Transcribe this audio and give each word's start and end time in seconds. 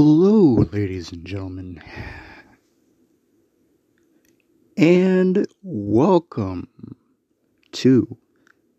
Hello, 0.00 0.64
ladies 0.70 1.10
and 1.10 1.24
gentlemen, 1.24 1.82
and 4.76 5.44
welcome 5.60 6.68
to 7.72 8.16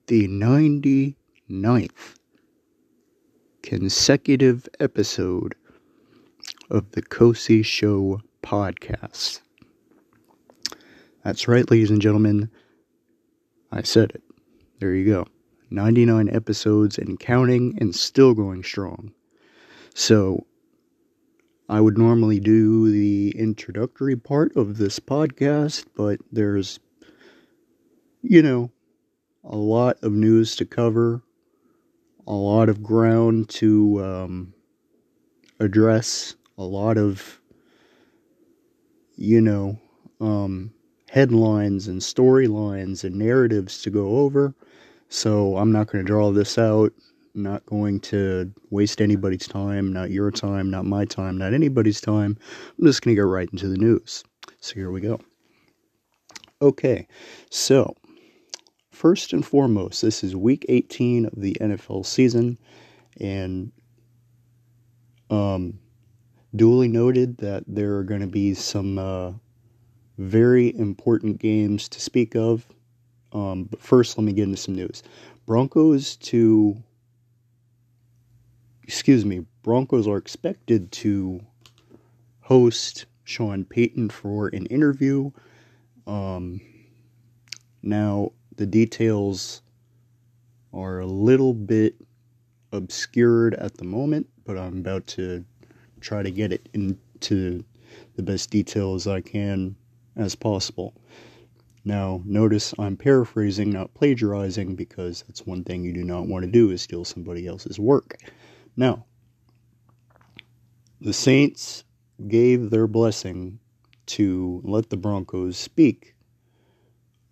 the 0.07 0.29
99th 0.29 2.15
consecutive 3.61 4.69
episode 4.79 5.55
of 6.69 6.89
the 6.91 7.01
Kosi 7.01 7.65
Show 7.65 8.21
podcast. 8.41 9.41
That's 11.25 11.49
right, 11.49 11.69
ladies 11.69 11.91
and 11.91 12.01
gentlemen, 12.01 12.49
I 13.73 13.81
said 13.81 14.11
it. 14.11 14.23
There 14.79 14.95
you 14.95 15.03
go. 15.03 15.27
99 15.69 16.29
episodes 16.29 16.97
and 16.97 17.19
counting 17.19 17.77
and 17.81 17.93
still 17.93 18.33
going 18.33 18.63
strong. 18.63 19.11
So, 19.93 20.45
I 21.69 21.79
would 21.79 21.99
normally 21.99 22.39
do 22.39 22.91
the 22.91 23.29
introductory 23.37 24.15
part 24.15 24.55
of 24.55 24.77
this 24.77 24.99
podcast, 24.99 25.85
but 25.95 26.19
there's, 26.31 26.79
you 28.23 28.41
know, 28.41 28.71
a 29.43 29.55
lot 29.55 29.97
of 30.01 30.11
news 30.11 30.55
to 30.55 30.65
cover, 30.65 31.21
a 32.25 32.33
lot 32.33 32.69
of 32.69 32.81
ground 32.81 33.49
to 33.49 34.03
um, 34.03 34.53
address, 35.59 36.35
a 36.57 36.63
lot 36.63 36.97
of, 36.97 37.39
you 39.15 39.39
know, 39.39 39.79
um, 40.19 40.73
headlines 41.11 41.87
and 41.87 42.01
storylines 42.01 43.03
and 43.03 43.15
narratives 43.15 43.83
to 43.83 43.91
go 43.91 44.17
over. 44.17 44.55
So 45.07 45.55
I'm 45.55 45.71
not 45.71 45.85
going 45.85 46.03
to 46.03 46.07
draw 46.07 46.31
this 46.31 46.57
out 46.57 46.93
not 47.43 47.65
going 47.65 47.99
to 48.01 48.51
waste 48.69 49.01
anybody's 49.01 49.47
time, 49.47 49.91
not 49.91 50.11
your 50.11 50.31
time, 50.31 50.69
not 50.69 50.85
my 50.85 51.05
time, 51.05 51.37
not 51.37 51.53
anybody's 51.53 52.01
time. 52.01 52.37
I'm 52.77 52.85
just 52.85 53.01
going 53.01 53.15
to 53.15 53.19
get 53.19 53.27
right 53.27 53.49
into 53.51 53.67
the 53.67 53.77
news. 53.77 54.23
So 54.61 54.75
here 54.75 54.91
we 54.91 55.01
go. 55.01 55.19
Okay, 56.61 57.07
so 57.49 57.95
first 58.91 59.31
and 59.31 59.45
foremost, 59.45 60.01
this 60.01 60.23
is 60.23 60.35
week 60.35 60.65
18 60.67 61.25
of 61.25 61.33
the 61.37 61.55
NFL 61.61 62.05
season, 62.05 62.57
and 63.19 63.71
um, 65.29 65.79
duly 66.55 66.89
noted 66.89 67.37
that 67.37 67.63
there 67.65 67.95
are 67.95 68.03
going 68.03 68.21
to 68.21 68.27
be 68.27 68.53
some 68.53 68.97
uh, 68.97 69.31
very 70.17 70.75
important 70.77 71.39
games 71.39 71.87
to 71.89 72.01
speak 72.01 72.35
of. 72.35 72.67
Um, 73.31 73.65
but 73.65 73.81
first, 73.81 74.17
let 74.17 74.25
me 74.25 74.33
get 74.33 74.43
into 74.43 74.57
some 74.57 74.75
news. 74.75 75.01
Broncos 75.45 76.17
to 76.17 76.83
excuse 78.89 79.23
me, 79.23 79.45
Broncos 79.61 80.07
are 80.07 80.17
expected 80.17 80.91
to 80.91 81.39
host 82.39 83.05
Sean 83.23 83.63
Payton 83.63 84.09
for 84.09 84.47
an 84.47 84.65
interview. 84.65 85.29
Um, 86.07 86.59
now, 87.83 88.31
the 88.55 88.65
details 88.65 89.61
are 90.73 91.01
a 91.01 91.05
little 91.05 91.53
bit 91.53 91.97
obscured 92.71 93.53
at 93.53 93.77
the 93.77 93.83
moment, 93.83 94.25
but 94.43 94.57
I'm 94.57 94.79
about 94.79 95.05
to 95.07 95.45
try 96.01 96.23
to 96.23 96.31
get 96.31 96.51
it 96.51 96.67
into 96.73 97.63
the 98.15 98.23
best 98.23 98.49
details 98.49 99.05
I 99.05 99.21
can 99.21 99.75
as 100.15 100.33
possible. 100.33 100.95
Now, 101.85 102.23
notice 102.25 102.73
I'm 102.79 102.97
paraphrasing, 102.97 103.69
not 103.69 103.93
plagiarizing, 103.93 104.75
because 104.75 105.25
that's 105.27 105.45
one 105.45 105.63
thing 105.63 105.83
you 105.83 105.93
do 105.93 106.03
not 106.03 106.25
want 106.25 106.43
to 106.43 106.51
do 106.51 106.71
is 106.71 106.81
steal 106.81 107.05
somebody 107.05 107.45
else's 107.45 107.79
work. 107.79 108.17
Now, 108.79 109.03
the 111.01 111.11
Saints 111.11 111.83
gave 112.29 112.69
their 112.69 112.87
blessing 112.87 113.59
to 114.05 114.61
let 114.63 114.89
the 114.89 114.95
Broncos 114.95 115.57
speak 115.57 116.15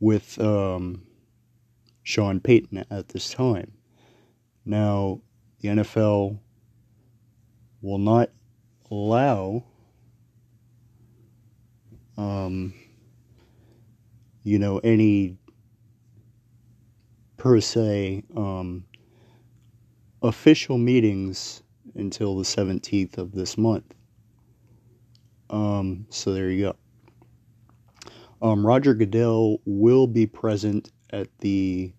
with 0.01 0.37
um, 0.41 1.03
Sean 2.03 2.41
Payton 2.41 2.83
at 2.91 3.07
this 3.07 3.29
time. 3.29 3.71
Now, 4.65 5.21
the 5.61 5.69
NFL 5.69 6.37
will 7.81 7.97
not 7.97 8.29
allow, 8.91 9.63
um, 12.17 12.73
you 14.43 14.59
know, 14.59 14.79
any 14.79 15.37
per 17.37 17.61
se 17.61 18.25
um, 18.35 18.83
official 20.21 20.77
meetings 20.77 21.63
until 21.95 22.37
the 22.37 22.43
17th 22.43 23.17
of 23.17 23.31
this 23.31 23.57
month. 23.57 23.93
Um, 25.49 26.05
so 26.09 26.33
there 26.33 26.49
you 26.49 26.65
go. 26.65 26.75
Um, 28.41 28.65
Roger 28.65 28.93
Goodell 28.93 29.59
will 29.65 30.07
be 30.07 30.27
present 30.27 30.91
at 31.11 31.27
the 31.39 31.91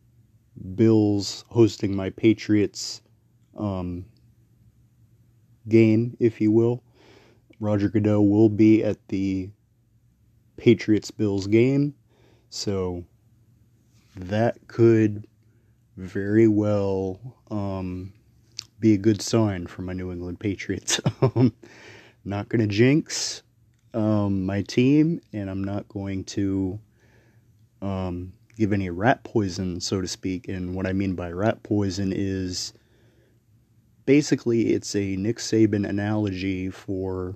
Bills 0.74 1.44
hosting 1.48 1.94
my 1.94 2.10
Patriots 2.10 3.02
um, 3.56 4.04
game, 5.68 6.16
if 6.20 6.40
you 6.40 6.52
will. 6.52 6.82
Roger 7.60 7.88
Goodell 7.88 8.26
will 8.26 8.48
be 8.48 8.84
at 8.84 9.08
the 9.08 9.50
Patriots 10.56 11.10
Bills 11.10 11.46
game. 11.46 11.94
So 12.50 13.04
that 14.14 14.56
could 14.68 15.26
very 15.98 16.46
well 16.46 17.18
um, 17.50 18.12
be 18.78 18.94
a 18.94 18.98
good 18.98 19.20
sign 19.20 19.66
for 19.66 19.82
my 19.82 19.92
New 19.92 20.12
England 20.12 20.40
Patriots. 20.40 21.00
Um, 21.20 21.52
not 22.24 22.48
going 22.48 22.60
to 22.60 22.72
jinx 22.72 23.42
um, 23.92 24.46
my 24.46 24.62
team, 24.62 25.20
and 25.32 25.50
I'm 25.50 25.64
not 25.64 25.88
going 25.88 26.24
to 26.24 26.78
um, 27.82 28.32
give 28.56 28.72
any 28.72 28.90
rat 28.90 29.24
poison, 29.24 29.80
so 29.80 30.00
to 30.00 30.06
speak. 30.06 30.46
And 30.46 30.76
what 30.76 30.86
I 30.86 30.92
mean 30.92 31.14
by 31.14 31.32
rat 31.32 31.62
poison 31.64 32.12
is 32.14 32.72
basically 34.06 34.74
it's 34.74 34.94
a 34.94 35.16
Nick 35.16 35.38
Saban 35.38 35.88
analogy 35.88 36.70
for, 36.70 37.34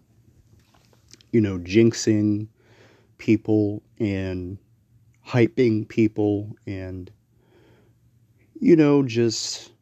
you 1.33 1.41
know, 1.41 1.59
jinxing 1.59 2.47
people 3.19 3.83
and 3.99 4.59
hyping 5.27 5.89
people 5.89 6.55
and 6.67 7.11
you 8.63 8.77
know, 8.77 9.03
just 9.03 9.73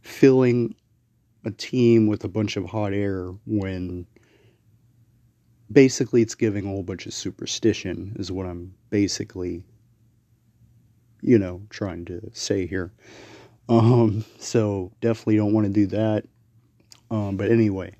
filling 0.00 0.74
a 1.44 1.50
team 1.52 2.08
with 2.08 2.24
a 2.24 2.28
bunch 2.28 2.56
of 2.56 2.64
hot 2.64 2.92
air 2.92 3.28
when 3.46 4.04
basically 5.70 6.22
it's 6.22 6.34
giving 6.34 6.64
a 6.64 6.68
whole 6.68 6.82
bunch 6.82 7.06
of 7.06 7.14
superstition, 7.14 8.16
is 8.18 8.32
what 8.32 8.46
I'm 8.46 8.74
basically, 8.90 9.62
you 11.20 11.38
know, 11.38 11.62
trying 11.70 12.04
to 12.06 12.32
say 12.32 12.66
here. 12.66 12.92
Um, 13.68 14.24
so 14.40 14.90
definitely 15.00 15.36
don't 15.36 15.52
want 15.52 15.68
to 15.68 15.72
do 15.72 15.86
that. 15.86 16.24
Um, 17.12 17.36
but 17.36 17.52
anyway, 17.52 17.94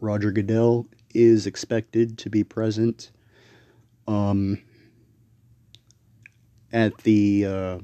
Roger 0.00 0.32
Goodell 0.32 0.88
is 1.14 1.46
expected 1.46 2.18
to 2.18 2.28
be 2.28 2.42
present 2.42 3.12
um, 4.08 4.60
at 6.72 6.98
the 6.98 7.46
uh, 7.46 7.78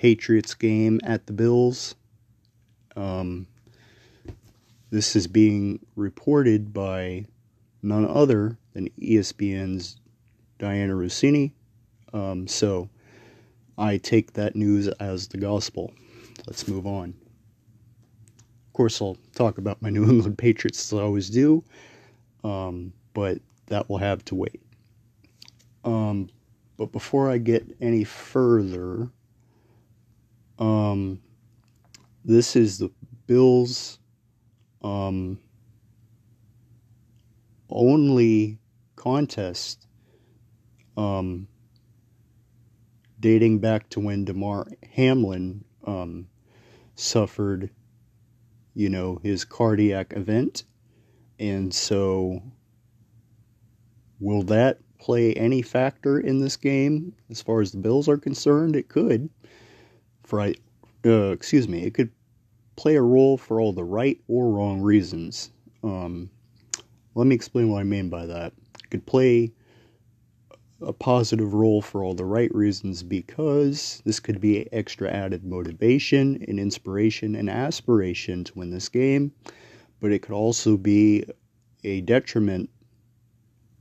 Patriots 0.00 0.54
game 0.54 0.98
at 1.04 1.26
the 1.26 1.32
Bills. 1.34 1.94
Um, 2.96 3.46
this 4.88 5.14
is 5.14 5.26
being 5.26 5.78
reported 5.94 6.72
by 6.72 7.26
none 7.82 8.06
other 8.08 8.56
than 8.72 8.88
ESPN's 8.98 10.00
Dianna 10.58 10.94
Russini. 10.94 11.52
Um, 12.14 12.48
so 12.48 12.88
I 13.76 13.98
take 13.98 14.32
that 14.32 14.56
news 14.56 14.88
as 14.88 15.28
the 15.28 15.36
gospel. 15.36 15.92
Let's 16.46 16.66
move 16.66 16.86
on. 16.86 17.12
Of 18.68 18.72
course, 18.72 19.02
I'll 19.02 19.18
talk 19.34 19.58
about 19.58 19.82
my 19.82 19.90
New 19.90 20.08
England 20.08 20.38
Patriots 20.38 20.90
as 20.90 20.98
I 20.98 21.02
always 21.02 21.28
do, 21.28 21.62
um, 22.42 22.94
but 23.12 23.38
that 23.66 23.90
will 23.90 23.98
have 23.98 24.24
to 24.24 24.34
wait. 24.34 24.62
Um, 25.84 26.30
but 26.78 26.90
before 26.90 27.30
I 27.30 27.36
get 27.36 27.66
any 27.82 28.04
further, 28.04 29.10
um, 30.60 31.20
this 32.24 32.54
is 32.54 32.78
the 32.78 32.90
Bills' 33.26 33.98
um, 34.82 35.38
only 37.70 38.58
contest 38.94 39.86
um, 40.96 41.48
dating 43.18 43.58
back 43.58 43.88
to 43.90 44.00
when 44.00 44.24
Damar 44.24 44.66
Hamlin 44.92 45.64
um, 45.86 46.28
suffered, 46.94 47.70
you 48.74 48.90
know, 48.90 49.18
his 49.22 49.44
cardiac 49.44 50.12
event. 50.14 50.64
And 51.38 51.72
so, 51.72 52.42
will 54.18 54.42
that 54.42 54.80
play 54.98 55.32
any 55.32 55.62
factor 55.62 56.20
in 56.20 56.38
this 56.38 56.56
game 56.56 57.14
as 57.30 57.40
far 57.40 57.62
as 57.62 57.72
the 57.72 57.78
Bills 57.78 58.08
are 58.08 58.18
concerned? 58.18 58.76
It 58.76 58.88
could 58.88 59.30
for 60.30 60.40
uh, 60.40 61.30
excuse 61.32 61.66
me, 61.66 61.82
it 61.82 61.92
could 61.92 62.10
play 62.76 62.94
a 62.94 63.02
role 63.02 63.36
for 63.36 63.60
all 63.60 63.72
the 63.72 63.84
right 63.84 64.20
or 64.28 64.48
wrong 64.48 64.80
reasons. 64.80 65.50
Um, 65.82 66.30
let 67.16 67.26
me 67.26 67.34
explain 67.34 67.68
what 67.68 67.80
I 67.80 67.84
mean 67.84 68.08
by 68.08 68.26
that. 68.26 68.52
It 68.84 68.90
could 68.90 69.04
play 69.04 69.52
a 70.80 70.92
positive 70.92 71.52
role 71.52 71.82
for 71.82 72.04
all 72.04 72.14
the 72.14 72.24
right 72.24 72.54
reasons 72.54 73.02
because 73.02 74.00
this 74.04 74.20
could 74.20 74.40
be 74.40 74.72
extra 74.72 75.10
added 75.10 75.44
motivation 75.44 76.42
and 76.46 76.60
inspiration 76.60 77.34
and 77.34 77.50
aspiration 77.50 78.44
to 78.44 78.58
win 78.58 78.70
this 78.70 78.88
game, 78.88 79.32
but 79.98 80.12
it 80.12 80.20
could 80.20 80.34
also 80.34 80.76
be 80.76 81.24
a 81.82 82.02
detriment, 82.02 82.70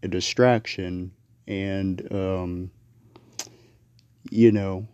a 0.02 0.08
distraction, 0.08 1.12
and, 1.48 2.12
um, 2.12 2.72
you 4.32 4.52
know, 4.52 4.88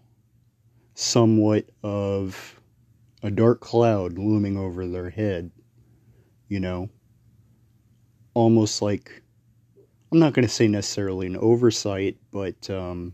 somewhat 0.95 1.69
of 1.83 2.59
a 3.21 3.29
dark 3.29 3.59
cloud 3.59 4.17
looming 4.17 4.57
over 4.57 4.87
their 4.87 5.09
head, 5.09 5.51
you 6.47 6.59
know, 6.59 6.89
almost 8.33 8.81
like 8.81 9.21
I'm 10.11 10.19
not 10.19 10.33
going 10.33 10.47
to 10.47 10.53
say 10.53 10.67
necessarily 10.67 11.27
an 11.27 11.35
oversight, 11.37 12.17
but 12.31 12.69
um, 12.69 13.13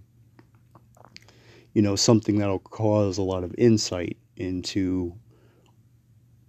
you 1.74 1.82
know 1.82 1.96
something 1.96 2.38
that'll 2.38 2.60
cause 2.60 3.18
a 3.18 3.24
lot 3.24 3.44
of 3.44 3.56
insight 3.58 4.18
into 4.36 5.16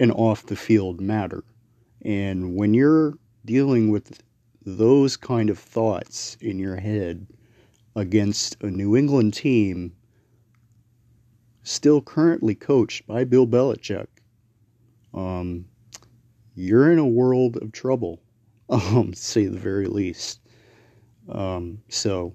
an 0.00 0.10
off 0.10 0.46
the 0.46 0.56
field 0.56 1.00
matter. 1.00 1.44
And 2.04 2.56
when 2.56 2.74
you're 2.74 3.14
dealing 3.44 3.90
with 3.90 4.22
those 4.64 5.16
kind 5.16 5.48
of 5.50 5.58
thoughts 5.58 6.36
in 6.40 6.58
your 6.58 6.76
head 6.76 7.26
against 7.94 8.56
a 8.62 8.66
New 8.66 8.96
England 8.96 9.34
team 9.34 9.94
still 11.62 12.00
currently 12.00 12.54
coached 12.54 13.06
by 13.06 13.24
Bill 13.24 13.46
Belichick, 13.46 14.06
um, 15.14 15.66
you're 16.54 16.92
in 16.92 16.98
a 16.98 17.06
world 17.06 17.56
of 17.56 17.72
trouble, 17.72 18.20
um, 18.68 19.12
say 19.14 19.46
the 19.46 19.58
very 19.58 19.86
least. 19.86 20.40
Um, 21.28 21.82
so 21.88 22.34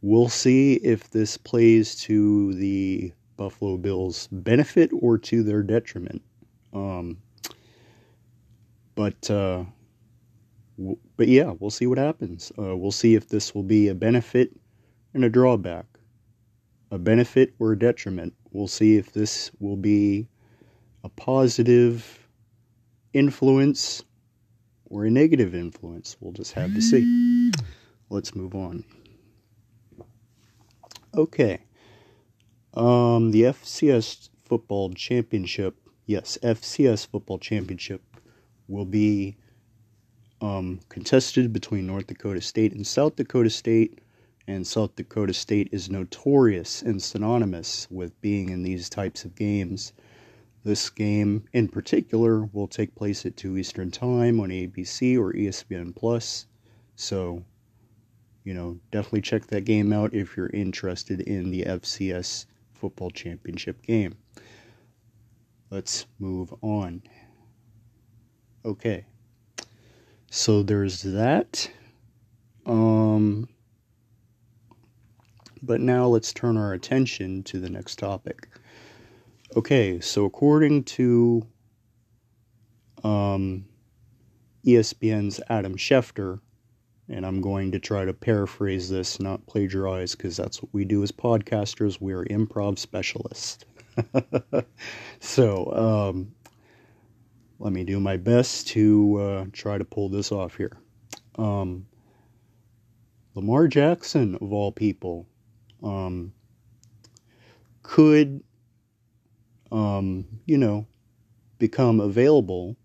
we'll 0.00 0.28
see 0.28 0.74
if 0.74 1.10
this 1.10 1.36
plays 1.36 1.94
to 2.02 2.54
the 2.54 3.12
Buffalo 3.36 3.76
Bills' 3.76 4.28
benefit 4.30 4.90
or 4.92 5.18
to 5.18 5.42
their 5.42 5.62
detriment. 5.62 6.22
Um, 6.72 7.18
but 8.94 9.30
uh, 9.30 9.64
w- 10.78 10.98
but 11.16 11.28
yeah, 11.28 11.52
we'll 11.58 11.70
see 11.70 11.86
what 11.86 11.98
happens. 11.98 12.52
Uh, 12.58 12.76
we'll 12.76 12.92
see 12.92 13.14
if 13.14 13.28
this 13.28 13.54
will 13.54 13.62
be 13.62 13.88
a 13.88 13.94
benefit 13.94 14.50
and 15.14 15.24
a 15.24 15.30
drawback, 15.30 15.91
a 16.92 16.98
benefit 16.98 17.54
or 17.58 17.72
a 17.72 17.78
detriment. 17.78 18.34
We'll 18.52 18.68
see 18.68 18.96
if 18.96 19.12
this 19.12 19.50
will 19.58 19.76
be 19.76 20.28
a 21.02 21.08
positive 21.08 22.28
influence 23.14 24.04
or 24.84 25.06
a 25.06 25.10
negative 25.10 25.54
influence. 25.54 26.18
We'll 26.20 26.34
just 26.34 26.52
have 26.52 26.74
to 26.74 26.82
see. 26.82 27.50
Let's 28.10 28.34
move 28.34 28.54
on. 28.54 28.84
Okay. 31.14 31.62
Um, 32.74 33.30
the 33.30 33.44
FCS 33.44 34.28
football 34.44 34.92
championship, 34.92 35.74
yes, 36.04 36.36
FCS 36.42 37.06
football 37.06 37.38
championship 37.38 38.02
will 38.68 38.84
be 38.84 39.38
um, 40.42 40.78
contested 40.90 41.54
between 41.54 41.86
North 41.86 42.06
Dakota 42.06 42.42
State 42.42 42.74
and 42.74 42.86
South 42.86 43.16
Dakota 43.16 43.48
State. 43.48 44.00
And 44.46 44.66
South 44.66 44.96
Dakota 44.96 45.32
State 45.32 45.68
is 45.70 45.88
notorious 45.88 46.82
and 46.82 47.02
synonymous 47.02 47.86
with 47.90 48.20
being 48.20 48.48
in 48.48 48.62
these 48.62 48.88
types 48.88 49.24
of 49.24 49.34
games. 49.36 49.92
This 50.64 50.90
game 50.90 51.44
in 51.52 51.68
particular 51.68 52.44
will 52.52 52.68
take 52.68 52.94
place 52.94 53.24
at 53.26 53.36
2 53.36 53.56
Eastern 53.56 53.90
Time 53.90 54.40
on 54.40 54.50
ABC 54.50 55.16
or 55.16 55.32
ESPN 55.32 55.94
Plus. 55.94 56.46
So, 56.96 57.44
you 58.44 58.54
know, 58.54 58.78
definitely 58.90 59.22
check 59.22 59.46
that 59.48 59.64
game 59.64 59.92
out 59.92 60.14
if 60.14 60.36
you're 60.36 60.50
interested 60.50 61.20
in 61.20 61.50
the 61.50 61.62
FCS 61.62 62.46
football 62.74 63.10
championship 63.10 63.82
game. 63.82 64.14
Let's 65.70 66.06
move 66.18 66.52
on. 66.62 67.02
Okay. 68.64 69.06
So 70.30 70.62
there's 70.62 71.02
that. 71.02 71.70
Um 72.66 73.48
but 75.62 75.80
now 75.80 76.06
let's 76.06 76.32
turn 76.32 76.56
our 76.56 76.72
attention 76.72 77.42
to 77.44 77.58
the 77.58 77.70
next 77.70 77.98
topic. 77.98 78.48
Okay, 79.56 80.00
so 80.00 80.24
according 80.24 80.84
to 80.84 81.46
um, 83.04 83.64
ESPN's 84.66 85.40
Adam 85.48 85.76
Schefter, 85.76 86.40
and 87.08 87.26
I'm 87.26 87.40
going 87.40 87.72
to 87.72 87.78
try 87.78 88.04
to 88.04 88.12
paraphrase 88.12 88.88
this, 88.88 89.20
not 89.20 89.46
plagiarize, 89.46 90.14
because 90.14 90.36
that's 90.36 90.62
what 90.62 90.72
we 90.72 90.84
do 90.84 91.02
as 91.02 91.12
podcasters. 91.12 92.00
We 92.00 92.12
are 92.12 92.24
improv 92.24 92.78
specialists. 92.78 93.64
so, 95.20 95.72
um, 95.74 96.34
let 97.58 97.72
me 97.72 97.84
do 97.84 98.00
my 98.00 98.16
best 98.16 98.68
to 98.68 99.20
uh, 99.20 99.44
try 99.52 99.78
to 99.78 99.84
pull 99.84 100.08
this 100.08 100.32
off 100.32 100.56
here. 100.56 100.76
Um, 101.36 101.86
Lamar 103.34 103.68
Jackson, 103.68 104.36
of 104.36 104.52
all 104.52 104.72
people, 104.72 105.26
um, 105.82 106.32
could, 107.82 108.42
um, 109.70 110.26
you 110.46 110.58
know, 110.58 110.86
become 111.58 112.00
available 112.00 112.76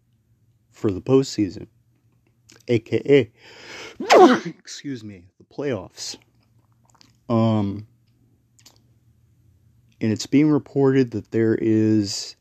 for 0.71 0.91
the 0.91 1.01
postseason, 1.01 1.67
aka, 2.67 3.31
excuse 4.45 5.03
me, 5.03 5.25
the 5.37 5.43
playoffs. 5.43 6.17
Um, 7.29 7.87
and 9.99 10.11
it's 10.11 10.27
being 10.27 10.49
reported 10.49 11.11
that 11.11 11.31
there 11.31 11.55
is 11.55 12.35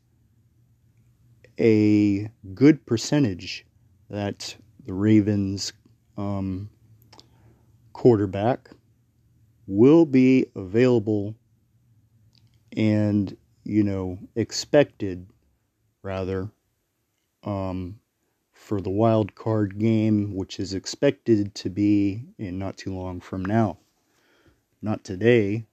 a 1.59 2.29
good 2.53 2.85
percentage 2.85 3.65
that 4.09 4.55
the 4.85 4.93
Ravens 4.93 5.73
um, 6.17 6.69
quarterback 7.93 8.69
will 9.67 10.05
be 10.05 10.45
available 10.55 11.35
and, 12.75 13.35
you 13.63 13.83
know, 13.83 14.17
expected, 14.35 15.27
rather, 16.03 16.49
um, 17.43 17.99
for 18.53 18.81
the 18.81 18.89
wild 18.89 19.35
card 19.35 19.77
game, 19.79 20.35
which 20.35 20.59
is 20.59 20.73
expected 20.73 21.53
to 21.55 21.69
be 21.69 22.23
in 22.37 22.57
not 22.59 22.77
too 22.77 22.93
long 22.93 23.19
from 23.19 23.43
now. 23.45 23.77
Not 24.81 25.03
today, 25.03 25.65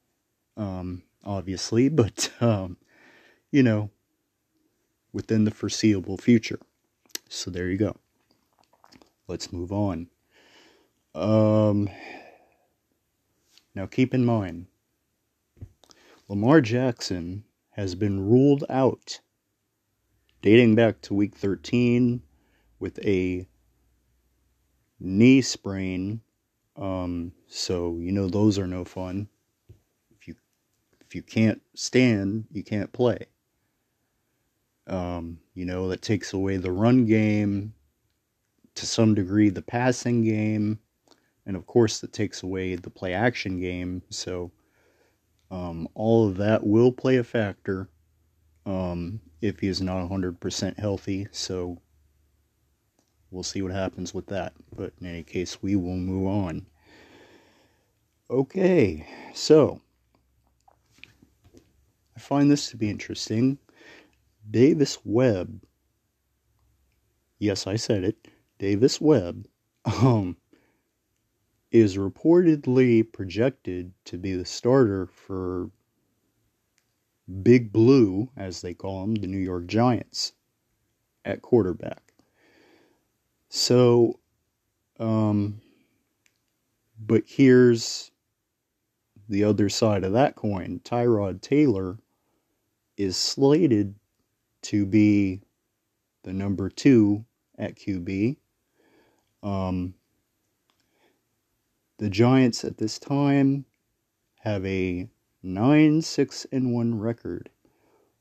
um, 0.57 1.03
obviously, 1.25 1.89
but, 1.91 2.31
um, 2.41 2.77
you 3.51 3.63
know, 3.63 3.91
within 5.13 5.45
the 5.45 5.51
foreseeable 5.51 6.19
future. 6.19 6.59
So 7.29 7.51
there 7.51 7.69
you 7.69 7.79
go. 7.79 7.97
Let's 9.29 9.53
move 9.53 9.73
on. 9.73 10.09
Um, 11.15 11.89
now 13.75 13.87
keep 13.87 14.15
in 14.15 14.25
mind, 14.25 14.67
Lamar 16.29 16.61
Jackson 16.61 17.45
has 17.71 17.95
been 17.95 18.21
ruled 18.21 18.65
out 18.71 19.21
dating 20.43 20.75
back 20.75 21.01
to 21.01 21.15
week 21.15 21.35
13 21.35 22.23
with 22.79 22.99
a 23.05 23.49
knee 25.01 25.41
sprain. 25.41 26.21
Um, 26.77 27.33
so 27.47 27.97
you 27.99 28.13
know 28.13 28.29
those 28.29 28.59
are 28.59 28.67
no 28.67 28.85
fun. 28.85 29.29
If 30.11 30.29
you 30.29 30.35
if 31.01 31.15
you 31.15 31.23
can't 31.23 31.63
stand, 31.75 32.47
you 32.53 32.63
can't 32.63 32.93
play. 32.93 33.27
Um, 34.87 35.39
you 35.55 35.65
know 35.65 35.89
that 35.89 36.03
takes 36.03 36.33
away 36.33 36.57
the 36.57 36.73
run 36.73 37.07
game 37.07 37.75
to 38.75 38.87
some 38.87 39.15
degree, 39.15 39.51
the 39.51 39.63
passing 39.63 40.25
game 40.25 40.79
and 41.47 41.57
of 41.57 41.67
course 41.67 42.01
that 42.01 42.13
takes 42.13 42.43
away 42.43 42.75
the 42.75 42.91
play 42.91 43.13
action 43.13 43.61
game. 43.61 44.03
So 44.11 44.51
um, 45.51 45.89
all 45.95 46.29
of 46.29 46.37
that 46.39 46.67
will 46.67 46.93
play 46.93 47.17
a 47.17 47.25
factor 47.25 47.89
um, 48.67 49.21
if 49.41 49.61
he 49.61 49.69
is 49.69 49.81
not 49.81 50.09
100% 50.09 50.79
healthy. 50.79 51.29
So 51.31 51.81
we'll 53.31 53.43
see 53.43 53.63
what 53.63 53.73
happens 53.73 54.15
with 54.15 54.27
that. 54.29 54.55
But 54.75 54.93
in 55.01 55.07
any 55.07 55.23
case 55.23 55.63
we 55.63 55.77
will 55.77 55.97
move 55.97 56.27
on. 56.27 56.67
Okay 58.31 59.07
so 59.35 59.81
i 62.17 62.21
find 62.21 62.51
this 62.51 62.71
to 62.71 62.77
be 62.77 62.89
interesting. 62.89 63.59
Davis 64.51 64.99
webb. 65.05 65.61
Yes 67.39 67.67
i 67.67 67.77
said 67.77 68.05
it. 68.05 68.29
Davis 68.59 69.01
webb 69.01 69.47
um 69.85 70.37
is 71.75 71.97
reportedly 71.97 73.03
projected 73.13 73.93
to 74.05 74.17
be 74.17 74.33
the 74.33 74.45
starter 74.45 75.09
for 75.09 75.69
Big 77.43 77.73
Blue, 77.73 78.31
as 78.37 78.61
they 78.63 78.75
call 78.75 79.01
them, 79.01 79.17
the 79.17 79.27
New 79.27 79.39
York 79.39 79.67
Giants, 79.67 80.35
at 81.25 81.43
quarterback. 81.43 82.13
So, 83.49 84.21
um, 85.01 85.61
but 87.05 87.25
here's 87.27 88.13
the 89.29 89.43
other 89.43 89.69
side 89.69 90.05
of 90.05 90.13
that 90.13 90.37
coin. 90.37 90.81
Tyrod 90.85 91.43
Taylor 91.43 91.99
is 92.97 93.17
slated 93.17 93.97
to 94.63 94.87
be 94.87 95.41
the 96.23 96.33
number 96.33 96.71
two 96.71 97.25
at 97.59 97.75
QB. 97.75 98.37
Um, 99.43 99.95
the 101.99 102.11
Giants 102.11 102.65
at 102.65 102.79
this 102.79 102.99
time 102.99 103.65
have 104.41 104.65
a 104.67 105.09
9 105.43 106.03
6 106.03 106.47
and 106.51 106.75
1 106.75 106.99
record 106.99 107.51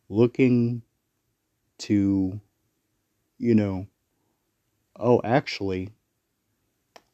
looking 0.10 0.82
to 1.80 2.40
you 3.38 3.56
know 3.56 3.88
oh 4.98 5.22
actually 5.24 5.90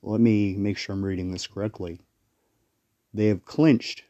let 0.01 0.21
me 0.21 0.55
make 0.55 0.77
sure 0.77 0.93
I'm 0.93 1.03
reading 1.03 1.31
this 1.31 1.47
correctly. 1.47 1.99
They 3.13 3.27
have 3.27 3.43
clinched 3.43 4.03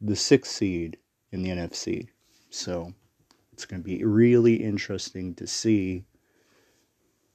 the 0.00 0.14
6th 0.14 0.46
seed 0.46 0.98
in 1.32 1.42
the 1.42 1.50
NFC 1.50 2.08
so 2.48 2.94
it's 3.52 3.64
going 3.66 3.82
to 3.82 3.84
be 3.84 4.04
really 4.04 4.56
interesting 4.56 5.34
to 5.34 5.46
see 5.46 6.04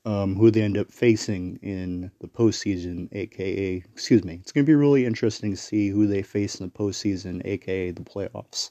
um, 0.06 0.36
who 0.36 0.52
they 0.52 0.62
end 0.62 0.78
up 0.78 0.92
facing 0.92 1.58
in 1.64 2.12
the 2.20 2.28
postseason, 2.28 3.10
aka, 3.12 3.84
excuse 3.92 4.24
me, 4.24 4.36
it's 4.36 4.52
going 4.52 4.64
to 4.64 4.70
be 4.70 4.76
really 4.76 5.06
interesting 5.06 5.52
to 5.52 5.58
see 5.58 5.90
who 5.90 6.06
they 6.06 6.22
face 6.22 6.60
in 6.60 6.68
the 6.68 6.72
postseason, 6.72 7.42
aka 7.46 7.92
the 7.92 8.04
playoffs. 8.04 8.70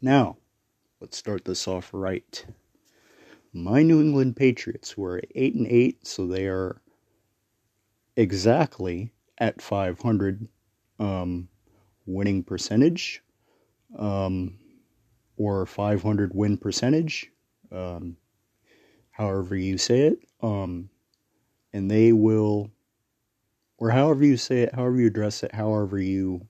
Now, 0.00 0.38
let's 1.00 1.18
start 1.18 1.44
this 1.44 1.68
off 1.68 1.90
right. 1.92 2.44
My 3.52 3.82
New 3.82 4.00
England 4.00 4.36
Patriots 4.36 4.96
were 4.96 5.20
8 5.34 5.54
and 5.54 5.66
8, 5.66 6.06
so 6.06 6.26
they 6.26 6.46
are 6.46 6.80
exactly 8.16 9.12
at 9.38 9.60
500 9.60 10.48
um, 10.98 11.48
winning 12.06 12.42
percentage 12.42 13.22
um, 13.98 14.58
or 15.36 15.66
500 15.66 16.34
win 16.34 16.56
percentage. 16.56 17.30
Um, 17.70 18.16
however 19.18 19.56
you 19.56 19.76
say 19.76 20.02
it, 20.02 20.20
um, 20.42 20.88
and 21.72 21.90
they 21.90 22.12
will, 22.12 22.70
or 23.76 23.90
however 23.90 24.24
you 24.24 24.36
say 24.36 24.62
it, 24.62 24.74
however 24.74 25.00
you 25.00 25.08
address 25.08 25.42
it, 25.42 25.52
however 25.52 25.98
you 25.98 26.46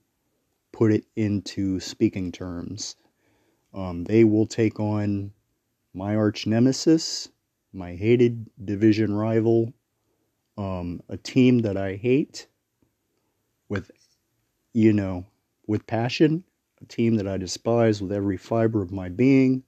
put 0.71 0.91
it 0.91 1.03
into 1.15 1.79
speaking 1.79 2.31
terms, 2.31 2.95
um, 3.73 4.03
they 4.03 4.23
will 4.23 4.45
take 4.45 4.79
on 4.79 5.31
my 5.95 6.15
arch 6.15 6.45
nemesis, 6.45 7.29
my 7.73 7.95
hated 7.95 8.47
division 8.63 9.15
rival, 9.15 9.73
um, 10.57 11.01
a 11.09 11.17
team 11.17 11.59
that 11.59 11.75
I 11.75 11.95
hate 11.95 12.47
with, 13.67 13.89
you 14.73 14.93
know, 14.93 15.25
with 15.65 15.87
passion, 15.87 16.43
a 16.81 16.85
team 16.85 17.15
that 17.15 17.27
I 17.27 17.37
despise 17.37 17.99
with 17.99 18.11
every 18.11 18.37
fiber 18.37 18.83
of 18.83 18.91
my 18.91 19.09
being 19.09 19.63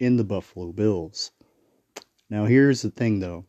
in 0.00 0.16
the 0.16 0.24
Buffalo 0.24 0.72
Bills. 0.72 1.32
Now, 2.30 2.44
here's 2.44 2.82
the 2.82 2.90
thing 2.90 3.18
though. 3.18 3.44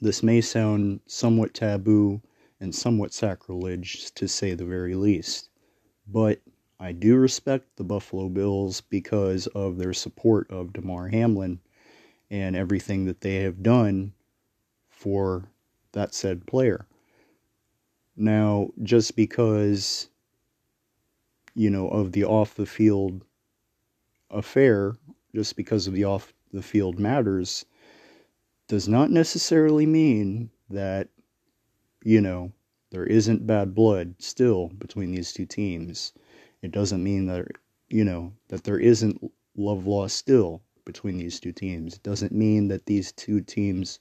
This 0.00 0.22
may 0.22 0.42
sound 0.42 1.00
somewhat 1.06 1.54
taboo 1.54 2.20
and 2.60 2.74
somewhat 2.74 3.14
sacrilege 3.14 4.12
to 4.12 4.28
say 4.28 4.52
the 4.52 4.66
very 4.66 4.94
least, 4.94 5.48
but 6.06 6.42
I 6.78 6.92
do 6.92 7.16
respect 7.16 7.76
the 7.76 7.84
Buffalo 7.84 8.28
Bills 8.28 8.82
because 8.82 9.46
of 9.48 9.78
their 9.78 9.94
support 9.94 10.50
of 10.50 10.74
Damar 10.74 11.08
Hamlin 11.08 11.60
and 12.30 12.54
everything 12.54 13.06
that 13.06 13.22
they 13.22 13.36
have 13.36 13.62
done 13.62 14.12
for 14.90 15.44
that 15.92 16.14
said 16.14 16.46
player. 16.46 16.86
Now, 18.16 18.68
just 18.82 19.16
because, 19.16 20.08
you 21.54 21.70
know, 21.70 21.88
of 21.88 22.12
the 22.12 22.24
off 22.24 22.54
the 22.54 22.66
field 22.66 23.24
affair, 24.30 24.96
just 25.34 25.56
because 25.56 25.86
of 25.86 25.94
the 25.94 26.04
off 26.04 26.34
the 26.54 26.62
field 26.62 26.98
matters 26.98 27.64
does 28.68 28.88
not 28.88 29.10
necessarily 29.10 29.84
mean 29.84 30.50
that, 30.70 31.08
you 32.04 32.20
know, 32.20 32.52
there 32.90 33.04
isn't 33.04 33.46
bad 33.46 33.74
blood 33.74 34.14
still 34.18 34.68
between 34.78 35.10
these 35.10 35.32
two 35.32 35.46
teams. 35.46 36.12
It 36.62 36.70
doesn't 36.70 37.02
mean 37.02 37.26
that, 37.26 37.48
you 37.88 38.04
know, 38.04 38.32
that 38.48 38.64
there 38.64 38.78
isn't 38.78 39.32
love 39.56 39.86
lost 39.86 40.16
still 40.16 40.62
between 40.84 41.18
these 41.18 41.40
two 41.40 41.52
teams. 41.52 41.96
It 41.96 42.02
doesn't 42.02 42.32
mean 42.32 42.68
that 42.68 42.86
these 42.86 43.10
two 43.12 43.40
teams 43.40 43.98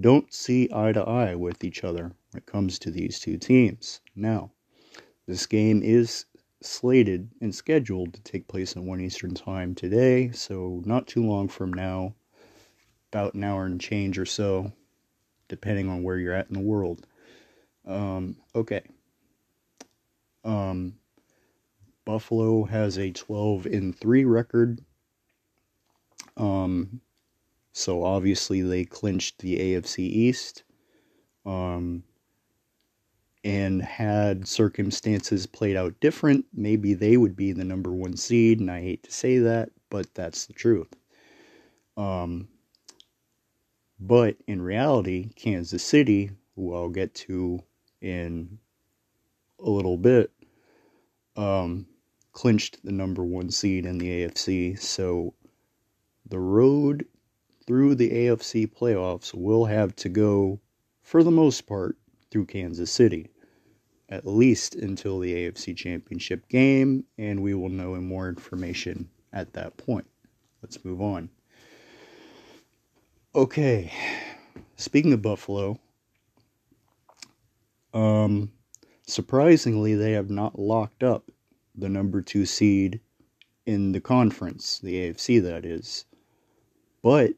don't 0.00 0.32
see 0.32 0.68
eye 0.72 0.92
to 0.92 1.02
eye 1.02 1.34
with 1.34 1.64
each 1.64 1.82
other 1.82 2.12
when 2.30 2.38
it 2.38 2.46
comes 2.46 2.78
to 2.78 2.90
these 2.90 3.18
two 3.18 3.38
teams. 3.38 4.00
Now, 4.14 4.52
this 5.26 5.46
game 5.46 5.82
is 5.82 6.26
slated 6.62 7.30
and 7.40 7.54
scheduled 7.54 8.14
to 8.14 8.22
take 8.22 8.48
place 8.48 8.76
at 8.76 8.82
1 8.82 9.00
Eastern 9.00 9.34
Time 9.34 9.74
today, 9.74 10.30
so 10.32 10.82
not 10.84 11.06
too 11.06 11.24
long 11.24 11.48
from 11.48 11.72
now, 11.72 12.14
about 13.12 13.34
an 13.34 13.44
hour 13.44 13.66
and 13.66 13.80
change 13.80 14.18
or 14.18 14.26
so, 14.26 14.72
depending 15.48 15.88
on 15.88 16.02
where 16.02 16.18
you're 16.18 16.34
at 16.34 16.48
in 16.48 16.54
the 16.54 16.60
world. 16.60 17.06
Um, 17.86 18.36
okay. 18.54 18.82
Um, 20.44 20.94
Buffalo 22.04 22.64
has 22.64 22.98
a 22.98 23.10
12 23.10 23.66
in 23.66 23.92
3 23.92 24.24
record. 24.24 24.80
Um, 26.36 27.00
so 27.72 28.04
obviously 28.04 28.62
they 28.62 28.84
clinched 28.84 29.38
the 29.38 29.58
AFC 29.58 29.98
East. 29.98 30.64
Um, 31.44 32.04
and 33.46 33.80
had 33.80 34.48
circumstances 34.48 35.46
played 35.46 35.76
out 35.76 35.94
different, 36.00 36.44
maybe 36.52 36.94
they 36.94 37.16
would 37.16 37.36
be 37.36 37.52
the 37.52 37.62
number 37.62 37.92
one 37.92 38.16
seed. 38.16 38.58
And 38.58 38.68
I 38.68 38.80
hate 38.80 39.04
to 39.04 39.12
say 39.12 39.38
that, 39.38 39.70
but 39.88 40.12
that's 40.14 40.46
the 40.46 40.52
truth. 40.52 40.92
Um, 41.96 42.48
but 44.00 44.36
in 44.48 44.60
reality, 44.60 45.30
Kansas 45.36 45.84
City, 45.84 46.32
who 46.56 46.74
I'll 46.74 46.88
get 46.88 47.14
to 47.14 47.60
in 48.00 48.58
a 49.60 49.70
little 49.70 49.96
bit, 49.96 50.32
um, 51.36 51.86
clinched 52.32 52.84
the 52.84 52.90
number 52.90 53.24
one 53.24 53.52
seed 53.52 53.86
in 53.86 53.98
the 53.98 54.24
AFC. 54.24 54.76
So 54.76 55.34
the 56.28 56.40
road 56.40 57.06
through 57.64 57.94
the 57.94 58.10
AFC 58.10 58.66
playoffs 58.66 59.32
will 59.32 59.66
have 59.66 59.94
to 59.96 60.08
go, 60.08 60.58
for 61.00 61.22
the 61.22 61.30
most 61.30 61.68
part, 61.68 61.96
through 62.32 62.46
Kansas 62.46 62.90
City 62.90 63.30
at 64.08 64.26
least 64.26 64.74
until 64.74 65.18
the 65.18 65.32
AFC 65.32 65.76
Championship 65.76 66.48
game, 66.48 67.04
and 67.18 67.42
we 67.42 67.54
will 67.54 67.68
know 67.68 67.94
more 67.96 68.28
information 68.28 69.08
at 69.32 69.52
that 69.54 69.76
point. 69.76 70.06
Let's 70.62 70.84
move 70.84 71.02
on. 71.02 71.28
Okay, 73.34 73.92
speaking 74.76 75.12
of 75.12 75.22
Buffalo, 75.22 75.78
um, 77.92 78.52
surprisingly, 79.06 79.94
they 79.94 80.12
have 80.12 80.30
not 80.30 80.58
locked 80.58 81.02
up 81.02 81.30
the 81.74 81.88
number 81.88 82.22
two 82.22 82.46
seed 82.46 83.00
in 83.66 83.92
the 83.92 84.00
conference, 84.00 84.78
the 84.78 84.94
AFC 84.94 85.42
that 85.42 85.66
is. 85.66 86.04
But 87.02 87.32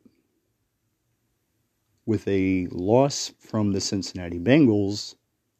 with 2.07 2.27
a 2.29 2.69
loss 2.71 3.33
from 3.39 3.73
the 3.73 3.81
Cincinnati 3.81 4.39
Bengals, 4.39 5.15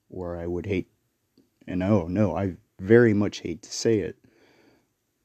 or 0.09 0.37
I 0.37 0.47
would 0.47 0.67
hate 0.67 0.89
and 1.69 1.83
oh 1.83 2.07
no, 2.09 2.35
I 2.37 2.55
very 2.81 3.13
much 3.13 3.41
hate 3.41 3.63
to 3.63 3.73
say 3.73 4.01
it, 4.01 4.17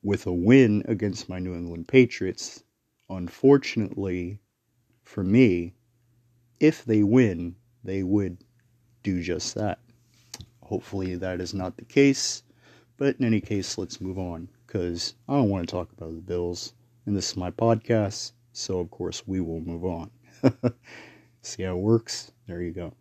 with 0.02 0.28
a 0.28 0.34
win 0.34 0.84
against 0.88 1.30
my 1.30 1.40
New 1.40 1.56
England 1.56 1.88
Patriots, 1.88 2.64
unfortunately 3.10 4.40
for 5.04 5.24
me, 5.24 5.74
if 6.60 6.84
they 6.84 7.04
win, 7.04 7.56
they 7.84 8.04
would 8.04 8.38
do 9.04 9.22
just 9.22 9.56
that. 9.56 9.80
Hopefully, 10.62 11.16
that 11.16 11.40
is 11.42 11.54
not 11.54 11.78
the 11.78 11.86
case, 11.86 12.44
but 12.98 13.16
in 13.18 13.26
any 13.26 13.42
case, 13.42 13.78
let's 13.78 14.02
move 14.02 14.18
on 14.18 14.50
because 14.66 15.16
I 15.28 15.34
don't 15.34 15.50
want 15.50 15.68
to 15.68 15.72
talk 15.72 15.92
about 15.92 16.14
the 16.16 16.22
Bills, 16.22 16.74
and 17.06 17.16
this 17.16 17.32
is 17.32 17.38
my 17.38 17.52
podcast, 17.52 18.34
so 18.54 18.80
of 18.80 18.90
course, 18.92 19.28
we 19.28 19.40
will 19.40 19.62
move 19.62 19.86
on. 19.86 20.12
See 21.42 21.64
how 21.64 21.78
it 21.78 21.82
works? 21.82 22.32
There 22.48 22.62
you 22.62 22.72
go. 22.72 22.94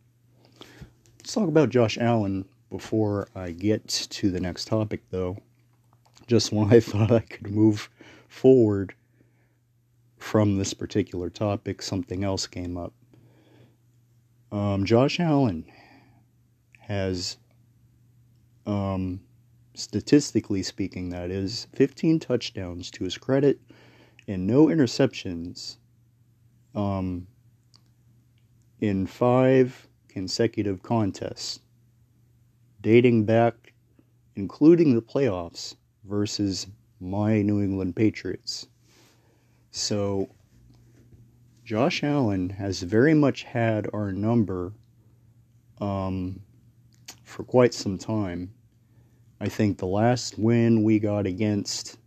Let's 1.18 1.32
talk 1.34 1.48
about 1.48 1.70
Josh 1.70 1.98
Allen 1.98 2.44
before 2.72 3.28
I 3.36 3.52
get 3.52 3.86
to 3.86 4.30
the 4.30 4.40
next 4.40 4.64
topic, 4.64 5.02
though, 5.10 5.36
just 6.26 6.50
when 6.52 6.72
I 6.72 6.80
thought 6.80 7.12
I 7.12 7.20
could 7.20 7.50
move 7.50 7.88
forward 8.26 8.94
from 10.18 10.58
this 10.58 10.74
particular 10.74 11.30
topic, 11.30 11.82
something 11.82 12.24
else 12.24 12.46
came 12.46 12.76
up. 12.76 12.92
Um, 14.50 14.84
Josh 14.84 15.20
Allen 15.20 15.64
has 16.80 17.36
um, 18.66 19.20
statistically 19.74 20.62
speaking, 20.62 21.10
that 21.10 21.30
is, 21.30 21.66
15 21.74 22.20
touchdowns 22.20 22.90
to 22.92 23.04
his 23.04 23.18
credit 23.18 23.60
and 24.28 24.46
no 24.46 24.66
interceptions 24.66 25.76
um, 26.74 27.26
in 28.80 29.06
five 29.06 29.88
consecutive 30.08 30.82
contests, 30.82 31.60
dating 32.82 33.24
back, 33.24 33.72
including 34.36 34.94
the 34.94 35.02
playoffs, 35.02 35.76
versus 36.04 36.66
my 37.00 37.40
New 37.42 37.62
England 37.62 37.96
Patriots. 37.96 38.66
So, 39.70 40.28
Josh 41.64 42.02
Allen 42.04 42.50
has 42.50 42.82
very 42.82 43.14
much 43.14 43.44
had 43.44 43.88
our 43.94 44.12
number 44.12 44.72
um, 45.80 46.40
for 47.24 47.44
quite 47.44 47.72
some 47.72 47.96
time. 47.96 48.52
I 49.40 49.48
think 49.48 49.78
the 49.78 49.86
last 49.86 50.38
win 50.38 50.84
we 50.84 50.98
got 50.98 51.26
against 51.26 51.98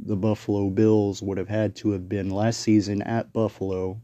the 0.00 0.16
Buffalo 0.16 0.70
Bills 0.70 1.22
would 1.22 1.38
have 1.38 1.48
had 1.48 1.76
to 1.76 1.90
have 1.90 2.08
been 2.08 2.30
last 2.30 2.60
season 2.60 3.02
at 3.02 3.32
Buffalo, 3.32 4.00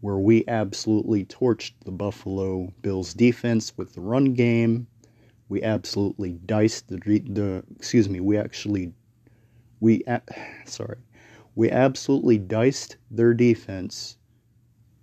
where 0.00 0.18
we 0.18 0.44
absolutely 0.48 1.24
torched 1.24 1.72
the 1.84 1.90
Buffalo 1.90 2.72
Bills 2.82 3.14
defense 3.14 3.76
with 3.76 3.94
the 3.94 4.00
run 4.00 4.34
game. 4.34 4.86
We 5.48 5.62
absolutely 5.62 6.32
diced 6.46 6.88
the 6.88 6.98
the 6.98 7.64
excuse 7.76 8.08
me. 8.08 8.20
We 8.20 8.38
actually 8.38 8.92
we 9.80 10.02
sorry 10.64 10.98
we 11.54 11.70
absolutely 11.70 12.38
diced 12.38 12.96
their 13.10 13.34
defense 13.34 14.16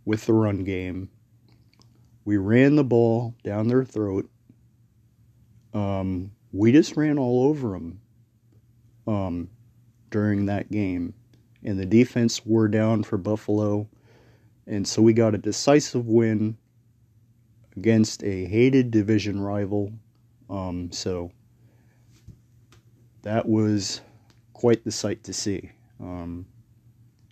with 0.05 0.25
the 0.25 0.33
run 0.33 0.63
game. 0.63 1.09
We 2.25 2.37
ran 2.37 2.75
the 2.75 2.83
ball 2.83 3.35
down 3.43 3.67
their 3.67 3.83
throat. 3.83 4.29
Um, 5.73 6.31
we 6.51 6.71
just 6.71 6.97
ran 6.97 7.19
all 7.19 7.43
over 7.43 7.71
them 7.71 8.01
um, 9.05 9.49
during 10.09 10.45
that 10.47 10.71
game. 10.71 11.13
And 11.63 11.77
the 11.79 11.85
defense 11.85 12.45
were 12.45 12.67
down 12.67 13.03
for 13.03 13.17
Buffalo. 13.17 13.87
And 14.67 14.85
so 14.87 15.01
we 15.01 15.13
got 15.13 15.33
a 15.33 15.37
decisive 15.37 16.07
win 16.07 16.57
against 17.77 18.23
a 18.23 18.45
hated 18.45 18.91
division 18.91 19.39
rival. 19.39 19.93
Um, 20.49 20.91
so 20.91 21.31
that 23.21 23.47
was 23.47 24.01
quite 24.53 24.83
the 24.83 24.91
sight 24.91 25.23
to 25.23 25.33
see. 25.33 25.71
Um, 25.99 26.45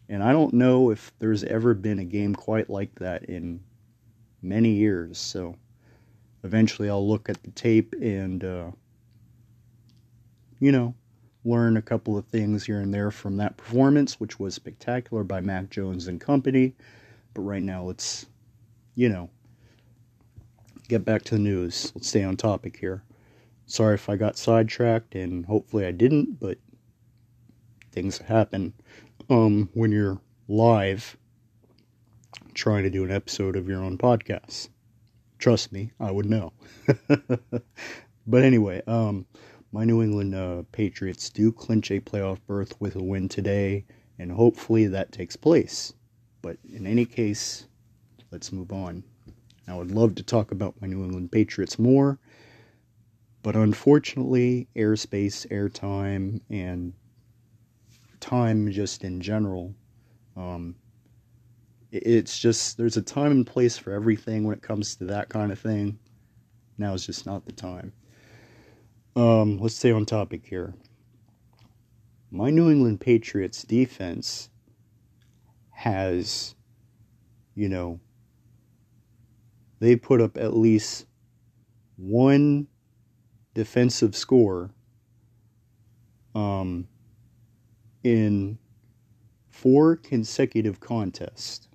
and 0.08 0.24
I 0.24 0.32
don't 0.32 0.54
know 0.54 0.92
if 0.92 1.12
there's 1.20 1.44
ever 1.44 1.74
been 1.74 2.00
a 2.00 2.06
game 2.06 2.36
quite 2.36 2.70
like 2.70 2.94
that 3.00 3.25
in 3.25 3.60
many 4.42 4.70
years. 4.70 5.18
So 5.18 5.56
eventually 6.44 6.89
I'll 6.89 7.08
look 7.08 7.27
at 7.27 7.42
the 7.44 7.51
tape 7.51 7.94
and, 8.00 8.44
uh, 8.44 8.72
you 10.60 10.72
know, 10.72 10.94
learn 11.44 11.77
a 11.77 11.82
couple 11.82 12.18
of 12.18 12.25
things 12.25 12.65
here 12.65 12.80
and 12.80 12.94
there 12.94 13.12
from 13.12 13.38
that 13.38 13.58
performance, 13.58 14.20
which 14.20 14.39
was 14.39 14.54
spectacular 14.54 15.24
by 15.24 15.42
Mac 15.42 15.70
Jones 15.70 16.08
and 16.08 16.22
company. 16.22 16.74
But 17.36 17.42
right 17.42 17.62
now, 17.62 17.84
let's, 17.84 18.25
you 18.96 19.10
know, 19.10 19.30
get 20.88 21.04
back 21.06 21.24
to 21.24 21.36
the 21.36 21.42
news. 21.42 21.92
Let's 21.94 22.08
stay 22.08 22.24
on 22.24 22.38
topic 22.38 22.77
here. 22.77 23.04
Sorry 23.68 23.96
if 23.96 24.10
I 24.10 24.15
got 24.15 24.38
sidetracked, 24.38 25.15
and 25.15 25.46
hopefully 25.46 25.86
I 25.86 25.92
didn't, 25.92 26.39
but 26.39 26.58
things 27.92 28.20
happen 28.20 28.74
um, 29.30 29.70
when 29.74 29.92
you're 29.92 30.22
live 30.48 31.18
trying 32.54 32.84
to 32.84 32.89
do 32.89 33.04
an 33.04 33.12
episode 33.12 33.58
of 33.58 33.68
your 33.68 33.84
own 33.84 33.98
podcast. 33.98 34.70
Trust 35.38 35.74
me, 35.74 35.92
I 36.00 36.12
would 36.12 36.30
know. 36.30 36.54
but 38.27 38.44
anyway, 38.44 38.82
um, 38.88 39.25
my 39.74 39.84
New 39.84 40.01
England 40.01 40.34
uh, 40.34 40.63
Patriots 40.72 41.30
do 41.30 41.51
clinch 41.51 41.92
a 41.92 42.00
playoff 42.00 42.39
berth 42.48 42.80
with 42.80 42.96
a 42.96 43.04
win 43.04 43.27
today, 43.27 43.84
and 44.18 44.32
hopefully 44.32 44.88
that 44.88 45.12
takes 45.12 45.36
place. 45.36 45.93
But 46.45 46.58
in 46.71 46.86
any 46.86 47.05
case, 47.05 47.65
let's 48.29 48.51
move 48.51 48.71
on. 48.71 49.03
I 49.67 49.73
would 49.73 49.89
love 49.89 50.13
to 50.13 50.21
talk 50.21 50.51
about 50.51 50.79
my 50.79 50.86
New 50.86 51.03
England 51.03 51.31
Patriots 51.31 51.79
more, 51.79 52.19
but 53.41 53.55
unfortunately, 53.55 54.67
airspace, 54.75 55.47
airtime, 55.47 56.41
and 56.51 56.93
time 58.19 58.71
just 58.71 59.03
in 59.03 59.21
general. 59.21 59.73
Um, 60.38 60.75
it's 61.91 62.38
just 62.38 62.77
there's 62.77 62.97
a 62.97 63.01
time 63.01 63.31
and 63.31 63.47
place 63.47 63.75
for 63.75 63.91
everything 63.91 64.43
when 64.43 64.55
it 64.55 64.62
comes 64.62 64.97
to 64.97 65.05
that 65.05 65.29
kind 65.29 65.51
of 65.51 65.58
thing. 65.58 65.97
Now 66.77 66.93
is 66.93 67.08
just 67.08 67.25
not 67.25 67.47
the 67.47 67.53
time. 67.53 67.91
Um, 69.15 69.58
let's 69.58 69.77
stay 69.77 69.91
on 69.91 70.05
topic 70.05 70.45
here. 70.45 70.75
My 72.29 72.51
New 72.51 72.69
England 72.69 73.01
Patriots 73.01 73.63
defense 73.63 74.51
has, 75.75 76.55
you 77.53 77.69
know, 77.69 77.99
they 79.79 79.95
put 79.95 80.21
up 80.21 80.38
at 80.38 80.55
least 80.55 81.05
one 81.97 82.67
defensive 83.53 84.15
score 84.15 84.71
um, 86.33 86.88
in 88.03 88.57
four 89.49 89.97
consecutive 89.97 90.79
contests. 90.79 91.67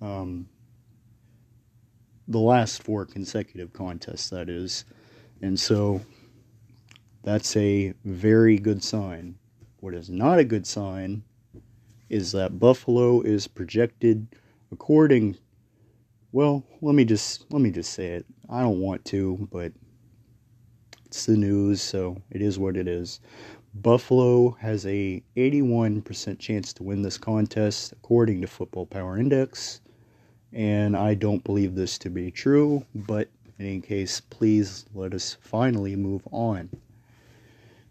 Um, 0.00 0.48
the 2.28 2.38
last 2.38 2.82
four 2.82 3.04
consecutive 3.04 3.72
contests, 3.72 4.30
that 4.30 4.48
is. 4.48 4.84
And 5.40 5.58
so 5.58 6.00
that's 7.24 7.56
a 7.56 7.92
very 8.04 8.56
good 8.56 8.82
sign. 8.82 9.36
What 9.80 9.94
is 9.94 10.08
not 10.08 10.38
a 10.38 10.44
good 10.44 10.66
sign 10.66 11.24
is 12.12 12.32
that 12.32 12.60
Buffalo 12.60 13.22
is 13.22 13.48
projected 13.48 14.28
according 14.70 15.36
well, 16.32 16.64
let 16.80 16.94
me 16.94 17.04
just 17.04 17.44
let 17.52 17.60
me 17.60 17.70
just 17.70 17.92
say 17.92 18.06
it. 18.06 18.26
I 18.48 18.62
don't 18.62 18.80
want 18.80 19.04
to, 19.06 19.48
but 19.52 19.72
it's 21.04 21.26
the 21.26 21.36
news, 21.36 21.82
so 21.82 22.16
it 22.30 22.40
is 22.40 22.58
what 22.58 22.76
it 22.76 22.88
is. 22.88 23.20
Buffalo 23.74 24.50
has 24.52 24.86
a 24.86 25.22
81% 25.36 26.38
chance 26.38 26.72
to 26.74 26.82
win 26.82 27.02
this 27.02 27.18
contest 27.18 27.92
according 27.92 28.40
to 28.40 28.46
Football 28.46 28.86
Power 28.86 29.18
Index, 29.18 29.82
and 30.52 30.96
I 30.96 31.14
don't 31.14 31.44
believe 31.44 31.74
this 31.74 31.98
to 31.98 32.10
be 32.10 32.30
true, 32.30 32.84
but 32.94 33.28
in 33.58 33.66
any 33.66 33.80
case, 33.80 34.20
please 34.20 34.86
let 34.94 35.12
us 35.12 35.36
finally 35.40 35.96
move 35.96 36.22
on. 36.32 36.70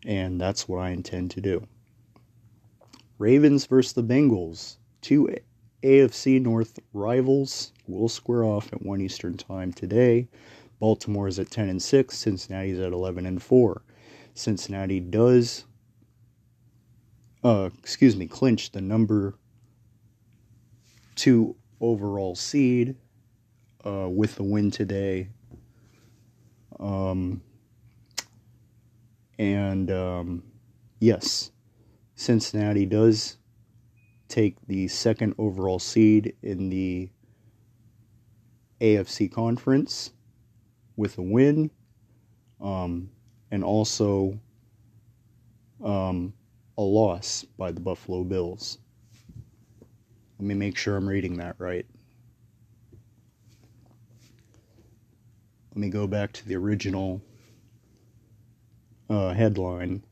And 0.03 0.41
that's 0.41 0.67
what 0.67 0.79
I 0.79 0.89
intend 0.89 1.29
to 1.31 1.41
do. 1.41 1.67
Ravens 3.21 3.67
versus 3.67 3.93
the 3.93 4.03
Bengals. 4.03 4.77
Two 5.01 5.29
AFC 5.83 6.41
North 6.41 6.79
rivals 6.91 7.71
will 7.87 8.09
square 8.09 8.43
off 8.43 8.73
at 8.73 8.81
1 8.81 8.99
Eastern 8.99 9.37
Time 9.37 9.71
today. 9.71 10.27
Baltimore 10.79 11.27
is 11.27 11.37
at 11.37 11.51
10 11.51 11.69
and 11.69 11.81
6, 11.81 12.17
Cincinnati 12.17 12.71
is 12.71 12.79
at 12.79 12.91
11 12.91 13.27
and 13.27 13.41
4. 13.41 13.83
Cincinnati 14.33 14.99
does 14.99 15.65
uh, 17.43 17.69
excuse 17.77 18.15
me, 18.15 18.25
clinch 18.25 18.71
the 18.71 18.81
number 18.81 19.35
two 21.15 21.55
overall 21.79 22.35
seed 22.35 22.95
uh, 23.85 24.07
with 24.09 24.35
the 24.35 24.43
win 24.43 24.71
today. 24.71 25.27
Um, 26.79 27.41
and 29.37 29.91
um, 29.91 30.43
yes, 30.99 31.51
Cincinnati 32.21 32.85
does 32.85 33.37
take 34.27 34.55
the 34.67 34.87
second 34.87 35.35
overall 35.37 35.79
seed 35.79 36.35
in 36.41 36.69
the 36.69 37.09
AFC 38.79 39.31
conference 39.31 40.11
with 40.95 41.17
a 41.17 41.21
win. 41.21 41.71
Um, 42.61 43.09
and 43.51 43.63
also 43.63 44.39
um, 45.83 46.33
a 46.77 46.81
loss 46.81 47.43
by 47.57 47.71
the 47.71 47.81
Buffalo 47.81 48.23
Bills. 48.23 48.77
Let 50.39 50.47
me 50.47 50.55
make 50.55 50.77
sure 50.77 50.95
I'm 50.95 51.07
reading 51.07 51.37
that 51.37 51.55
right. 51.59 51.85
Let 55.71 55.77
me 55.77 55.89
go 55.89 56.07
back 56.07 56.31
to 56.33 56.47
the 56.47 56.55
original 56.55 57.21
uh, 59.09 59.33
headline. 59.33 60.03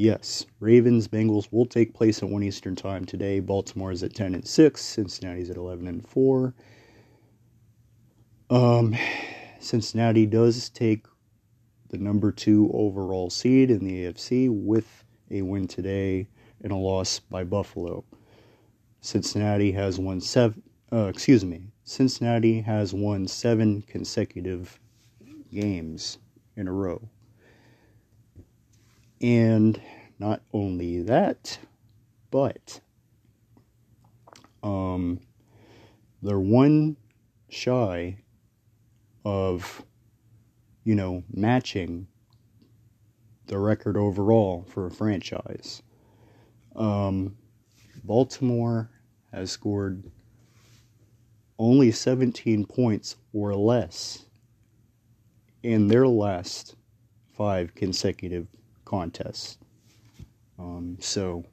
Yes, 0.00 0.46
Ravens 0.60 1.08
Bengals 1.08 1.48
will 1.50 1.66
take 1.66 1.92
place 1.92 2.22
at 2.22 2.28
1 2.28 2.44
Eastern 2.44 2.76
Time 2.76 3.04
today. 3.04 3.40
Baltimore 3.40 3.90
is 3.90 4.04
at 4.04 4.14
10 4.14 4.32
and 4.36 4.46
6, 4.46 4.80
Cincinnati's 4.80 5.50
at 5.50 5.56
11 5.56 5.88
and 5.88 6.06
4. 6.06 6.54
Um, 8.48 8.96
Cincinnati 9.58 10.24
does 10.24 10.68
take 10.68 11.04
the 11.88 11.98
number 11.98 12.30
two 12.30 12.70
overall 12.72 13.28
seed 13.28 13.72
in 13.72 13.84
the 13.84 14.04
AFC 14.04 14.48
with 14.48 15.02
a 15.32 15.42
win 15.42 15.66
today 15.66 16.28
and 16.62 16.70
a 16.70 16.76
loss 16.76 17.18
by 17.18 17.42
Buffalo. 17.42 18.04
Cincinnati 19.00 19.72
has 19.72 19.98
won 19.98 20.20
seven. 20.20 20.62
Uh, 20.92 21.06
excuse 21.06 21.44
me. 21.44 21.72
Cincinnati 21.82 22.60
has 22.60 22.94
won 22.94 23.26
seven 23.26 23.82
consecutive 23.82 24.78
games 25.50 26.18
in 26.54 26.68
a 26.68 26.72
row. 26.72 27.02
And 29.20 29.80
not 30.18 30.42
only 30.52 31.02
that, 31.02 31.58
but 32.30 32.80
um, 34.62 35.20
they're 36.22 36.38
one 36.38 36.96
shy 37.48 38.18
of, 39.24 39.84
you 40.84 40.94
know, 40.94 41.24
matching 41.32 42.06
the 43.46 43.58
record 43.58 43.96
overall 43.96 44.64
for 44.68 44.86
a 44.86 44.90
franchise. 44.90 45.82
Um, 46.76 47.36
Baltimore 48.04 48.90
has 49.32 49.50
scored 49.50 50.04
only 51.58 51.90
17 51.90 52.66
points 52.66 53.16
or 53.32 53.54
less 53.54 54.26
in 55.62 55.88
their 55.88 56.06
last 56.06 56.76
five 57.32 57.74
consecutive 57.74 58.46
contests. 58.88 59.58
Um, 60.58 60.96
so 60.98 61.44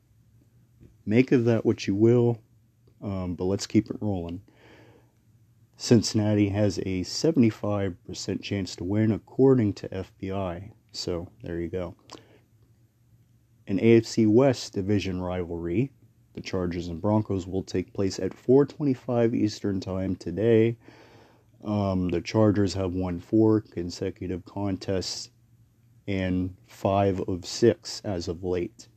make 1.06 1.32
of 1.32 1.46
that 1.46 1.66
what 1.66 1.86
you 1.86 1.94
will, 1.94 2.40
um, 3.02 3.36
but 3.36 3.46
let's 3.46 3.68
keep 3.68 3.90
it 3.90 3.98
rolling. 4.00 4.42
Cincinnati 5.78 6.50
has 6.50 6.80
a 6.80 7.02
75% 7.04 8.42
chance 8.42 8.76
to 8.78 8.84
win 8.84 9.12
according 9.12 9.74
to 9.74 9.90
FPI. 9.90 10.72
So 10.94 11.28
there 11.44 11.60
you 11.60 11.68
go. 11.68 11.96
An 13.68 13.80
AFC 13.80 14.28
West 14.28 14.74
division 14.74 15.22
rivalry, 15.22 15.92
the 16.34 16.42
Chargers 16.42 16.88
and 16.88 17.02
Broncos, 17.02 17.46
will 17.46 17.64
take 17.64 17.94
place 17.94 18.20
at 18.20 18.34
4:25 18.34 19.36
Eastern 19.36 19.82
Time 19.82 20.16
today. 20.16 20.78
Um, 21.64 22.10
the 22.10 22.22
Chargers 22.22 22.76
have 22.76 22.94
won 22.94 23.20
four 23.20 23.60
consecutive 23.60 24.46
contests 24.46 25.32
and 26.08 26.56
five 26.68 27.20
of 27.22 27.46
six 27.46 28.02
as 28.04 28.28
of 28.28 28.44
late. 28.44 28.88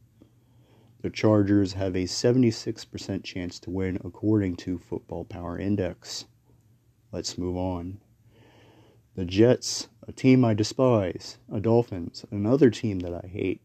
The 1.01 1.11
Chargers 1.11 1.75
have 1.75 1.95
a 1.95 2.05
76% 2.05 3.23
chance 3.23 3.61
to 3.61 3.71
win 3.71 4.01
according 4.05 4.57
to 4.57 4.79
Football 4.79 5.25
Power 5.25 5.59
Index. 5.59 6.27
Let's 7.13 7.39
move 7.39 7.57
on. 7.57 8.01
The 9.15 9.25
Jets, 9.25 9.89
a 10.07 10.13
team 10.13 10.45
I 10.45 10.55
despise, 10.55 11.39
a 11.53 11.61
Dolphins, 11.61 12.25
another 12.31 12.71
team 12.71 12.99
that 13.01 13.15
I 13.15 13.27
hate, 13.27 13.61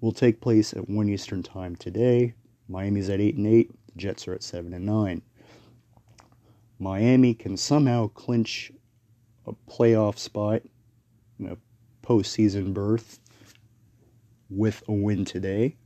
will 0.00 0.12
take 0.12 0.40
place 0.40 0.72
at 0.72 0.88
1 0.88 1.08
Eastern 1.08 1.42
Time 1.42 1.76
today. 1.76 2.34
Miami's 2.68 3.10
at 3.10 3.20
8 3.20 3.36
and 3.36 3.46
8, 3.46 3.70
the 3.86 3.98
Jets 3.98 4.26
are 4.26 4.34
at 4.34 4.42
7 4.42 4.72
and 4.72 4.84
9. 4.84 5.22
Miami 6.78 7.34
can 7.34 7.56
somehow 7.56 8.08
clinch 8.08 8.72
a 9.46 9.52
playoff 9.70 10.18
spot, 10.18 10.62
a 11.46 11.56
postseason 12.04 12.74
berth 12.74 13.18
with 14.50 14.82
a 14.88 14.92
win 14.92 15.24
today, 15.24 15.76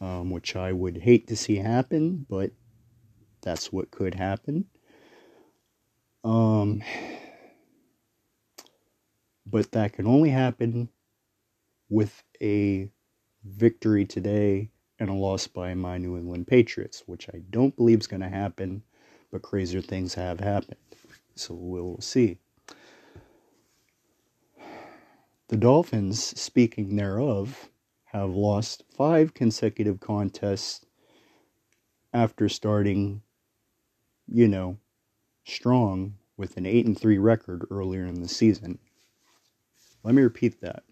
um, 0.00 0.30
which 0.30 0.56
I 0.56 0.72
would 0.72 0.96
hate 0.96 1.28
to 1.28 1.36
see 1.36 1.56
happen, 1.56 2.26
but 2.28 2.50
that's 3.42 3.72
what 3.72 3.90
could 3.90 4.14
happen. 4.14 4.66
Um, 6.24 6.82
but 9.46 9.72
that 9.72 9.92
can 9.92 10.06
only 10.06 10.30
happen 10.30 10.88
with 11.88 12.22
a 12.42 12.90
victory 13.44 14.04
today 14.06 14.70
and 14.98 15.08
a 15.08 15.14
loss 15.14 15.46
by 15.46 15.74
my 15.74 15.98
New 15.98 16.16
England 16.16 16.46
Patriots, 16.46 17.02
which 17.06 17.28
I 17.32 17.40
don't 17.50 17.74
believe 17.76 18.00
is 18.00 18.06
going 18.06 18.20
to 18.20 18.28
happen, 18.28 18.82
but 19.32 19.42
crazier 19.42 19.80
things 19.80 20.14
have 20.14 20.40
happened. 20.40 20.76
So 21.34 21.54
we'll 21.54 22.00
see. 22.00 22.38
The 25.50 25.56
Dolphins, 25.56 26.22
speaking 26.40 26.94
thereof, 26.94 27.70
have 28.04 28.36
lost 28.36 28.84
five 28.88 29.34
consecutive 29.34 29.98
contests 29.98 30.86
after 32.12 32.48
starting, 32.48 33.22
you 34.28 34.46
know, 34.46 34.78
strong 35.42 36.14
with 36.36 36.56
an 36.56 36.66
8 36.66 36.86
and 36.86 36.96
3 36.96 37.18
record 37.18 37.66
earlier 37.68 38.06
in 38.06 38.22
the 38.22 38.28
season. 38.28 38.78
Let 40.04 40.14
me 40.14 40.22
repeat 40.22 40.60
that. 40.60 40.84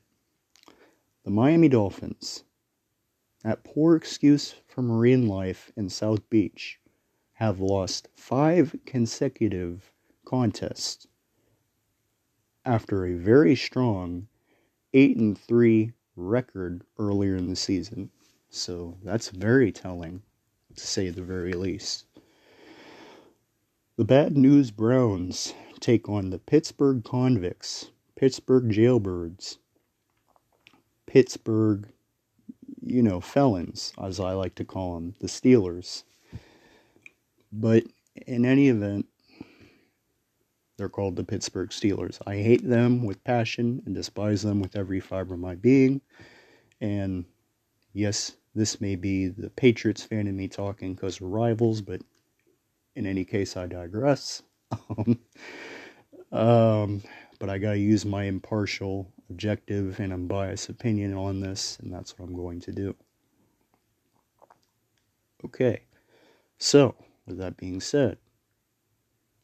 The 1.22 1.30
Miami 1.30 1.68
Dolphins, 1.68 2.42
that 3.44 3.62
poor 3.62 3.94
excuse 3.94 4.56
for 4.66 4.82
marine 4.82 5.28
life 5.28 5.70
in 5.76 5.88
South 5.88 6.28
Beach, 6.28 6.80
have 7.34 7.60
lost 7.60 8.08
five 8.16 8.74
consecutive 8.84 9.92
contests 10.24 11.06
after 12.64 13.06
a 13.06 13.14
very 13.14 13.54
strong 13.54 14.27
8 14.94 15.16
and 15.16 15.38
3 15.38 15.92
record 16.16 16.83
earlier 16.98 17.37
in 17.37 17.48
the 17.48 17.57
season. 17.57 18.11
So 18.51 18.96
that's 19.03 19.29
very 19.29 19.72
telling, 19.72 20.22
to 20.77 20.87
say 20.87 21.11
the 21.11 21.22
very 21.22 21.53
least. 21.53 22.07
The 23.96 24.05
Bad 24.05 24.37
News 24.37 24.70
Browns 24.70 25.55
take 25.81 26.09
on 26.09 26.31
the 26.31 26.38
Pittsburgh 26.38 27.05
Convicts 27.05 27.90
Pittsburgh 28.18 28.68
jailbirds, 28.70 29.59
Pittsburgh, 31.07 31.88
you 32.81 33.01
know, 33.01 33.20
felons, 33.20 33.92
as 34.03 34.18
I 34.18 34.33
like 34.33 34.57
to 34.57 34.64
call 34.64 34.94
them, 34.94 35.14
the 35.20 35.29
Steelers. 35.29 36.03
But 37.53 37.85
in 38.27 38.44
any 38.44 38.70
event, 38.70 39.07
they're 40.78 40.88
called 40.88 41.16
the 41.16 41.24
Pittsburgh 41.24 41.70
Steelers. 41.70 42.20
I 42.26 42.36
hate 42.36 42.66
them 42.66 43.04
with 43.04 43.22
passion 43.24 43.82
and 43.84 43.94
despise 43.94 44.42
them 44.42 44.60
with 44.60 44.76
every 44.76 45.00
fiber 45.00 45.34
of 45.34 45.40
my 45.40 45.56
being. 45.56 46.00
And 46.80 47.24
yes, 47.92 48.36
this 48.54 48.80
may 48.80 48.94
be 48.94 49.26
the 49.26 49.50
Patriots 49.50 50.04
fan 50.04 50.28
in 50.28 50.36
me 50.36 50.46
talking 50.46 50.94
because 50.94 51.20
we're 51.20 51.28
rivals, 51.28 51.82
but 51.82 52.00
in 52.94 53.06
any 53.06 53.24
case, 53.24 53.56
I 53.56 53.66
digress. 53.66 54.42
um, 56.32 57.02
but 57.40 57.50
I 57.50 57.58
got 57.58 57.72
to 57.72 57.78
use 57.78 58.04
my 58.04 58.24
impartial, 58.24 59.12
objective, 59.30 59.98
and 59.98 60.12
unbiased 60.12 60.68
opinion 60.68 61.12
on 61.14 61.40
this, 61.40 61.76
and 61.80 61.92
that's 61.92 62.16
what 62.16 62.28
I'm 62.28 62.36
going 62.36 62.60
to 62.60 62.72
do. 62.72 62.94
Okay, 65.44 65.82
so 66.58 66.94
with 67.26 67.38
that 67.38 67.56
being 67.56 67.80
said, 67.80 68.18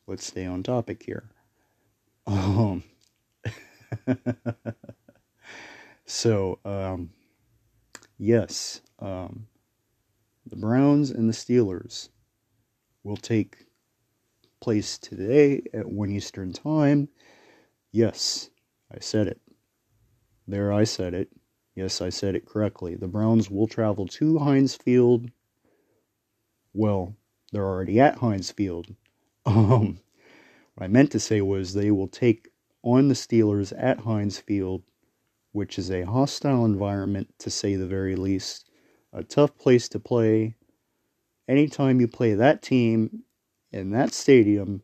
let's 0.07 0.27
stay 0.27 0.47
on 0.47 0.63
topic 0.63 1.03
here. 1.05 1.31
Um, 2.27 2.83
so, 6.07 6.59
um, 6.65 7.11
yes, 8.19 8.81
um, 8.99 9.47
the 10.47 10.57
Browns 10.57 11.11
and 11.11 11.29
the 11.29 11.35
Steelers 11.35 12.09
will 13.03 13.17
take 13.17 13.67
place 14.61 14.99
today 14.99 15.63
at 15.75 15.87
1 15.87 16.11
Eastern 16.11 16.53
Time 16.53 17.09
Yes, 17.95 18.51
I 18.93 18.99
said 18.99 19.29
it. 19.29 19.41
There, 20.49 20.73
I 20.73 20.83
said 20.83 21.15
it. 21.15 21.31
Yes, 21.77 22.01
I 22.01 22.09
said 22.09 22.35
it 22.35 22.45
correctly. 22.45 22.97
The 22.97 23.07
Browns 23.07 23.49
will 23.49 23.69
travel 23.69 24.09
to 24.09 24.41
Heinz 24.41 24.75
Field. 24.75 25.31
Well, 26.73 27.15
they're 27.53 27.65
already 27.65 28.01
at 28.01 28.17
Heinz 28.17 28.51
Field. 28.51 28.97
Um, 29.47 30.01
what 30.75 30.85
I 30.85 30.89
meant 30.89 31.13
to 31.13 31.21
say 31.21 31.41
was 31.41 31.75
they 31.75 31.91
will 31.91 32.09
take 32.09 32.51
on 32.83 33.09
the 33.09 33.15
Steelers 33.15 33.73
at 33.77 34.01
Heinz 34.01 34.39
Field, 34.39 34.83
which 35.53 35.79
is 35.79 35.91
a 35.91 36.03
hostile 36.03 36.65
environment 36.65 37.35
to 37.39 37.51
say 37.51 37.77
the 37.77 37.87
very 37.87 38.17
least. 38.17 38.69
A 39.13 39.23
tough 39.23 39.57
place 39.57 39.89
to 39.91 40.01
play. 40.01 40.57
Anytime 41.49 42.01
you 42.01 42.09
play 42.09 42.35
that 42.35 42.63
team 42.63 43.23
in 43.73 43.91
that 43.91 44.13
stadium, 44.13 44.83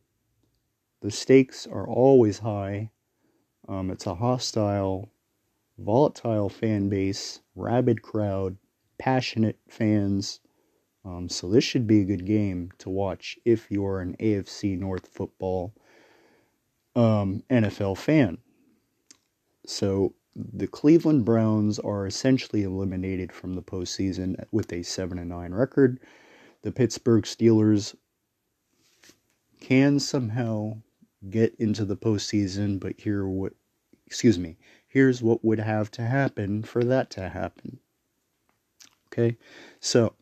the 1.01 1.11
stakes 1.11 1.67
are 1.67 1.89
always 1.89 2.39
high 2.39 2.91
um, 3.71 3.91
it's 3.93 4.07
a 4.07 4.17
hostile, 4.17 5.13
volatile 5.79 6.49
fan 6.49 6.89
base, 6.89 7.41
rabid 7.55 8.03
crowd, 8.03 8.57
passionate 8.99 9.59
fans. 9.69 10.41
Um, 11.05 11.29
so 11.29 11.49
this 11.49 11.65
should 11.65 11.87
be 11.87 12.01
a 12.01 12.05
good 12.05 12.27
game 12.27 12.71
to 12.79 12.91
watch 12.91 13.39
if 13.45 13.71
you're 13.71 14.01
an 14.01 14.17
AFC 14.21 14.79
North 14.79 15.07
football 15.07 15.73
um, 16.95 17.43
NFL 17.51 17.97
fan. 17.97 18.39
So 19.67 20.15
the 20.37 20.67
Cleveland 20.67 21.25
Browns 21.25 21.79
are 21.79 22.07
essentially 22.07 22.63
eliminated 22.63 23.33
from 23.33 23.55
the 23.55 23.63
postseason 23.63 24.43
with 24.53 24.73
a 24.73 24.83
seven 24.83 25.19
and 25.19 25.31
nine 25.31 25.53
record. 25.53 26.01
The 26.63 26.73
Pittsburgh 26.73 27.25
Steelers 27.25 27.95
can 29.61 29.99
somehow 29.99 30.83
get 31.29 31.55
into 31.59 31.85
the 31.85 31.97
postseason, 31.97 32.81
but 32.81 33.01
here 33.01 33.27
what 33.27 33.53
excuse 34.07 34.39
me, 34.39 34.57
here's 34.89 35.23
what 35.23 35.45
would 35.45 35.61
have 35.61 35.91
to 35.93 36.03
happen 36.03 36.63
for 36.63 36.83
that 36.85 37.11
to 37.11 37.29
happen. 37.29 37.79
Okay, 39.07 39.37
so 39.79 40.15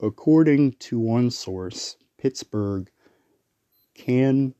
according 0.00 0.72
to 0.72 0.98
one 0.98 1.30
source, 1.30 1.96
Pittsburgh 2.18 2.90
can 3.94 4.54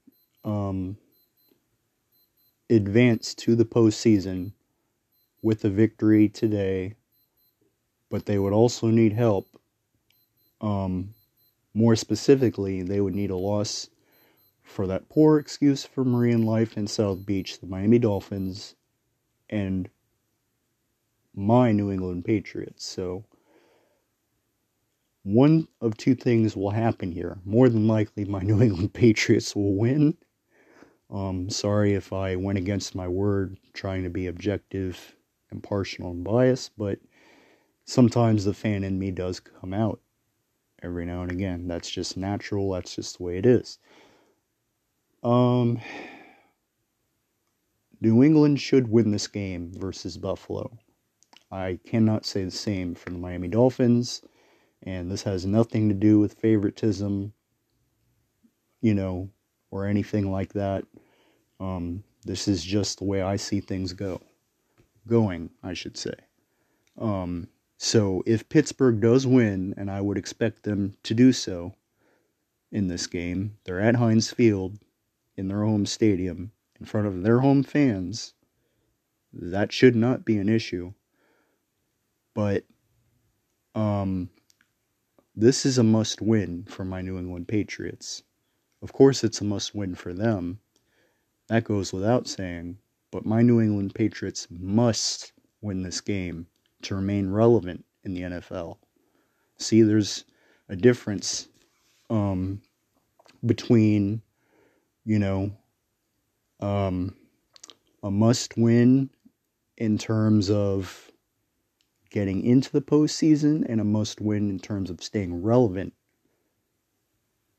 um, 0.45 0.97
advance 2.71 3.35
to 3.35 3.55
the 3.55 3.65
postseason 3.65 4.53
with 5.43 5.65
a 5.65 5.71
victory 5.71 6.29
today, 6.29 6.95
but 8.11 8.27
they 8.27 8.39
would 8.39 8.53
also 8.53 8.89
need 8.89 9.13
help. 9.13 9.47
Um, 10.61 11.15
more 11.75 11.97
specifically, 11.97 12.83
they 12.83 13.01
would 13.01 13.15
need 13.15 13.31
a 13.31 13.37
loss 13.37 13.91
for 14.63 14.87
that 14.87 15.09
poor 15.09 15.39
excuse 15.39 15.85
for 15.85 16.05
marine 16.05 16.43
life 16.43 16.77
in 16.77 16.87
South 16.87 17.25
Beach, 17.25 17.61
the 17.61 17.67
Miami 17.67 17.99
Dolphins, 17.99 18.75
and 19.49 19.89
my 21.35 21.71
New 21.71 21.91
England 21.91 22.25
Patriots. 22.25 22.85
So, 22.85 23.25
one 25.27 25.67
of 25.81 25.97
two 25.97 26.15
things 26.15 26.55
will 26.55 26.71
happen 26.71 27.11
here. 27.11 27.37
More 27.45 27.69
than 27.69 27.89
likely, 27.89 28.25
my 28.25 28.41
New 28.43 28.63
England 28.63 28.95
Patriots 28.95 29.57
will 29.57 29.75
win. 29.75 30.17
Um, 31.11 31.51
sorry 31.51 31.95
if 31.95 32.13
I 32.13 32.37
went 32.37 32.59
against 32.59 32.95
my 32.95 33.09
word 33.09 33.59
trying 33.73 34.05
to 34.05 34.09
be 34.09 34.29
objective, 34.29 35.17
impartial, 35.51 36.13
and 36.13 36.23
biased, 36.23 36.71
but 36.79 37.01
sometimes 37.87 38.45
the 38.45 38.55
fan 38.55 38.85
in 38.85 39.01
me 39.01 39.11
does 39.11 39.41
come 39.41 39.75
out 39.75 40.01
every 40.81 41.05
now 41.05 41.23
and 41.23 41.33
again. 41.33 41.67
That's 41.67 41.91
just 41.91 42.17
natural, 42.17 42.71
that's 42.71 42.95
just 42.95 43.19
the 43.19 43.25
way 43.25 43.39
it 43.39 43.47
is. 43.47 43.81
Um, 45.25 45.81
New 48.01 48.23
England 48.23 48.61
should 48.61 48.87
win 48.87 49.11
this 49.11 49.27
game 49.27 49.73
versus 49.75 50.19
Buffalo. 50.19 50.79
I 51.51 51.81
cannot 51.85 52.25
say 52.25 52.45
the 52.45 52.51
same 52.53 52.95
for 52.95 53.11
the 53.11 53.19
Miami 53.19 53.49
Dolphins, 53.49 54.23
and 54.83 55.11
this 55.11 55.23
has 55.23 55.47
nothing 55.47 55.89
to 55.89 55.95
do 55.95 56.19
with 56.19 56.39
favoritism, 56.39 57.33
you 58.81 58.95
know, 58.95 59.31
or 59.71 59.87
anything 59.87 60.31
like 60.31 60.53
that. 60.53 60.85
Um, 61.59 62.05
this 62.25 62.49
is 62.49 62.63
just 62.63 62.99
the 62.99 63.05
way 63.05 63.23
I 63.23 63.37
see 63.37 63.61
things 63.61 63.93
go. 63.93 64.21
Going, 65.07 65.51
I 65.63 65.75
should 65.75 65.97
say. 65.97 66.15
Um, 66.99 67.49
so 67.79 68.23
if 68.27 68.49
Pittsburgh 68.49 69.01
does 69.01 69.27
win, 69.27 69.75
and 69.77 69.91
I 69.91 70.01
would 70.01 70.19
expect 70.19 70.63
them 70.63 70.97
to 71.05 71.15
do 71.15 71.33
so 71.33 71.75
in 72.73 72.89
this 72.89 73.07
game, 73.07 73.59
they're 73.65 73.81
at 73.81 73.97
Heinz 73.97 74.31
Field 74.31 74.79
in 75.37 75.49
their 75.49 75.63
home 75.63 75.87
stadium 75.87 76.53
in 76.81 76.87
front 76.87 77.07
of 77.07 77.23
their 77.23 77.41
home 77.41 77.63
fans. 77.63 78.35
That 79.33 79.73
should 79.73 79.95
not 79.95 80.25
be 80.25 80.39
an 80.39 80.49
issue. 80.49 80.95
But 82.35 82.65
um, 83.75 84.31
this 85.37 85.67
is 85.67 85.77
a 85.77 85.83
must 85.83 86.23
win 86.23 86.65
for 86.65 86.85
my 86.85 87.03
New 87.03 87.19
England 87.19 87.47
Patriots. 87.47 88.23
Of 88.83 88.93
course, 88.93 89.23
it's 89.23 89.43
a 89.43 89.45
must 89.45 89.75
win 89.75 89.95
for 89.95 90.15
them. 90.15 90.61
That 91.49 91.65
goes 91.65 91.93
without 91.93 92.27
saying. 92.27 92.79
But 93.11 93.27
my 93.27 93.43
New 93.43 93.61
England 93.61 93.95
Patriots 93.95 94.49
must 94.51 95.33
win 95.61 95.83
this 95.83 96.01
game 96.01 96.47
to 96.83 96.95
remain 96.95 97.31
relevant 97.31 97.85
in 98.05 98.15
the 98.15 98.23
NFL. 98.23 98.79
See, 99.59 99.83
there's 99.83 100.25
a 100.69 100.77
difference 100.77 101.49
um, 102.11 102.63
between, 103.45 104.23
you 105.05 105.19
know, 105.19 105.53
um, 106.61 107.15
a 108.03 108.11
must 108.11 108.57
win 108.57 109.11
in 109.77 109.99
terms 109.99 110.51
of 110.51 111.11
getting 112.11 112.43
into 112.43 112.71
the 112.71 112.81
postseason 112.81 113.65
and 113.69 113.81
a 113.81 113.85
must 113.85 114.21
win 114.21 114.51
in 114.51 114.59
terms 114.59 114.91
of 114.91 115.03
staying 115.03 115.43
relevant 115.43 115.93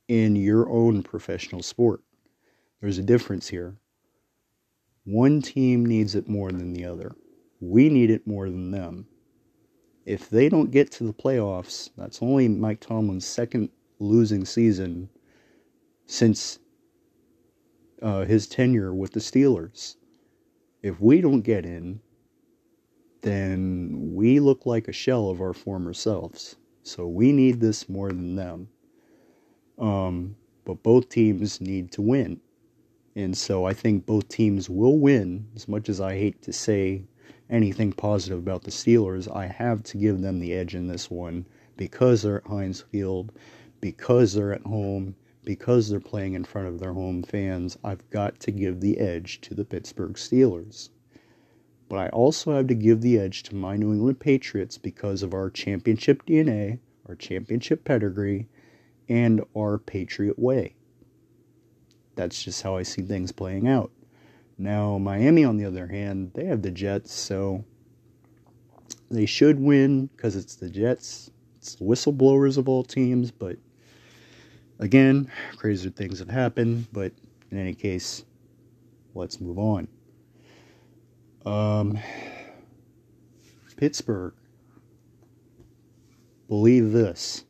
in 0.07 0.35
your 0.35 0.69
own 0.69 1.03
professional 1.03 1.61
sport. 1.61 2.01
There's 2.81 2.97
a 2.97 3.03
difference 3.03 3.47
here. 3.49 3.75
One 5.03 5.41
team 5.41 5.85
needs 5.85 6.15
it 6.15 6.27
more 6.27 6.51
than 6.51 6.73
the 6.73 6.85
other. 6.85 7.15
We 7.59 7.89
need 7.89 8.09
it 8.09 8.27
more 8.27 8.49
than 8.49 8.71
them. 8.71 9.07
If 10.05 10.29
they 10.29 10.47
don't 10.47 10.71
get 10.71 10.91
to 10.93 11.03
the 11.03 11.13
playoffs, 11.13 11.89
that's 11.97 12.21
only 12.21 12.47
Mike 12.47 12.79
Tomlin's 12.79 13.25
second 13.25 13.69
losing 13.99 14.45
season 14.45 15.09
since 16.05 16.59
uh, 18.01 18.25
his 18.25 18.47
tenure 18.47 18.93
with 18.93 19.11
the 19.11 19.19
Steelers. 19.19 19.95
If 20.81 21.01
we 21.01 21.19
don't 21.19 21.41
get 21.41 21.65
in, 21.65 21.99
then 23.27 24.15
we 24.15 24.39
look 24.39 24.65
like 24.65 24.87
a 24.87 24.93
shell 24.93 25.29
of 25.29 25.41
our 25.41 25.53
former 25.53 25.93
selves. 25.93 26.55
So 26.83 27.05
we 27.07 27.33
need 27.33 27.59
this 27.59 27.89
more 27.89 28.09
than 28.09 28.35
them. 28.35 28.69
Um, 29.77 30.35
but 30.63 30.81
both 30.83 31.09
teams 31.09 31.59
need 31.59 31.91
to 31.91 32.01
win. 32.01 32.39
And 33.15 33.37
so 33.37 33.65
I 33.65 33.73
think 33.73 34.05
both 34.05 34.29
teams 34.29 34.69
will 34.69 34.97
win. 34.97 35.47
As 35.55 35.67
much 35.67 35.89
as 35.89 35.99
I 35.99 36.13
hate 36.13 36.41
to 36.43 36.53
say 36.53 37.03
anything 37.49 37.91
positive 37.91 38.37
about 38.37 38.63
the 38.63 38.71
Steelers, 38.71 39.33
I 39.35 39.47
have 39.47 39.83
to 39.83 39.97
give 39.97 40.21
them 40.21 40.39
the 40.39 40.53
edge 40.53 40.75
in 40.75 40.87
this 40.87 41.11
one 41.11 41.45
because 41.75 42.21
they're 42.21 42.37
at 42.37 42.47
Heinz 42.47 42.81
Field, 42.81 43.31
because 43.81 44.33
they're 44.33 44.53
at 44.53 44.61
home, 44.61 45.15
because 45.43 45.89
they're 45.89 45.99
playing 45.99 46.33
in 46.33 46.43
front 46.43 46.67
of 46.67 46.79
their 46.79 46.93
home 46.93 47.23
fans, 47.23 47.77
I've 47.83 48.09
got 48.09 48.39
to 48.41 48.51
give 48.51 48.81
the 48.81 48.99
edge 48.99 49.41
to 49.41 49.53
the 49.53 49.65
Pittsburgh 49.65 50.13
Steelers. 50.13 50.89
But 51.89 51.99
I 51.99 52.09
also 52.09 52.53
have 52.53 52.67
to 52.67 52.75
give 52.75 53.01
the 53.01 53.19
edge 53.19 53.43
to 53.43 53.55
my 53.55 53.77
New 53.77 53.93
England 53.93 54.19
Patriots 54.19 54.77
because 54.77 55.23
of 55.23 55.33
our 55.33 55.49
championship 55.49 56.25
DNA, 56.25 56.79
our 57.07 57.15
championship 57.15 57.85
pedigree, 57.85 58.47
and 59.07 59.43
our 59.55 59.77
Patriot 59.77 60.37
way. 60.37 60.75
That's 62.15 62.43
just 62.43 62.61
how 62.61 62.75
I 62.75 62.83
see 62.83 63.01
things 63.03 63.31
playing 63.31 63.67
out. 63.67 63.91
Now, 64.57 64.97
Miami, 64.97 65.45
on 65.45 65.57
the 65.57 65.65
other 65.65 65.87
hand, 65.87 66.31
they 66.33 66.45
have 66.45 66.61
the 66.61 66.71
Jets, 66.71 67.13
so 67.13 67.63
they 69.09 69.25
should 69.25 69.59
win 69.59 70.07
because 70.07 70.35
it's 70.35 70.55
the 70.55 70.69
Jets. 70.69 71.29
It's 71.57 71.75
the 71.75 71.85
whistleblowers 71.85 72.57
of 72.57 72.67
all 72.67 72.83
teams, 72.83 73.31
but 73.31 73.57
Again, 74.79 75.31
crazier 75.55 75.89
things 75.89 76.19
have 76.19 76.29
happened, 76.29 76.87
but 76.93 77.11
in 77.49 77.57
any 77.57 77.73
case, 77.73 78.23
let's 79.15 79.41
move 79.41 79.57
on. 79.57 79.87
Um, 81.47 81.97
Pittsburgh. 83.77 84.33
Believe 86.49 86.91
this. 86.91 87.45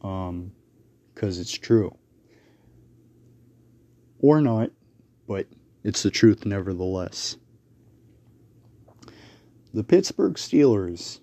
Um, 0.00 0.52
because 1.12 1.40
it's 1.40 1.52
true. 1.52 1.96
Or 4.20 4.40
not, 4.40 4.70
but 5.26 5.48
it's 5.82 6.04
the 6.04 6.10
truth 6.10 6.46
nevertheless. 6.46 7.36
The 9.74 9.82
Pittsburgh 9.82 10.34
Steelers 10.34 11.18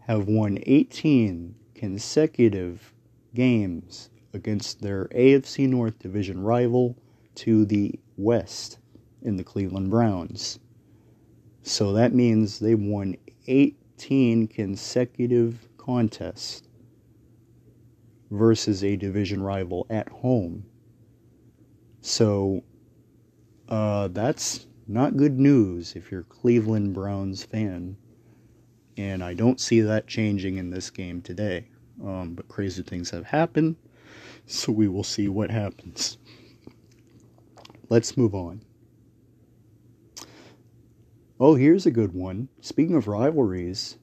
have 0.00 0.26
won 0.26 0.58
18 0.62 1.54
consecutive 1.76 2.92
games 3.32 4.10
against 4.34 4.80
their 4.80 5.06
AFC 5.14 5.68
North 5.68 6.00
division 6.00 6.42
rival 6.42 6.96
to 7.36 7.64
the 7.64 8.00
West 8.16 8.78
in 9.22 9.36
the 9.36 9.44
Cleveland 9.44 9.90
Browns. 9.90 10.58
So 11.62 11.92
that 11.92 12.14
means 12.14 12.58
they've 12.58 12.78
won 12.78 13.16
18 13.46 14.48
consecutive 14.48 15.68
contests 15.76 16.62
versus 18.30 18.82
a 18.82 18.96
division 18.96 19.42
rival 19.42 19.86
at 19.90 20.08
home. 20.08 20.64
So 22.00 22.64
uh, 23.68 24.08
that's 24.08 24.66
not 24.88 25.16
good 25.16 25.38
news 25.38 25.94
if 25.94 26.10
you're 26.10 26.24
Cleveland 26.24 26.94
Browns 26.94 27.44
fan. 27.44 27.96
And 28.96 29.22
I 29.22 29.34
don't 29.34 29.60
see 29.60 29.80
that 29.80 30.06
changing 30.06 30.56
in 30.56 30.70
this 30.70 30.90
game 30.90 31.22
today. 31.22 31.68
Um, 32.02 32.34
but 32.34 32.48
crazy 32.48 32.82
things 32.82 33.10
have 33.10 33.26
happened, 33.26 33.76
so 34.46 34.72
we 34.72 34.88
will 34.88 35.04
see 35.04 35.28
what 35.28 35.50
happens. 35.50 36.18
Let's 37.88 38.16
move 38.16 38.34
on. 38.34 38.62
Oh, 41.44 41.56
here's 41.56 41.86
a 41.86 41.90
good 41.90 42.14
one. 42.14 42.48
Speaking 42.60 42.94
of 42.94 43.08
rivalries, 43.08 43.98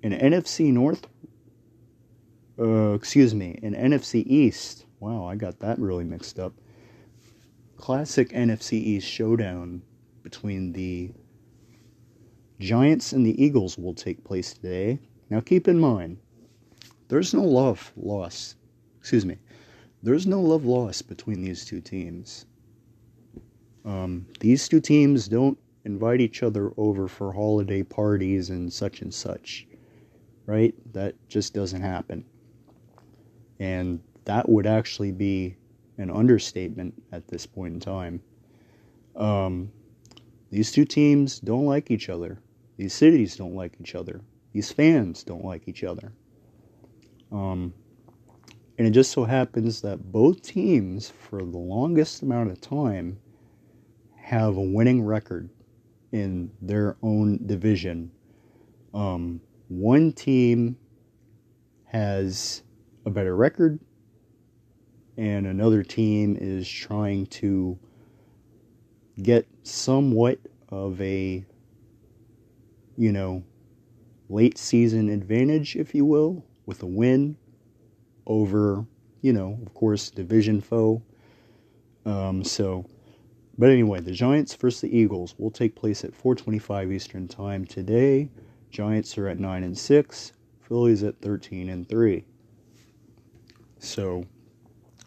in 0.00 0.12
NFC 0.12 0.72
North, 0.72 1.08
uh, 2.56 2.92
excuse 2.92 3.34
me, 3.34 3.58
in 3.64 3.74
NFC 3.74 4.22
East. 4.24 4.86
Wow, 5.00 5.24
I 5.24 5.34
got 5.34 5.58
that 5.58 5.80
really 5.80 6.04
mixed 6.04 6.38
up. 6.38 6.52
Classic 7.76 8.30
NFC 8.30 8.74
East 8.74 9.08
showdown 9.08 9.82
between 10.22 10.72
the 10.72 11.10
Giants 12.60 13.12
and 13.12 13.26
the 13.26 13.44
Eagles 13.44 13.76
will 13.76 13.92
take 13.92 14.22
place 14.22 14.52
today. 14.52 15.00
Now 15.30 15.40
keep 15.40 15.66
in 15.66 15.80
mind, 15.80 16.18
there's 17.08 17.34
no 17.34 17.42
love 17.42 17.92
lost. 17.96 18.54
Excuse 19.00 19.26
me. 19.26 19.36
There's 20.00 20.28
no 20.28 20.42
love 20.42 20.64
lost 20.64 21.08
between 21.08 21.42
these 21.42 21.64
two 21.64 21.80
teams. 21.80 22.46
Um, 23.84 24.26
these 24.38 24.68
two 24.68 24.80
teams 24.80 25.26
don't 25.26 25.58
invite 25.84 26.20
each 26.20 26.42
other 26.42 26.72
over 26.76 27.08
for 27.08 27.32
holiday 27.32 27.82
parties 27.82 28.50
and 28.50 28.72
such 28.72 29.02
and 29.02 29.12
such. 29.12 29.66
Right? 30.46 30.74
That 30.92 31.14
just 31.28 31.54
doesn't 31.54 31.82
happen. 31.82 32.24
And 33.58 34.00
that 34.24 34.48
would 34.48 34.66
actually 34.66 35.12
be 35.12 35.56
an 35.98 36.10
understatement 36.10 37.00
at 37.12 37.28
this 37.28 37.46
point 37.46 37.74
in 37.74 37.80
time. 37.80 38.20
Um, 39.14 39.70
these 40.50 40.72
two 40.72 40.84
teams 40.84 41.38
don't 41.40 41.66
like 41.66 41.90
each 41.90 42.08
other. 42.08 42.38
These 42.76 42.94
cities 42.94 43.36
don't 43.36 43.54
like 43.54 43.76
each 43.80 43.94
other. 43.94 44.20
These 44.52 44.72
fans 44.72 45.22
don't 45.22 45.44
like 45.44 45.68
each 45.68 45.84
other. 45.84 46.12
Um, 47.30 47.72
and 48.78 48.86
it 48.86 48.90
just 48.90 49.12
so 49.12 49.24
happens 49.24 49.80
that 49.82 50.12
both 50.12 50.42
teams, 50.42 51.08
for 51.08 51.38
the 51.38 51.58
longest 51.58 52.22
amount 52.22 52.50
of 52.50 52.60
time, 52.60 53.18
have 54.16 54.56
a 54.56 54.62
winning 54.62 55.02
record 55.02 55.48
in 56.12 56.50
their 56.60 56.96
own 57.02 57.46
division. 57.46 58.12
Um, 58.94 59.40
one 59.68 60.12
team 60.12 60.76
has 61.86 62.62
a 63.04 63.10
better 63.10 63.34
record, 63.34 63.80
and 65.16 65.46
another 65.46 65.82
team 65.82 66.36
is 66.40 66.68
trying 66.68 67.26
to 67.26 67.78
get 69.22 69.46
somewhat 69.62 70.38
of 70.68 71.00
a, 71.00 71.44
you 72.96 73.12
know, 73.12 73.42
late 74.28 74.56
season 74.56 75.08
advantage, 75.08 75.76
if 75.76 75.94
you 75.94 76.04
will, 76.04 76.44
with 76.66 76.82
a 76.82 76.86
win 76.86 77.36
over, 78.26 78.86
you 79.20 79.32
know, 79.32 79.58
of 79.64 79.74
course, 79.74 80.10
division 80.10 80.60
foe. 80.60 81.02
Um, 82.04 82.42
so, 82.42 82.86
but 83.62 83.70
anyway, 83.70 84.00
the 84.00 84.10
Giants 84.10 84.56
versus 84.56 84.80
the 84.80 84.98
Eagles 84.98 85.36
will 85.38 85.52
take 85.52 85.76
place 85.76 86.02
at 86.02 86.16
4:25 86.16 86.90
Eastern 86.90 87.28
Time 87.28 87.64
today. 87.64 88.28
Giants 88.70 89.16
are 89.16 89.28
at 89.28 89.38
nine 89.38 89.62
and 89.62 89.78
six. 89.78 90.32
Phillies 90.62 91.04
at 91.04 91.20
13 91.20 91.68
and 91.68 91.88
three. 91.88 92.24
So, 93.78 94.26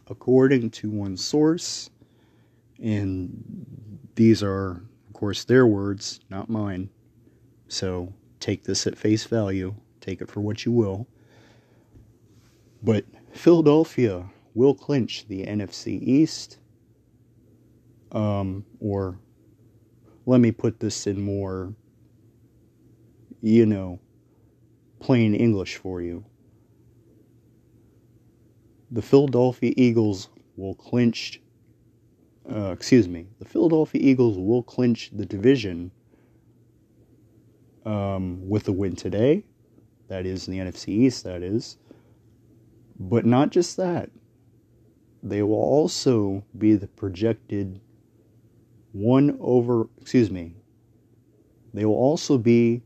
according 0.07 0.69
to 0.69 0.89
one 0.89 1.17
source, 1.17 1.89
and 2.79 3.65
these 4.15 4.41
are, 4.41 4.83
of 5.05 5.11
course, 5.11 5.43
their 5.43 5.67
words, 5.67 6.21
not 6.29 6.49
mine. 6.49 6.89
So 7.67 8.13
take 8.39 8.63
this 8.63 8.87
at 8.87 8.97
face 8.97 9.25
value. 9.25 9.75
Take 9.99 10.21
it 10.21 10.31
for 10.31 10.39
what 10.39 10.63
you 10.63 10.71
will. 10.71 11.07
But 12.81 13.03
Philadelphia 13.33 14.29
will 14.53 14.75
clinch 14.75 15.27
the 15.27 15.45
NFC 15.45 16.01
East. 16.01 16.59
Um, 18.15 18.65
or 18.79 19.19
let 20.25 20.39
me 20.39 20.51
put 20.51 20.79
this 20.79 21.05
in 21.05 21.21
more, 21.21 21.73
you 23.41 23.65
know, 23.65 23.99
plain 24.99 25.35
English 25.35 25.75
for 25.75 26.01
you. 26.01 26.25
The 28.89 29.01
Philadelphia 29.01 29.73
Eagles 29.75 30.29
will 30.55 30.75
clinch, 30.75 31.41
uh, 32.49 32.71
excuse 32.71 33.09
me, 33.09 33.27
the 33.39 33.45
Philadelphia 33.45 34.01
Eagles 34.01 34.37
will 34.37 34.63
clinch 34.63 35.11
the 35.11 35.25
division 35.25 35.91
um, 37.85 38.47
with 38.47 38.67
a 38.69 38.71
win 38.71 38.95
today. 38.95 39.43
That 40.07 40.25
is 40.25 40.47
in 40.47 40.53
the 40.53 40.59
NFC 40.59 40.87
East, 40.87 41.25
that 41.25 41.43
is. 41.43 41.77
But 42.97 43.25
not 43.25 43.49
just 43.49 43.75
that, 43.75 44.09
they 45.21 45.43
will 45.43 45.55
also 45.55 46.45
be 46.57 46.75
the 46.75 46.87
projected 46.87 47.81
one 48.95 49.37
over, 49.41 49.89
excuse 49.99 50.31
me, 50.31 50.55
they 51.73 51.83
will 51.83 51.95
also 51.95 52.37
be 52.37 52.81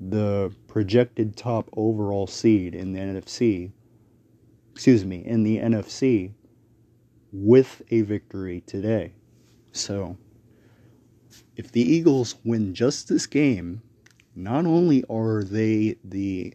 the 0.00 0.50
projected 0.68 1.36
top 1.36 1.68
overall 1.76 2.26
seed 2.26 2.74
in 2.74 2.94
the 2.94 2.98
NFC, 2.98 3.72
excuse 4.72 5.04
me, 5.04 5.22
in 5.26 5.42
the 5.42 5.58
NFC 5.58 6.32
with 7.30 7.82
a 7.90 8.00
victory 8.00 8.62
today. 8.66 9.12
So, 9.72 10.16
if 11.54 11.70
the 11.70 11.82
Eagles 11.82 12.36
win 12.42 12.72
just 12.72 13.08
this 13.08 13.26
game, 13.26 13.82
not 14.34 14.64
only 14.64 15.04
are 15.10 15.44
they 15.44 15.96
the 16.02 16.54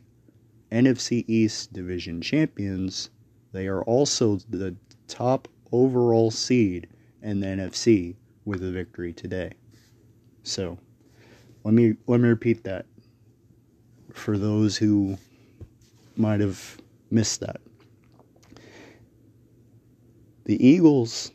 NFC 0.72 1.26
East 1.28 1.74
Division 1.74 2.22
champions, 2.22 3.12
they 3.52 3.68
are 3.68 3.84
also 3.84 4.38
the 4.50 4.76
top 5.08 5.48
overall 5.72 6.32
seed 6.32 6.88
in 7.22 7.40
the 7.40 7.48
NFC 7.48 8.16
with 8.46 8.64
a 8.64 8.72
victory 8.72 9.14
today. 9.14 9.52
So, 10.44 10.78
let 11.64 11.74
me 11.74 11.96
let 12.08 12.20
me 12.20 12.30
repeat 12.30 12.64
that 12.64 12.86
for 14.14 14.38
those 14.38 14.78
who 14.78 15.18
might 16.16 16.40
have 16.40 16.78
missed 17.10 17.40
that. 17.42 17.62
The 20.46 20.66
Eagles 20.66 21.32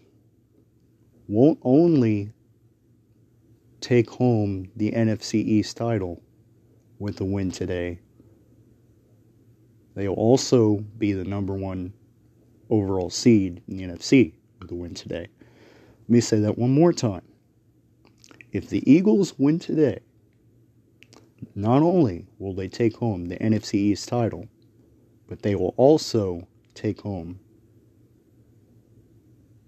won't 1.28 1.58
only 1.62 2.32
take 3.80 4.10
home 4.10 4.68
the 4.76 4.92
NFC 4.92 5.34
East 5.34 5.76
title 5.76 6.22
with 6.98 7.16
the 7.16 7.24
win 7.24 7.50
today, 7.50 8.00
They'll 9.96 10.12
also 10.12 10.76
be 10.98 11.14
the 11.14 11.24
number 11.24 11.54
one 11.54 11.94
overall 12.68 13.08
seed 13.08 13.62
in 13.66 13.78
the 13.78 13.84
NFC 13.84 14.34
with 14.60 14.68
the 14.68 14.74
win 14.74 14.92
today. 14.92 15.28
Let 16.06 16.10
me 16.10 16.20
say 16.20 16.38
that 16.38 16.56
one 16.56 16.70
more 16.70 16.92
time. 16.92 17.22
If 18.52 18.68
the 18.68 18.88
Eagles 18.88 19.36
win 19.38 19.58
today, 19.58 19.98
not 21.56 21.82
only 21.82 22.26
will 22.38 22.54
they 22.54 22.68
take 22.68 22.96
home 22.98 23.26
the 23.26 23.36
NFC 23.38 23.74
East 23.74 24.08
title, 24.08 24.46
but 25.26 25.42
they 25.42 25.56
will 25.56 25.74
also 25.76 26.46
take 26.74 27.00
home 27.00 27.40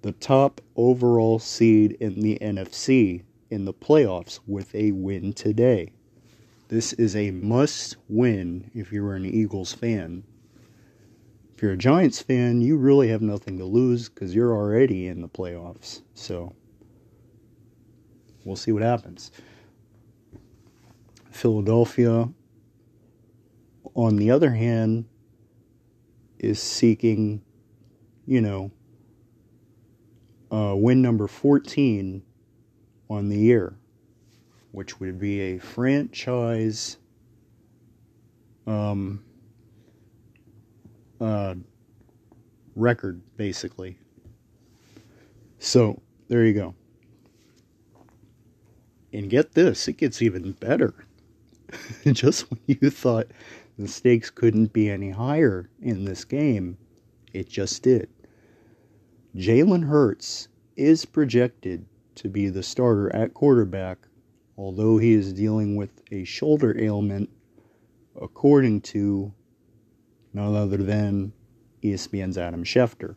the 0.03 0.13
top 0.13 0.61
overall 0.77 1.41
seed 1.41 1.93
in 1.99 2.21
the 2.21 2.39
NFC 2.41 3.25
in 3.51 3.65
the 3.65 3.75
playoffs 3.75 4.39
with 4.47 4.73
a 4.77 4.93
win 4.93 5.33
today. 5.33 5.91
This 6.69 6.93
is 6.93 7.17
a 7.17 7.33
must 7.33 7.97
win 8.09 8.71
if 8.75 8.93
you're 8.93 9.15
an 9.15 9.25
Eagles 9.25 9.73
fan. 9.73 10.23
If 11.59 11.63
you're 11.63 11.73
a 11.73 11.77
Giants 11.77 12.23
fan, 12.23 12.61
you 12.61 12.77
really 12.77 13.09
have 13.09 13.21
nothing 13.21 13.59
to 13.59 13.65
lose 13.65 14.09
because 14.09 14.33
you're 14.33 14.55
already 14.55 15.09
in 15.09 15.23
the 15.23 15.29
playoffs. 15.29 16.03
So 16.15 16.55
we'll 18.45 18.55
see 18.55 18.71
what 18.71 18.85
happens. 18.85 19.33
Philadelphia, 21.33 22.29
on 23.97 24.15
the 24.15 24.31
other 24.31 24.53
hand, 24.53 25.07
is 26.39 26.63
seeking, 26.63 27.43
you 28.25 28.41
know, 28.41 28.71
uh, 30.53 30.77
win 30.77 31.03
number 31.03 31.27
14 31.27 32.23
on 33.11 33.29
the 33.29 33.37
year 33.37 33.75
which 34.71 35.01
would 35.01 35.19
be 35.19 35.41
a 35.41 35.59
franchise 35.59 36.99
um, 38.69 39.25
uh, 41.21 41.55
record, 42.75 43.21
basically. 43.37 43.99
So, 45.59 46.01
there 46.29 46.45
you 46.45 46.55
go. 46.55 46.75
And 49.13 49.31
get 49.31 49.53
this, 49.53 49.89
it 49.89 49.95
gets 49.95 50.23
even 50.23 50.53
better. 50.53 50.95
Just 52.13 52.51
when 52.51 52.61
you 52.67 52.91
thought 52.91 53.29
the 53.79 53.89
stakes 53.89 54.31
couldn't 54.31 54.73
be 54.73 54.91
any 54.91 55.11
higher 55.11 55.71
in 55.81 56.05
this 56.05 56.25
game, 56.25 56.77
it 57.33 57.49
just 57.49 57.83
did. 57.83 58.09
Jalen 59.37 59.87
Hurts 59.87 60.49
is 60.77 61.05
projected 61.05 61.87
to 62.17 62.29
be 62.29 62.49
the 62.49 62.63
starter 62.63 63.15
at 63.15 63.35
quarterback 63.35 64.09
although 64.59 64.99
he 64.99 65.13
is 65.13 65.33
dealing 65.33 65.77
with 65.77 66.03
a 66.11 66.25
shoulder 66.25 66.77
ailment, 66.79 67.31
according 68.21 68.81
to 68.81 69.33
none 70.33 70.55
other 70.55 70.79
than 70.79 71.33
ESPN's 71.83 72.39
Adam 72.39 72.65
Schefter. 72.65 73.17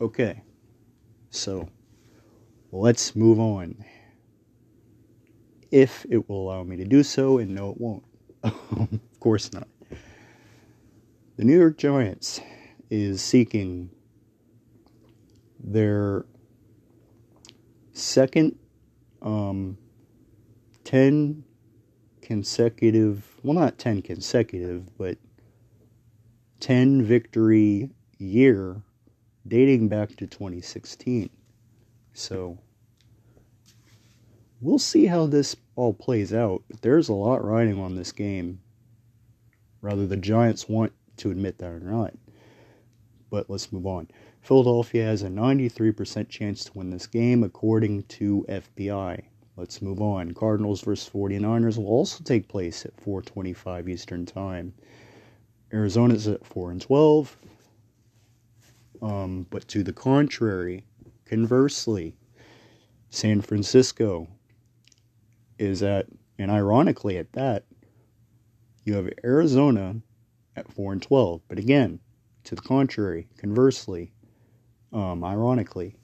Okay, 0.00 0.42
so 1.30 1.68
let's 2.72 3.14
move 3.14 3.38
on. 3.38 3.84
If 5.70 6.06
it 6.08 6.28
will 6.28 6.48
allow 6.48 6.62
me 6.62 6.76
to 6.76 6.84
do 6.84 7.02
so, 7.02 7.38
and 7.38 7.54
no, 7.54 7.70
it 7.70 7.80
won't. 7.80 8.04
of 8.44 9.20
course 9.20 9.52
not. 9.52 9.68
The 11.36 11.44
New 11.44 11.58
York 11.58 11.78
Giants 11.78 12.40
is 12.90 13.20
seeking 13.22 13.90
their 15.58 16.26
second 17.92 18.56
um, 19.22 19.78
10 20.84 21.42
consecutive, 22.20 23.24
well, 23.42 23.54
not 23.54 23.78
10 23.78 24.02
consecutive, 24.02 24.96
but 24.98 25.18
10 26.64 27.02
victory 27.02 27.90
year 28.16 28.80
dating 29.46 29.86
back 29.86 30.08
to 30.16 30.26
2016. 30.26 31.28
So 32.14 32.58
we'll 34.62 34.78
see 34.78 35.04
how 35.04 35.26
this 35.26 35.56
all 35.76 35.92
plays 35.92 36.32
out. 36.32 36.62
But 36.70 36.80
there's 36.80 37.10
a 37.10 37.12
lot 37.12 37.44
riding 37.44 37.78
on 37.78 37.96
this 37.96 38.12
game. 38.12 38.60
Rather, 39.82 40.06
the 40.06 40.16
Giants 40.16 40.66
want 40.66 40.94
to 41.18 41.30
admit 41.30 41.58
that 41.58 41.70
or 41.70 41.80
not. 41.80 42.14
But 43.28 43.50
let's 43.50 43.70
move 43.70 43.84
on. 43.84 44.08
Philadelphia 44.40 45.04
has 45.04 45.20
a 45.20 45.28
93% 45.28 46.30
chance 46.30 46.64
to 46.64 46.78
win 46.78 46.88
this 46.88 47.06
game, 47.06 47.44
according 47.44 48.04
to 48.04 48.46
FPI. 48.48 49.22
Let's 49.58 49.82
move 49.82 50.00
on. 50.00 50.32
Cardinals 50.32 50.80
versus 50.80 51.10
49ers 51.12 51.76
will 51.76 51.88
also 51.88 52.24
take 52.24 52.48
place 52.48 52.86
at 52.86 52.96
4:25 52.96 53.86
Eastern 53.86 54.24
Time. 54.24 54.72
Arizona's 55.72 56.28
at 56.28 56.46
4 56.46 56.70
and 56.72 56.80
12. 56.80 57.36
Um, 59.02 59.46
but 59.50 59.66
to 59.68 59.82
the 59.82 59.92
contrary, 59.92 60.84
conversely, 61.26 62.16
San 63.10 63.40
Francisco 63.40 64.28
is 65.58 65.82
at, 65.82 66.06
and 66.38 66.50
ironically 66.50 67.18
at 67.18 67.32
that, 67.32 67.64
you 68.84 68.94
have 68.94 69.10
Arizona 69.24 69.96
at 70.56 70.72
4 70.72 70.92
and 70.92 71.02
12. 71.02 71.40
But 71.48 71.58
again, 71.58 72.00
to 72.44 72.54
the 72.54 72.62
contrary, 72.62 73.28
conversely, 73.36 74.12
um, 74.92 75.24
ironically, 75.24 75.96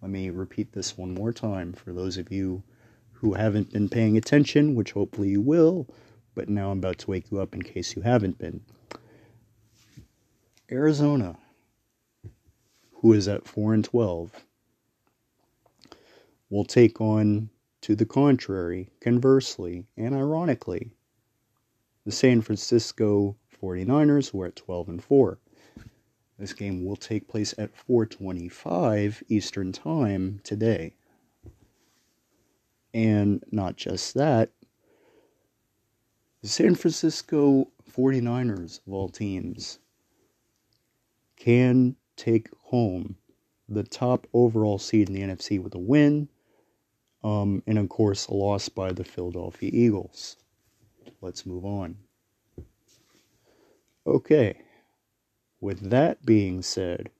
let 0.00 0.10
me 0.10 0.30
repeat 0.30 0.72
this 0.72 0.96
one 0.96 1.12
more 1.12 1.32
time 1.32 1.72
for 1.72 1.92
those 1.92 2.16
of 2.16 2.30
you 2.32 2.62
who 3.12 3.34
haven't 3.34 3.72
been 3.72 3.88
paying 3.88 4.16
attention, 4.16 4.74
which 4.74 4.92
hopefully 4.92 5.28
you 5.28 5.40
will, 5.40 5.86
but 6.40 6.48
now 6.48 6.70
I'm 6.70 6.78
about 6.78 6.96
to 7.00 7.10
wake 7.10 7.30
you 7.30 7.38
up 7.38 7.54
in 7.54 7.60
case 7.60 7.94
you 7.94 8.00
haven't 8.00 8.38
been. 8.38 8.62
Arizona, 10.72 11.36
who 12.92 13.12
is 13.12 13.28
at 13.28 13.46
4 13.46 13.74
and 13.74 13.84
12, 13.84 14.32
will 16.48 16.64
take 16.64 16.98
on, 16.98 17.50
to 17.82 17.94
the 17.94 18.06
contrary, 18.06 18.88
conversely, 19.02 19.84
and 19.98 20.14
ironically, 20.14 20.92
the 22.06 22.12
San 22.12 22.40
Francisco 22.40 23.36
49ers, 23.62 24.30
who 24.30 24.40
are 24.40 24.46
at 24.46 24.56
12 24.56 24.88
and 24.88 25.04
4. 25.04 25.38
This 26.38 26.54
game 26.54 26.86
will 26.86 26.96
take 26.96 27.28
place 27.28 27.54
at 27.58 27.76
4:25 27.76 29.22
Eastern 29.28 29.72
Time 29.72 30.40
today. 30.42 30.94
And 32.94 33.44
not 33.52 33.76
just 33.76 34.14
that, 34.14 34.52
the 36.42 36.48
San 36.48 36.74
Francisco 36.74 37.68
49ers 37.92 38.80
of 38.86 38.92
all 38.92 39.08
teams 39.08 39.78
can 41.36 41.96
take 42.16 42.48
home 42.62 43.16
the 43.68 43.82
top 43.82 44.26
overall 44.32 44.78
seed 44.78 45.08
in 45.08 45.14
the 45.14 45.22
NFC 45.22 45.62
with 45.62 45.74
a 45.74 45.78
win, 45.78 46.28
um, 47.22 47.62
and 47.66 47.78
of 47.78 47.88
course 47.88 48.26
a 48.26 48.34
loss 48.34 48.68
by 48.68 48.92
the 48.92 49.04
Philadelphia 49.04 49.70
Eagles. 49.72 50.36
Let's 51.20 51.46
move 51.46 51.64
on. 51.64 51.96
Okay. 54.06 54.62
With 55.60 55.90
that 55.90 56.24
being 56.24 56.62
said, 56.62 57.10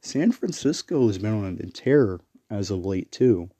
San 0.00 0.32
Francisco 0.32 1.06
has 1.06 1.18
been 1.18 1.32
on 1.32 1.58
a 1.58 1.66
tear 1.70 2.20
as 2.50 2.70
of 2.70 2.84
late 2.84 3.10
too, 3.10 3.50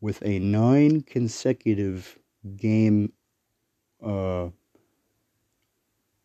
with 0.00 0.20
a 0.24 0.38
nine 0.38 1.02
consecutive 1.02 2.18
game 2.56 3.12
uh, 4.02 4.50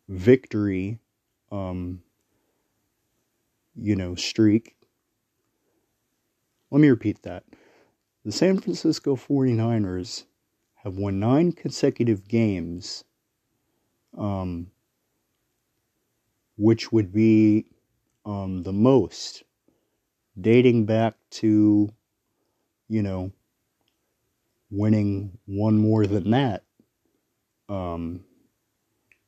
victory, 0.08 0.98
um, 1.50 2.02
you 3.74 3.96
know, 3.96 4.14
streak. 4.14 4.76
Let 6.70 6.80
me 6.80 6.88
repeat 6.88 7.22
that. 7.22 7.44
The 8.24 8.32
San 8.32 8.58
Francisco 8.60 9.16
49ers 9.16 10.26
have 10.76 10.96
won 10.96 11.20
nine 11.20 11.52
consecutive 11.52 12.28
games 12.28 13.04
um, 14.16 14.70
which 16.56 16.92
would 16.92 17.12
be 17.12 17.66
um, 18.26 18.62
the 18.62 18.72
most 18.72 19.44
dating 20.40 20.86
back 20.86 21.16
to, 21.30 21.88
you 22.88 23.02
know, 23.02 23.32
winning 24.70 25.38
one 25.46 25.78
more 25.78 26.06
than 26.06 26.30
that 26.30 26.64
um, 27.68 28.24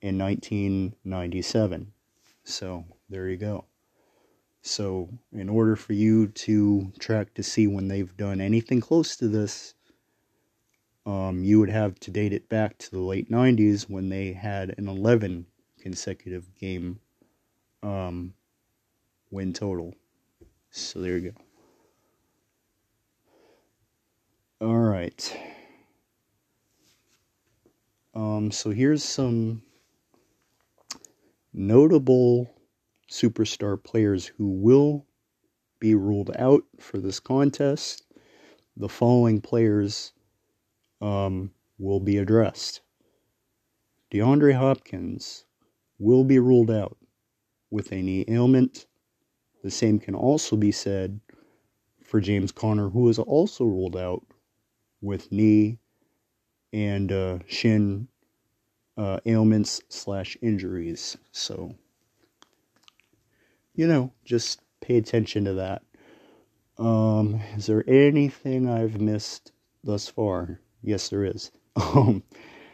in 0.00 0.18
1997. 0.18 1.92
So 2.44 2.84
there 3.08 3.28
you 3.28 3.36
go. 3.36 3.64
So, 4.62 5.08
in 5.32 5.48
order 5.48 5.74
for 5.74 5.94
you 5.94 6.28
to 6.28 6.92
track 6.98 7.32
to 7.34 7.42
see 7.42 7.66
when 7.66 7.88
they've 7.88 8.14
done 8.16 8.42
anything 8.42 8.82
close 8.82 9.16
to 9.16 9.26
this, 9.26 9.74
um, 11.06 11.42
you 11.42 11.58
would 11.60 11.70
have 11.70 11.98
to 12.00 12.10
date 12.10 12.34
it 12.34 12.48
back 12.48 12.76
to 12.78 12.90
the 12.90 13.00
late 13.00 13.30
90s 13.30 13.88
when 13.88 14.10
they 14.10 14.34
had 14.34 14.74
an 14.76 14.86
11 14.86 15.46
consecutive 15.80 16.54
game 16.56 17.00
um, 17.82 18.34
win 19.30 19.54
total. 19.54 19.94
So 20.70 21.00
there 21.00 21.16
you 21.16 21.30
go. 21.30 21.40
All 24.66 24.78
right. 25.00 25.36
Um, 28.14 28.50
so 28.50 28.70
here's 28.70 29.02
some 29.02 29.62
notable 31.54 32.54
superstar 33.10 33.82
players 33.82 34.26
who 34.26 34.50
will 34.50 35.06
be 35.78 35.94
ruled 35.94 36.36
out 36.38 36.64
for 36.78 36.98
this 36.98 37.18
contest. 37.18 38.04
The 38.76 38.90
following 38.90 39.40
players 39.40 40.12
um, 41.00 41.50
will 41.78 42.00
be 42.00 42.18
addressed. 42.18 42.82
DeAndre 44.12 44.54
Hopkins 44.54 45.46
will 45.98 46.24
be 46.24 46.38
ruled 46.38 46.70
out 46.70 46.98
with 47.70 47.90
a 47.90 48.02
knee 48.02 48.26
ailment. 48.28 48.86
The 49.62 49.70
same 49.70 49.98
can 49.98 50.14
also 50.14 50.56
be 50.56 50.72
said 50.72 51.20
for 52.04 52.20
James 52.20 52.52
Conner, 52.52 52.90
who 52.90 53.08
is 53.08 53.18
also 53.18 53.64
ruled 53.64 53.96
out 53.96 54.26
with 55.00 55.30
knee 55.32 55.78
and 56.72 57.10
uh, 57.10 57.38
shin 57.46 58.08
uh, 58.96 59.18
ailments 59.26 59.82
slash 59.88 60.36
injuries. 60.42 61.16
So, 61.32 61.74
you 63.74 63.86
know, 63.86 64.12
just 64.24 64.60
pay 64.80 64.96
attention 64.96 65.44
to 65.46 65.54
that. 65.54 65.82
Um, 66.78 67.40
is 67.56 67.66
there 67.66 67.84
anything 67.88 68.68
I've 68.68 69.00
missed 69.00 69.52
thus 69.84 70.08
far? 70.08 70.60
Yes, 70.82 71.08
there 71.08 71.24
is. 71.24 71.50
Um, 71.76 72.24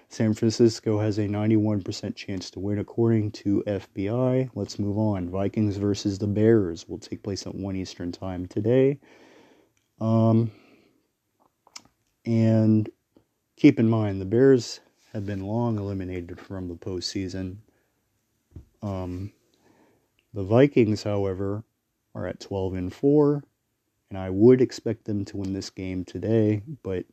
San 0.08 0.34
Francisco 0.34 1.00
has 1.00 1.18
a 1.18 1.26
91% 1.26 2.14
chance 2.14 2.50
to 2.50 2.60
win 2.60 2.78
according 2.78 3.32
to 3.32 3.62
FPI. 3.66 4.50
Let's 4.54 4.78
move 4.78 4.96
on. 4.96 5.28
Vikings 5.28 5.76
versus 5.76 6.18
the 6.18 6.26
Bears 6.26 6.88
will 6.88 6.98
take 6.98 7.22
place 7.22 7.46
at 7.46 7.54
1 7.54 7.76
Eastern 7.76 8.12
Time 8.12 8.46
today. 8.46 8.98
Um, 10.00 10.52
and 12.26 12.88
keep 13.56 13.78
in 13.78 13.88
mind, 13.88 14.20
the 14.20 14.26
Bears 14.26 14.80
have 15.12 15.24
been 15.24 15.46
long 15.46 15.78
eliminated 15.78 16.38
from 16.40 16.68
the 16.68 16.74
postseason. 16.74 17.58
Um, 18.82 19.32
the 20.34 20.42
Vikings, 20.42 21.04
however, 21.04 21.64
are 22.14 22.26
at 22.26 22.40
12 22.40 22.74
and 22.74 22.92
4, 22.92 23.44
and 24.10 24.18
I 24.18 24.30
would 24.30 24.60
expect 24.60 25.04
them 25.04 25.24
to 25.26 25.36
win 25.36 25.52
this 25.52 25.70
game 25.70 26.04
today, 26.04 26.62
but 26.82 27.06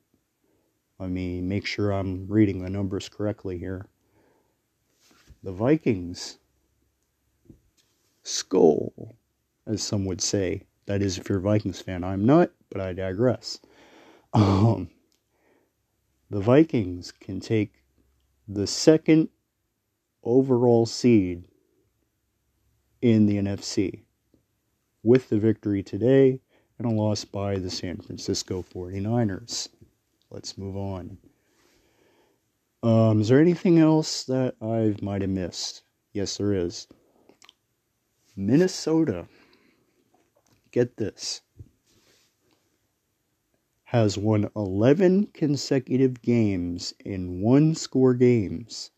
let 1.00 1.10
me 1.10 1.42
make 1.42 1.66
sure 1.66 1.92
I'm 1.92 2.28
reading 2.28 2.64
the 2.64 2.70
numbers 2.70 3.10
correctly 3.10 3.58
here. 3.58 3.86
The 5.44 5.52
Vikings 5.52 6.38
Skol, 8.24 9.14
as 9.68 9.84
some 9.84 10.06
would 10.06 10.22
say. 10.22 10.64
That 10.86 11.02
is, 11.02 11.18
if 11.18 11.30
you're 11.30 11.40
a 11.40 11.42
Vikings 11.42 11.82
fan. 11.82 12.04
I'm 12.04 12.26
not, 12.26 12.52
but 12.70 12.82
I 12.82 12.94
digress. 12.94 13.60
Um, 14.34 14.90
the 16.30 16.40
Vikings 16.40 17.12
can 17.12 17.40
take 17.40 17.84
the 18.48 18.68
second 18.68 19.30
overall 20.24 20.86
seed 20.86 21.46
in 23.02 23.26
the 23.26 23.38
NFC 23.38 24.04
with 25.04 25.30
the 25.30 25.38
victory 25.38 25.84
today 25.84 26.40
and 26.80 26.88
a 26.88 26.94
loss 26.96 27.26
by 27.26 27.58
the 27.58 27.70
San 27.70 27.98
Francisco 27.98 28.64
49ers. 28.74 29.70
Let's 30.32 30.58
move 30.58 30.76
on. 30.76 31.18
Um, 32.82 33.22
is 33.22 33.30
there 33.30 33.40
anything 33.40 33.80
else 33.80 34.24
that 34.26 34.56
I 34.62 34.96
might 35.02 35.22
have 35.22 35.30
missed? 35.30 35.84
Yes, 36.12 36.38
there 36.38 36.54
is. 36.54 36.88
Minnesota, 38.36 39.28
get 40.72 40.98
this, 40.98 41.42
has 43.94 44.18
won 44.18 44.50
11 44.56 45.28
consecutive 45.28 46.20
games 46.24 46.96
in 47.06 47.42
one 47.42 47.76
score 47.76 48.16
games. 48.16 48.90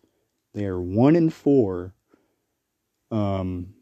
They 0.54 0.66
are 0.66 0.82
1 0.82 1.18
and 1.18 1.34
4 1.34 1.93
um, 3.12 3.76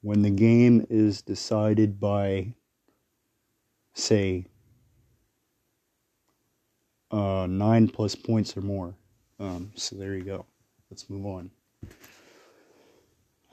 when 0.00 0.22
the 0.22 0.30
game 0.30 0.86
is 0.88 1.22
decided 1.22 1.98
by, 1.98 2.54
say, 3.94 4.46
uh, 7.10 7.48
nine 7.50 7.88
plus 7.88 8.14
points 8.14 8.56
or 8.56 8.60
more. 8.60 8.94
Um, 9.40 9.72
so 9.74 9.96
there 9.96 10.14
you 10.14 10.22
go. 10.22 10.46
Let's 10.88 11.10
move 11.10 11.26
on. 11.26 11.50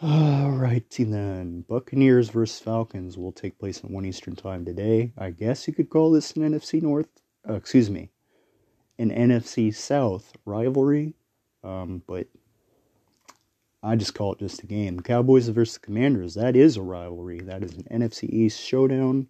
Alrighty 0.02 1.10
then. 1.12 1.66
Buccaneers 1.68 2.30
versus 2.30 2.58
Falcons 2.60 3.18
will 3.18 3.34
take 3.34 3.60
place 3.60 3.80
at 3.84 3.92
1 3.92 4.06
Eastern 4.06 4.34
Time 4.34 4.64
today. 4.64 5.12
I 5.18 5.32
guess 5.32 5.68
you 5.68 5.74
could 5.74 5.90
call 5.90 6.12
this 6.12 6.32
an 6.34 6.44
NFC 6.44 6.82
North, 6.82 7.10
uh, 7.48 7.56
excuse 7.56 7.90
me, 7.90 8.10
an 8.98 9.10
NFC 9.10 9.76
South 9.76 10.32
rivalry. 10.46 11.16
Um, 11.66 12.02
but 12.08 12.28
I 13.84 13.98
just 13.98 14.14
call 14.14 14.32
it 14.34 14.40
just 14.40 14.64
a 14.64 14.68
game. 14.68 15.02
Cowboys 15.02 15.50
versus 15.50 15.78
Commanders, 15.78 16.34
that 16.36 16.56
is 16.56 16.78
a 16.78 16.82
rivalry. 16.82 17.42
That 17.42 17.62
is 17.62 17.74
an 17.74 17.84
NFC 17.92 18.30
East 18.30 18.62
showdown 18.62 19.28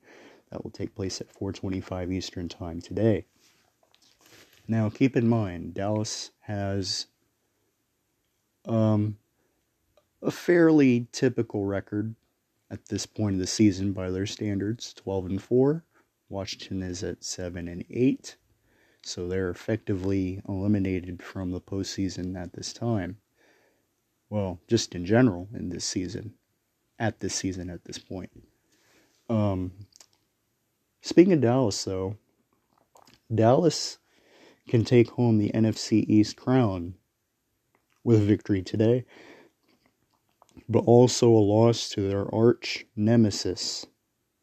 that 0.51 0.63
will 0.63 0.71
take 0.71 0.93
place 0.93 1.19
at 1.19 1.33
4:25 1.33 2.11
Eastern 2.11 2.47
Time 2.47 2.79
today. 2.79 3.25
Now, 4.67 4.91
keep 4.91 5.17
in 5.17 5.27
mind, 5.27 5.73
Dallas 5.73 6.29
has 6.41 7.07
um, 8.65 9.17
a 10.21 10.31
fairly 10.31 11.07
typical 11.11 11.65
record 11.65 12.15
at 12.71 12.85
this 12.87 13.05
point 13.05 13.35
of 13.35 13.39
the 13.39 13.47
season 13.47 13.93
by 13.93 14.09
their 14.09 14.25
standards 14.25 14.93
12 14.93 15.25
and 15.25 15.41
4. 15.41 15.83
Washington 16.29 16.83
is 16.83 17.03
at 17.03 17.23
7 17.23 17.67
and 17.67 17.83
8. 17.89 18.35
So 19.01 19.27
they're 19.27 19.49
effectively 19.49 20.41
eliminated 20.47 21.23
from 21.23 21.51
the 21.51 21.61
postseason 21.61 22.35
at 22.35 22.53
this 22.53 22.73
time. 22.73 23.17
Well, 24.29 24.59
just 24.67 24.93
in 24.93 25.05
general 25.05 25.47
in 25.53 25.69
this 25.69 25.85
season, 25.85 26.33
at 26.99 27.19
this 27.19 27.33
season 27.33 27.69
at 27.69 27.85
this 27.85 27.97
point. 27.97 28.29
Um, 29.29 29.71
speaking 31.01 31.33
of 31.33 31.41
Dallas, 31.41 31.83
though, 31.83 32.17
Dallas 33.33 33.97
can 34.67 34.83
take 34.83 35.09
home 35.11 35.37
the 35.37 35.51
NFC 35.51 36.05
East 36.07 36.35
crown 36.35 36.95
with 38.03 38.27
victory 38.27 38.61
today, 38.61 39.05
but 40.69 40.83
also 40.85 41.27
a 41.29 41.39
loss 41.39 41.89
to 41.89 42.07
their 42.07 42.33
arch 42.33 42.85
nemesis, 42.95 43.87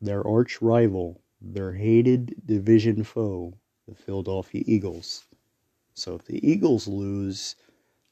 their 0.01 0.27
arch 0.27 0.61
rival, 0.61 1.23
their 1.41 1.73
hated 1.73 2.35
division 2.45 3.05
foe, 3.05 3.55
the 3.87 3.95
Philadelphia 3.95 4.65
Eagles. 4.67 5.25
So 5.95 6.17
if 6.17 6.25
the 6.25 6.45
Eagles 6.47 6.89
lose, 6.89 7.55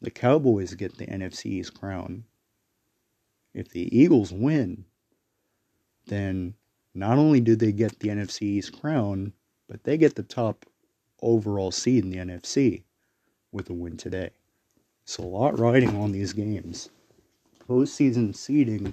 the 0.00 0.12
Cowboys 0.12 0.74
get 0.74 0.96
the 0.96 1.06
NFC 1.06 1.46
East 1.46 1.74
crown. 1.74 2.24
If 3.52 3.70
the 3.70 3.94
Eagles 3.96 4.32
win, 4.32 4.84
then 6.06 6.54
not 6.94 7.18
only 7.18 7.40
do 7.40 7.56
they 7.56 7.72
get 7.72 7.98
the 7.98 8.08
NFC 8.08 8.42
East 8.42 8.80
crown, 8.80 9.32
but 9.68 9.82
they 9.82 9.98
get 9.98 10.14
the 10.14 10.22
top 10.22 10.66
overall 11.20 11.72
seed 11.72 12.04
in 12.04 12.10
the 12.10 12.18
NFC 12.18 12.84
with 13.50 13.68
a 13.70 13.72
win 13.72 13.96
today. 13.96 14.30
So 15.04 15.24
a 15.24 15.26
lot 15.26 15.58
riding 15.58 15.96
on 15.96 16.12
these 16.12 16.32
games. 16.32 16.90
Postseason 17.68 18.34
seeding 18.34 18.92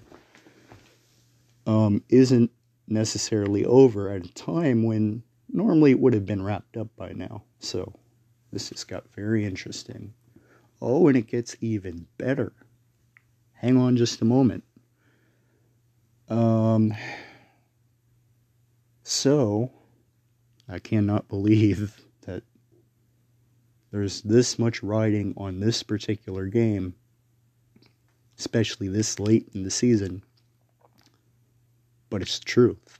um, 1.66 2.04
isn't 2.10 2.52
necessarily 2.88 3.66
over 3.66 4.10
at 4.10 4.26
a 4.26 4.34
time 4.34 4.84
when 4.84 5.24
normally 5.50 5.92
it 5.92 6.00
would 6.00 6.14
have 6.14 6.26
been 6.26 6.44
wrapped 6.44 6.78
up 6.78 6.88
by 6.96 7.12
now. 7.12 7.44
So 7.60 7.94
this 8.52 8.70
has 8.70 8.84
got 8.84 9.12
very 9.14 9.46
interesting. 9.46 10.14
Oh, 10.82 11.08
and 11.08 11.18
it 11.18 11.28
gets 11.28 11.56
even 11.62 12.08
better. 12.18 12.54
Hang 13.54 13.78
on 13.78 13.98
just 13.98 14.22
a 14.22 14.26
moment. 14.26 14.64
Um, 16.28 16.94
so 19.04 19.72
I 20.68 20.80
cannot 20.80 21.28
believe 21.28 22.02
that 22.22 22.44
there's 23.92 24.22
this 24.22 24.58
much 24.58 24.82
riding 24.82 25.34
on 25.36 25.60
this 25.60 25.84
particular 25.84 26.48
game, 26.48 26.96
especially 28.42 28.88
this 28.88 29.20
late 29.20 29.48
in 29.54 29.62
the 29.62 29.70
season. 29.70 30.24
But 32.10 32.24
it's 32.24 32.40
the 32.40 32.46
truth. 32.46 33.00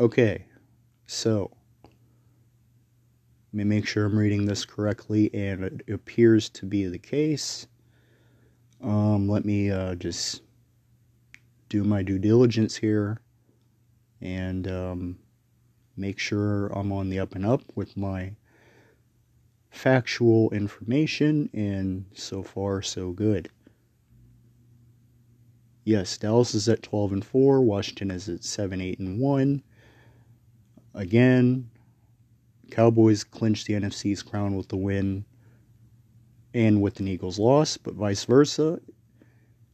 Okay, 0.00 0.44
so 1.06 1.48
let 3.52 3.54
me 3.54 3.62
make 3.62 3.86
sure 3.86 4.04
I'm 4.04 4.18
reading 4.18 4.46
this 4.46 4.64
correctly, 4.64 5.30
and 5.32 5.62
it 5.62 5.88
appears 5.88 6.48
to 6.50 6.66
be 6.66 6.86
the 6.86 6.98
case. 6.98 7.68
Um, 8.82 9.28
let 9.28 9.44
me 9.44 9.70
uh, 9.70 9.94
just 9.94 10.42
do 11.68 11.84
my 11.84 12.02
due 12.02 12.18
diligence 12.18 12.74
here 12.74 13.20
and 14.20 14.66
um, 14.66 15.18
make 15.96 16.18
sure 16.18 16.66
I'm 16.66 16.90
on 16.90 17.10
the 17.10 17.20
up 17.20 17.36
and 17.36 17.46
up 17.46 17.62
with 17.76 17.96
my 17.96 18.34
factual 19.72 20.50
information, 20.50 21.48
and 21.52 22.04
so 22.14 22.42
far, 22.42 22.82
so 22.82 23.10
good. 23.10 23.48
Yes, 25.84 26.16
Dallas 26.16 26.54
is 26.54 26.68
at 26.68 26.82
12 26.82 27.12
and 27.12 27.24
4, 27.24 27.62
Washington 27.62 28.10
is 28.12 28.28
at 28.28 28.44
7, 28.44 28.80
8 28.80 28.98
and 29.00 29.18
1. 29.18 29.62
Again, 30.94 31.70
Cowboys 32.70 33.24
clinched 33.24 33.66
the 33.66 33.72
NFC's 33.72 34.22
crown 34.22 34.56
with 34.56 34.68
the 34.68 34.76
win 34.76 35.24
and 36.54 36.80
with 36.80 37.00
an 37.00 37.08
Eagles 37.08 37.38
loss, 37.38 37.76
but 37.76 37.94
vice 37.94 38.24
versa. 38.24 38.78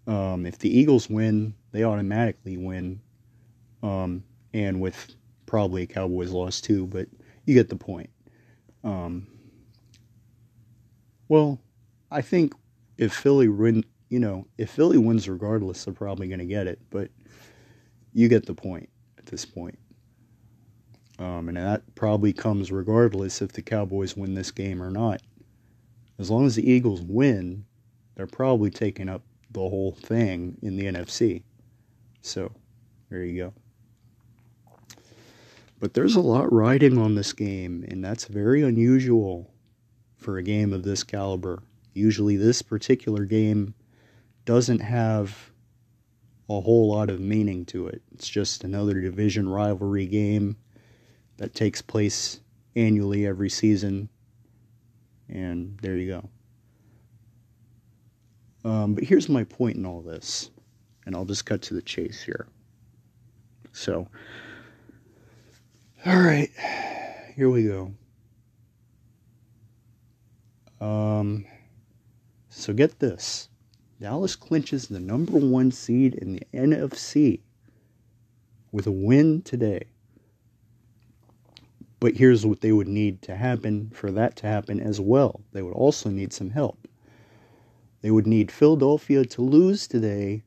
Um, 0.07 0.47
if 0.47 0.59
the 0.59 0.71
Eagles 0.71 1.11
win, 1.11 1.55
they 1.73 1.83
automatically 1.83 2.57
win. 2.57 3.01
Um, 3.83 4.25
and 4.55 4.81
with 4.81 5.15
probably 5.45 5.83
a 5.83 5.87
Cowboys 5.87 6.31
loss 6.31 6.61
too, 6.61 6.87
but 6.87 7.09
you 7.45 7.55
get 7.55 7.69
the 7.69 7.77
point. 7.77 8.11
Um, 8.85 9.27
well, 11.29 11.59
I 12.11 12.23
think 12.23 12.55
if 12.97 13.13
Philly 13.13 13.49
win, 13.49 13.85
you 14.09 14.19
know, 14.19 14.47
if 14.57 14.71
Philly 14.71 14.99
wins 14.99 15.29
regardless, 15.29 15.85
they're 15.85 15.95
probably 15.95 16.29
going 16.29 16.41
to 16.41 16.47
get 16.47 16.67
it. 16.67 16.81
But 16.91 17.11
you 18.13 18.29
get 18.29 18.47
the 18.47 18.55
point 18.55 18.89
at 19.19 19.27
this 19.27 19.45
point. 19.45 19.79
Um, 21.19 21.49
and 21.49 21.57
that 21.57 21.83
probably 21.95 22.33
comes 22.33 22.71
regardless 22.71 23.43
if 23.43 23.53
the 23.53 23.63
Cowboys 23.63 24.17
win 24.17 24.35
this 24.35 24.51
game 24.51 24.83
or 24.83 24.91
not. 24.91 25.21
As 26.19 26.31
long 26.31 26.47
as 26.47 26.55
the 26.55 26.69
Eagles 26.69 27.03
win, 27.03 27.65
they're 28.15 28.27
probably 28.27 28.71
taking 28.71 29.09
up 29.09 29.23
the 29.51 29.61
whole 29.61 29.93
thing 29.93 30.57
in 30.63 30.77
the 30.77 30.85
NFC. 30.85 31.43
So, 32.23 32.53
there 33.11 33.25
you 33.25 33.45
go. 33.45 34.97
But 35.81 35.95
there's 35.95 36.17
a 36.17 36.21
lot 36.21 36.53
riding 36.53 36.99
on 36.99 37.15
this 37.15 37.33
game, 37.33 37.85
and 37.89 38.05
that's 38.05 38.25
very 38.25 38.63
unusual 38.63 39.53
for 40.19 40.37
a 40.37 40.43
game 40.43 40.73
of 40.73 40.83
this 40.83 41.03
caliber. 41.03 41.63
Usually, 41.95 42.37
this 42.37 42.61
particular 42.61 43.25
game 43.25 43.75
doesn't 44.45 44.81
have 44.81 45.51
a 46.49 46.61
whole 46.61 46.89
lot 46.89 47.11
of 47.11 47.21
meaning 47.21 47.65
to 47.67 47.89
it. 47.89 48.03
It's 48.13 48.29
just 48.29 48.65
another 48.65 49.01
division 49.01 49.49
rivalry 49.49 50.07
game 50.07 50.57
that 51.37 51.55
takes 51.55 51.83
place 51.83 52.41
annually 52.75 53.27
every 53.27 53.51
season. 53.51 54.09
And 55.29 55.79
there 55.83 55.97
you 55.97 56.23
go. 58.65 58.69
Um, 58.69 58.95
but 58.95 59.05
here's 59.05 59.29
my 59.29 59.45
point 59.45 59.77
in 59.77 59.87
all 59.87 60.01
this, 60.01 60.51
and 61.07 61.15
I'll 61.15 61.25
just 61.25 61.47
cut 61.47 61.63
to 61.63 61.75
the 61.75 61.83
chase 61.83 62.21
here. 62.23 62.49
So, 63.73 64.09
all 66.05 66.19
right, 66.19 66.51
here 67.35 67.51
we 67.51 67.65
go. 67.65 67.93
Um, 70.81 71.45
so 72.49 72.73
get 72.73 72.99
this 72.99 73.49
Dallas 74.01 74.37
clinches 74.37 74.87
the 74.87 75.01
number 75.01 75.39
one 75.39 75.73
seed 75.73 76.15
in 76.15 76.35
the 76.35 76.47
NFC 76.55 77.41
with 78.71 78.87
a 78.87 78.93
win 78.93 79.43
today. 79.43 79.87
But 82.01 82.15
here's 82.15 82.47
what 82.47 82.61
they 82.61 82.71
would 82.71 82.87
need 82.87 83.23
to 83.23 83.35
happen 83.35 83.91
for 83.93 84.13
that 84.13 84.37
to 84.37 84.47
happen 84.47 84.79
as 84.79 85.01
well. 85.01 85.41
They 85.53 85.63
would 85.63 85.75
also 85.75 86.11
need 86.11 86.33
some 86.33 86.51
help. 86.51 86.87
They 88.03 88.13
would 88.13 88.27
need 88.29 88.53
Philadelphia 88.53 89.25
to 89.25 89.43
lose 89.43 89.89
today, 89.89 90.45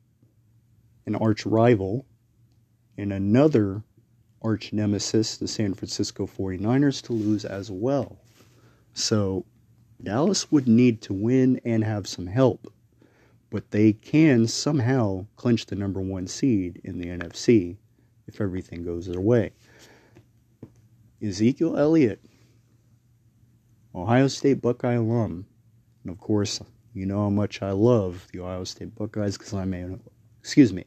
an 1.04 1.14
arch 1.14 1.44
rival, 1.44 2.06
and 2.96 3.12
another 3.12 3.82
arch 4.40 4.72
nemesis, 4.72 5.36
the 5.36 5.46
San 5.46 5.74
Francisco 5.74 6.26
49ers, 6.26 7.02
to 7.02 7.12
lose 7.12 7.44
as 7.44 7.70
well. 7.70 8.16
So 8.94 9.44
Dallas 10.02 10.50
would 10.50 10.66
need 10.66 11.00
to 11.02 11.14
win 11.14 11.60
and 11.64 11.84
have 11.84 12.06
some 12.06 12.26
help, 12.26 12.72
but 13.50 13.70
they 13.70 13.92
can 13.92 14.46
somehow 14.48 15.26
clinch 15.36 15.66
the 15.66 15.76
number 15.76 16.00
one 16.00 16.26
seed 16.26 16.80
in 16.82 16.98
the 16.98 17.06
NFC 17.06 17.76
if 18.26 18.40
everything 18.40 18.84
goes 18.84 19.06
their 19.06 19.20
way. 19.20 19.52
Ezekiel 21.22 21.76
Elliott, 21.76 22.20
Ohio 23.94 24.26
State 24.26 24.60
Buckeye 24.60 24.94
alum. 24.94 25.46
And 26.02 26.10
of 26.10 26.18
course, 26.18 26.60
you 26.94 27.06
know 27.06 27.22
how 27.22 27.30
much 27.30 27.62
I 27.62 27.70
love 27.70 28.26
the 28.32 28.40
Ohio 28.40 28.64
State 28.64 28.94
Buckeyes 28.96 29.38
because 29.38 29.54
I'm 29.54 29.72
a, 29.72 29.98
excuse 30.40 30.72
me, 30.72 30.84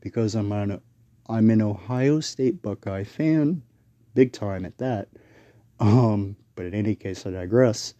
because 0.00 0.34
I'm 0.34 0.50
an, 0.50 0.80
I'm 1.28 1.50
an 1.50 1.62
Ohio 1.62 2.18
State 2.20 2.60
Buckeye 2.60 3.04
fan, 3.04 3.62
big 4.14 4.32
time 4.32 4.64
at 4.64 4.78
that. 4.78 5.08
Um, 5.78 6.34
but 6.56 6.66
in 6.66 6.74
any 6.74 6.96
case, 6.96 7.24
I 7.24 7.30
digress. 7.30 7.94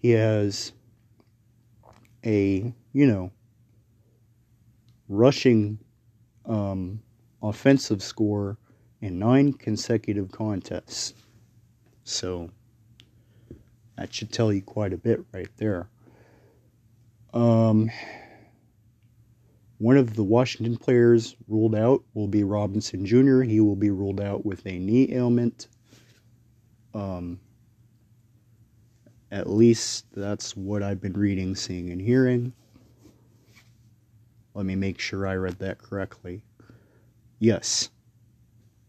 He 0.00 0.10
has 0.10 0.72
a, 2.24 2.72
you 2.92 3.06
know, 3.06 3.30
rushing 5.08 5.78
um, 6.46 7.02
offensive 7.42 8.02
score 8.02 8.56
in 9.00 9.18
nine 9.18 9.52
consecutive 9.52 10.30
contests. 10.30 11.14
So 12.04 12.50
that 13.96 14.12
should 14.12 14.32
tell 14.32 14.52
you 14.52 14.62
quite 14.62 14.92
a 14.92 14.98
bit 14.98 15.20
right 15.32 15.50
there. 15.58 15.88
Um, 17.34 17.90
one 19.78 19.96
of 19.96 20.14
the 20.14 20.24
Washington 20.24 20.76
players 20.76 21.36
ruled 21.48 21.74
out 21.74 22.02
will 22.14 22.28
be 22.28 22.44
Robinson 22.44 23.04
Jr. 23.06 23.42
He 23.42 23.60
will 23.60 23.76
be 23.76 23.90
ruled 23.90 24.20
out 24.20 24.44
with 24.44 24.66
a 24.66 24.78
knee 24.78 25.12
ailment. 25.12 25.68
Um, 26.94 27.40
at 29.30 29.48
least 29.48 30.06
that's 30.12 30.56
what 30.56 30.82
I've 30.82 31.00
been 31.00 31.12
reading, 31.12 31.54
seeing, 31.54 31.90
and 31.90 32.00
hearing. 32.00 32.52
Let 34.54 34.66
me 34.66 34.74
make 34.74 34.98
sure 34.98 35.26
I 35.26 35.34
read 35.36 35.58
that 35.60 35.78
correctly. 35.78 36.42
Yes, 37.38 37.90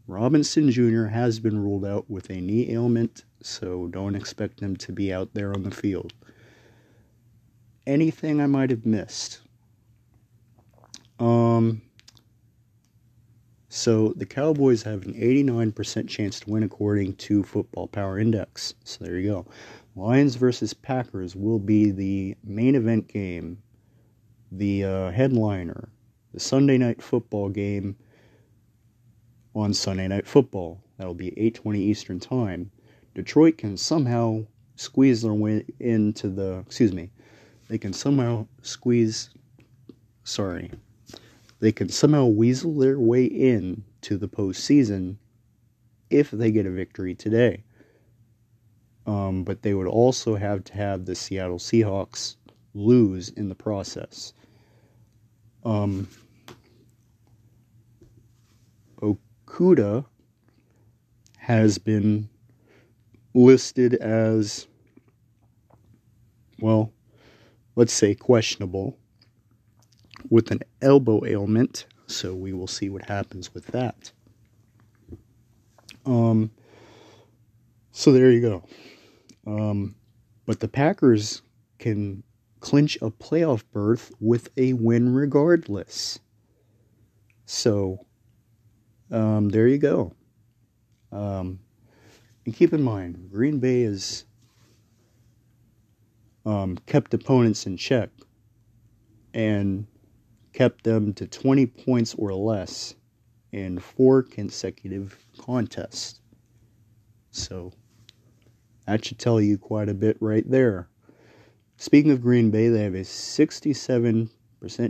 Robinson 0.08 0.72
Jr. 0.72 1.06
has 1.06 1.39
been 1.39 1.62
ruled 1.62 1.86
out 1.86 2.10
with 2.10 2.30
a 2.30 2.42
knee 2.42 2.72
ailment, 2.72 3.24
so 3.42 3.88
don't 3.88 4.16
expect 4.16 4.60
him 4.60 4.76
to 4.78 4.92
be 4.92 5.14
out 5.14 5.34
there 5.34 5.54
on 5.54 5.64
the 5.64 5.72
field. 5.72 6.14
Anything 7.88 8.42
I 8.42 8.48
might 8.48 8.72
have 8.72 8.86
missed? 8.86 9.42
Um, 11.20 11.82
so 13.70 14.14
the 14.18 14.26
Cowboys 14.26 14.84
have 14.84 15.06
an 15.06 15.14
89% 15.14 16.10
chance 16.10 16.42
to 16.42 16.50
win 16.50 16.64
according 16.64 17.14
to 17.16 17.44
Football 17.44 17.88
Power 17.88 18.20
Index. 18.20 18.74
So 18.84 19.06
there 19.06 19.18
you 19.18 19.30
go. 19.30 19.46
Lions 19.96 20.36
versus 20.36 20.74
Packers 20.74 21.36
will 21.36 21.60
be 21.60 21.92
the 21.92 22.38
main 22.46 22.76
event 22.76 23.10
game, 23.10 23.62
the 24.50 24.86
uh, 24.86 25.12
headliner, 25.12 25.89
the 26.34 26.39
Sunday 26.39 26.78
night 26.78 27.02
football 27.02 27.50
game 27.50 27.98
on 29.54 29.74
Sunday 29.74 30.08
night 30.08 30.26
football. 30.26 30.82
That'll 30.98 31.14
be 31.14 31.32
8:20 31.32 31.78
Eastern 31.80 32.22
Time. 32.22 32.72
Detroit 33.14 33.58
can 33.58 33.76
somehow 33.76 34.46
squeeze 34.78 35.22
their 35.24 35.34
way 35.34 35.66
into 35.80 36.30
the 36.30 36.60
excuse 36.60 36.94
me. 36.94 37.12
They 37.68 37.78
can 37.78 37.92
somehow 37.92 38.48
squeeze 38.62 39.30
sorry. 40.24 40.72
They 41.60 41.74
can 41.74 41.89
somehow 41.89 42.28
weasel 42.28 42.74
their 42.76 42.98
way 42.98 43.26
in 43.26 43.84
to 44.02 44.18
the 44.18 44.30
postseason 44.30 45.18
if 46.10 46.32
they 46.32 46.52
get 46.52 46.66
a 46.66 46.72
victory 46.72 47.14
today. 47.14 47.64
Um, 49.08 49.43
but 49.43 49.64
they 49.64 49.74
would 49.74 49.88
also 49.88 50.36
have 50.36 50.64
to 50.66 50.74
have 50.74 51.06
the 51.06 51.16
Seattle 51.16 51.58
Seahawks 51.58 52.36
lose 52.74 53.30
in 53.30 53.49
the 53.49 53.56
process. 53.56 54.34
Um, 55.64 56.08
Okudah 59.02 60.06
has 61.38 61.78
been 61.78 62.30
listed 63.34 63.95
as, 63.95 64.68
well, 66.60 66.93
let's 67.76 67.93
say 67.93 68.14
questionable 68.14 68.97
with 70.30 70.52
an 70.52 70.60
elbow 70.82 71.26
ailment. 71.26 71.86
So 72.08 72.36
we 72.36 72.54
will 72.54 72.68
see 72.68 72.89
what 72.89 73.06
happens 73.06 73.54
with 73.54 73.68
that. 73.68 74.12
Um, 76.06 76.52
so 77.91 78.12
there 78.12 78.32
you 78.32 78.41
go. 78.41 78.64
Um, 79.46 79.96
but 80.46 80.60
the 80.60 80.68
Packers 80.68 81.42
can 81.80 82.24
clinch 82.60 82.98
a 83.02 83.10
playoff 83.10 83.64
berth 83.72 84.12
with 84.20 84.50
a 84.58 84.74
win 84.74 85.14
regardless. 85.14 86.20
So 87.46 88.06
um, 89.12 89.50
there 89.50 89.68
you 89.68 89.78
go. 89.78 90.14
Um, 91.12 91.60
and 92.46 92.56
keep 92.56 92.74
in 92.74 92.82
mind, 92.82 93.30
Green 93.32 93.60
Bay 93.60 93.84
has 93.84 94.26
um, 96.46 96.78
kept 96.86 97.14
opponents 97.14 97.66
in 97.66 97.78
check 97.78 98.10
and 99.34 99.86
kept 100.54 100.84
them 100.84 101.14
to 101.14 101.28
20 101.28 101.66
points 101.66 102.16
or 102.16 102.34
less 102.34 102.96
in 103.52 103.80
four 103.80 104.24
consecutive 104.24 105.18
contests. 105.38 106.20
So 107.32 107.74
that 108.86 109.06
should 109.06 109.20
tell 109.20 109.40
you 109.40 109.58
quite 109.58 109.90
a 109.90 109.94
bit 109.94 110.18
right 110.20 110.50
there. 110.50 110.88
Speaking 111.78 112.12
of 112.12 112.22
Green 112.22 112.52
Bay, 112.52 112.70
they 112.70 112.84
have 112.84 112.94
a 112.94 113.00
67% 113.00 114.30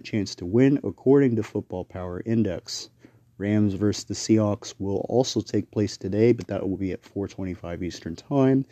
chance 0.04 0.36
to 0.36 0.46
win 0.46 0.80
according 0.84 1.36
to 1.36 1.44
Football 1.44 1.86
Power 1.86 2.22
Index. 2.26 2.90
Rams 3.38 3.74
versus 3.74 4.04
the 4.04 4.14
Seahawks 4.14 4.76
will 4.78 5.06
also 5.10 5.42
take 5.42 5.72
place 5.72 5.98
today, 5.98 6.32
but 6.32 6.48
that 6.48 6.68
will 6.68 6.78
be 6.78 6.92
at 6.92 7.02
4:25 7.02 7.82
Eastern 7.82 8.16
Time. 8.16 8.66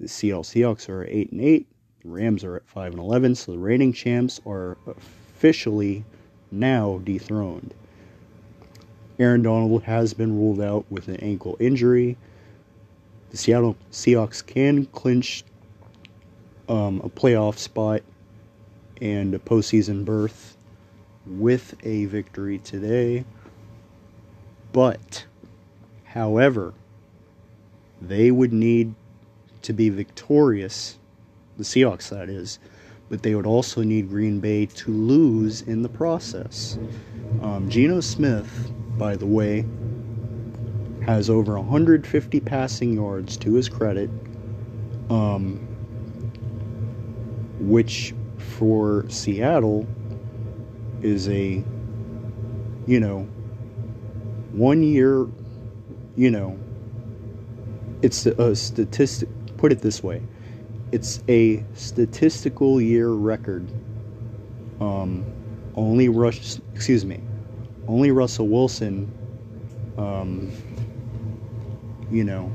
The 0.00 0.08
Seattle 0.08 0.42
Seahawks 0.42 0.88
are 0.88 1.04
8 1.04 1.32
and 1.32 1.40
8. 1.40 1.68
The 2.02 2.08
Rams 2.08 2.42
are 2.42 2.56
at 2.56 2.66
5 2.66 2.92
and 2.92 3.00
11, 3.00 3.34
so 3.34 3.52
the 3.52 3.58
reigning 3.58 3.92
champs 3.92 4.40
are 4.46 4.76
officially 4.86 6.04
now 6.50 7.00
dethroned. 7.04 7.74
Aaron 9.18 9.42
Donald 9.42 9.82
has 9.82 10.14
been 10.14 10.38
ruled 10.38 10.60
out 10.60 10.86
with 10.90 11.08
an 11.08 11.16
ankle 11.16 11.56
injury. 11.60 12.16
The 13.30 13.36
Seattle 13.36 13.76
Seahawks 13.92 14.44
can 14.44 14.86
clinch 14.86 15.44
um, 16.68 17.00
a 17.04 17.08
playoff 17.08 17.58
spot 17.58 18.02
and 19.00 19.34
a 19.34 19.38
postseason 19.38 20.04
berth 20.04 20.56
with 21.26 21.74
a 21.84 22.06
victory 22.06 22.58
today. 22.58 23.24
But, 24.72 25.26
however, 26.04 26.72
they 28.00 28.30
would 28.30 28.52
need 28.52 28.94
to 29.62 29.72
be 29.72 29.88
victorious, 29.90 30.98
the 31.56 31.64
Seahawks, 31.64 32.08
that 32.10 32.28
is, 32.28 32.58
but 33.08 33.22
they 33.22 33.34
would 33.34 33.46
also 33.46 33.82
need 33.82 34.08
Green 34.08 34.40
Bay 34.40 34.66
to 34.66 34.90
lose 34.90 35.62
in 35.62 35.82
the 35.82 35.88
process. 35.88 36.78
Um, 37.42 37.68
Geno 37.68 38.00
Smith, 38.00 38.72
by 38.96 39.16
the 39.16 39.26
way, 39.26 39.64
has 41.08 41.30
over 41.30 41.56
150 41.56 42.40
passing 42.40 42.92
yards 42.92 43.38
to 43.38 43.54
his 43.54 43.66
credit, 43.66 44.10
um, 45.08 45.56
which 47.60 48.14
for 48.36 49.06
Seattle 49.08 49.86
is 51.00 51.26
a, 51.30 51.64
you 52.86 53.00
know, 53.00 53.20
one 54.52 54.82
year, 54.82 55.26
you 56.14 56.30
know, 56.30 56.58
it's 58.02 58.26
a 58.26 58.54
statistic, 58.54 59.30
put 59.56 59.72
it 59.72 59.80
this 59.80 60.02
way 60.02 60.20
it's 60.92 61.22
a 61.26 61.64
statistical 61.72 62.82
year 62.82 63.08
record. 63.08 63.66
Um, 64.78 65.24
only 65.74 66.10
Rush, 66.10 66.58
excuse 66.74 67.06
me, 67.06 67.22
only 67.86 68.10
Russell 68.10 68.48
Wilson, 68.48 69.10
um, 69.96 70.50
you 72.10 72.24
know, 72.24 72.52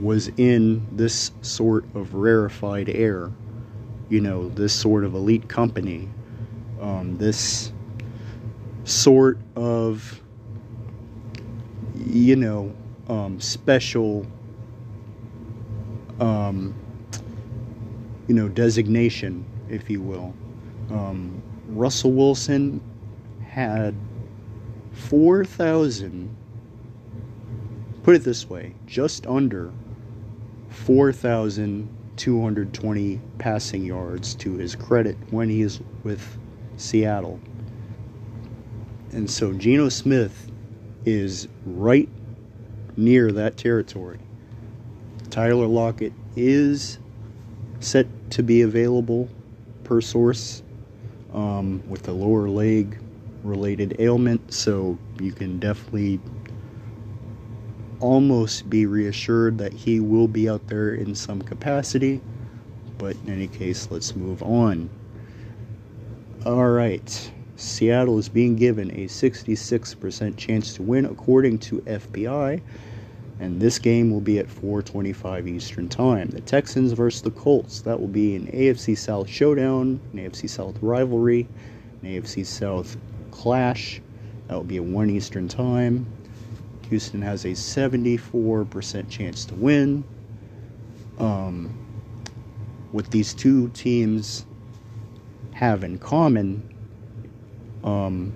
was 0.00 0.28
in 0.36 0.86
this 0.92 1.32
sort 1.42 1.84
of 1.94 2.14
rarefied 2.14 2.88
air, 2.88 3.30
you 4.08 4.20
know, 4.20 4.48
this 4.48 4.72
sort 4.72 5.04
of 5.04 5.14
elite 5.14 5.48
company, 5.48 6.08
um, 6.80 7.16
this 7.18 7.72
sort 8.84 9.38
of, 9.56 10.22
you 11.94 12.36
know, 12.36 12.74
um, 13.08 13.40
special 13.40 14.26
um, 16.20 16.74
you 18.26 18.34
know, 18.34 18.48
designation, 18.48 19.44
if 19.68 19.88
you 19.88 20.00
will. 20.00 20.34
Um, 20.90 21.42
Russell 21.68 22.12
Wilson 22.12 22.80
had 23.46 23.94
4,000, 24.92 26.34
put 28.08 28.16
it 28.16 28.24
this 28.24 28.48
way, 28.48 28.74
just 28.86 29.26
under 29.26 29.70
4,220 30.70 33.20
passing 33.36 33.84
yards 33.84 34.34
to 34.34 34.54
his 34.54 34.74
credit 34.74 35.14
when 35.28 35.50
he 35.50 35.60
is 35.60 35.82
with 36.04 36.38
Seattle. 36.78 37.38
And 39.12 39.30
so 39.30 39.52
Geno 39.52 39.90
Smith 39.90 40.50
is 41.04 41.48
right 41.66 42.08
near 42.96 43.30
that 43.30 43.58
territory. 43.58 44.20
Tyler 45.28 45.66
Lockett 45.66 46.14
is 46.34 46.98
set 47.80 48.06
to 48.30 48.42
be 48.42 48.62
available 48.62 49.28
per 49.84 50.00
source 50.00 50.62
um, 51.34 51.82
with 51.86 52.08
a 52.08 52.12
lower 52.12 52.48
leg 52.48 52.98
related 53.42 53.96
ailment, 53.98 54.54
so 54.54 54.96
you 55.20 55.32
can 55.32 55.58
definitely 55.58 56.18
almost 58.00 58.68
be 58.68 58.86
reassured 58.86 59.58
that 59.58 59.72
he 59.72 60.00
will 60.00 60.28
be 60.28 60.48
out 60.48 60.66
there 60.68 60.94
in 60.94 61.14
some 61.14 61.42
capacity. 61.42 62.20
But 62.96 63.16
in 63.24 63.32
any 63.32 63.48
case, 63.48 63.88
let's 63.90 64.16
move 64.16 64.42
on. 64.42 64.90
All 66.44 66.68
right. 66.68 67.30
Seattle 67.56 68.18
is 68.18 68.28
being 68.28 68.56
given 68.56 68.90
a 68.92 69.06
66% 69.06 70.36
chance 70.36 70.74
to 70.74 70.82
win 70.82 71.04
according 71.04 71.58
to 71.58 71.80
FPI 71.80 72.60
and 73.40 73.60
this 73.60 73.78
game 73.78 74.10
will 74.10 74.20
be 74.20 74.38
at 74.38 74.48
4:25 74.48 75.46
Eastern 75.46 75.88
Time. 75.88 76.28
The 76.28 76.40
Texans 76.40 76.92
versus 76.92 77.22
the 77.22 77.30
Colts. 77.30 77.80
That 77.82 78.00
will 78.00 78.08
be 78.08 78.34
an 78.34 78.48
AFC 78.52 78.96
South 78.96 79.28
showdown, 79.28 80.00
an 80.12 80.18
AFC 80.18 80.48
South 80.48 80.76
rivalry, 80.82 81.46
an 82.02 82.08
AFC 82.08 82.44
South 82.44 82.96
clash. 83.30 84.00
That 84.48 84.56
will 84.56 84.64
be 84.64 84.78
at 84.78 84.84
1 84.84 85.10
Eastern 85.10 85.46
Time. 85.46 86.06
Houston 86.88 87.22
has 87.22 87.44
a 87.44 87.48
74% 87.48 89.10
chance 89.10 89.44
to 89.46 89.54
win. 89.54 90.04
Um, 91.18 91.76
what 92.92 93.10
these 93.10 93.34
two 93.34 93.68
teams 93.70 94.46
have 95.52 95.84
in 95.84 95.98
common 95.98 96.62
um, 97.84 98.32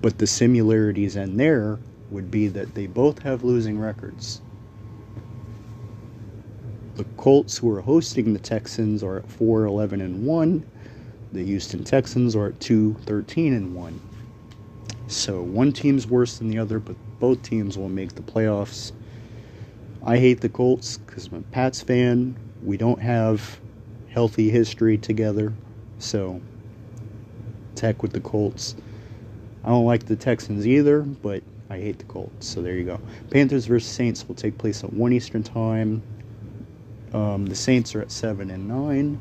but 0.00 0.18
the 0.18 0.26
similarities 0.26 1.16
in 1.16 1.36
there 1.36 1.78
would 2.10 2.30
be 2.30 2.48
that 2.48 2.74
they 2.74 2.86
both 2.86 3.20
have 3.20 3.42
losing 3.44 3.78
records. 3.78 4.40
The 6.94 7.04
Colts, 7.16 7.58
who 7.58 7.70
are 7.74 7.80
hosting 7.80 8.32
the 8.32 8.38
Texans, 8.38 9.02
are 9.02 9.18
at 9.18 9.30
4 9.30 9.64
11 9.64 10.00
and 10.00 10.24
1. 10.24 10.66
The 11.32 11.44
Houston 11.44 11.84
Texans 11.84 12.34
are 12.34 12.48
at 12.48 12.60
2 12.60 12.94
13 13.04 13.54
and 13.54 13.74
1. 13.74 14.00
So 15.08 15.40
one 15.42 15.72
team's 15.72 16.06
worse 16.06 16.38
than 16.38 16.48
the 16.48 16.58
other, 16.58 16.78
but 16.78 16.96
both 17.18 17.42
teams 17.42 17.78
will 17.78 17.88
make 17.88 18.14
the 18.14 18.22
playoffs. 18.22 18.92
I 20.04 20.18
hate 20.18 20.42
the 20.42 20.50
Colts 20.50 20.98
because 20.98 21.28
I'm 21.28 21.38
a 21.38 21.42
Pats 21.42 21.80
fan. 21.80 22.36
We 22.62 22.76
don't 22.76 23.00
have 23.00 23.58
healthy 24.10 24.50
history 24.50 24.98
together. 24.98 25.54
So 25.98 26.40
Tech 27.74 28.02
with 28.02 28.12
the 28.12 28.20
Colts. 28.20 28.76
I 29.64 29.70
don't 29.70 29.86
like 29.86 30.04
the 30.06 30.16
Texans 30.16 30.66
either, 30.66 31.00
but 31.00 31.42
I 31.70 31.78
hate 31.78 31.98
the 31.98 32.04
Colts. 32.04 32.46
So 32.46 32.60
there 32.60 32.74
you 32.74 32.84
go. 32.84 33.00
Panthers 33.30 33.66
versus 33.66 33.90
Saints 33.90 34.28
will 34.28 34.34
take 34.34 34.58
place 34.58 34.84
at 34.84 34.92
one 34.92 35.12
Eastern 35.12 35.42
time. 35.42 36.02
Um, 37.14 37.46
the 37.46 37.54
Saints 37.54 37.94
are 37.94 38.02
at 38.02 38.10
seven 38.10 38.50
and 38.50 38.68
nine. 38.68 39.18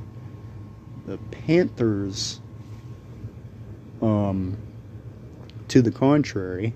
The 1.06 1.18
Panthers, 1.32 2.42
um, 4.02 4.58
to 5.70 5.82
the 5.82 5.92
contrary, 5.92 6.74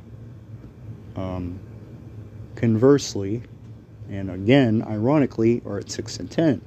um, 1.16 1.60
conversely, 2.56 3.44
and 4.10 4.30
again, 4.30 4.84
ironically, 4.84 5.62
are 5.66 5.80
at 5.80 5.90
six 5.90 6.18
and 6.18 6.30
ten. 6.30 6.62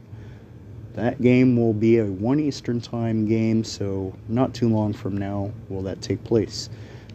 That 0.95 1.21
game 1.21 1.57
will 1.57 1.73
be 1.73 1.99
a 1.99 2.05
1 2.05 2.39
Eastern 2.39 2.81
Time 2.81 3.27
game, 3.27 3.65
so 3.65 4.15
not 4.29 4.55
too 4.55 4.69
long 4.69 4.93
from 4.93 5.17
now 5.17 5.51
will 5.69 5.83
that 5.83 6.01
take 6.01 6.23
place. 6.23 6.71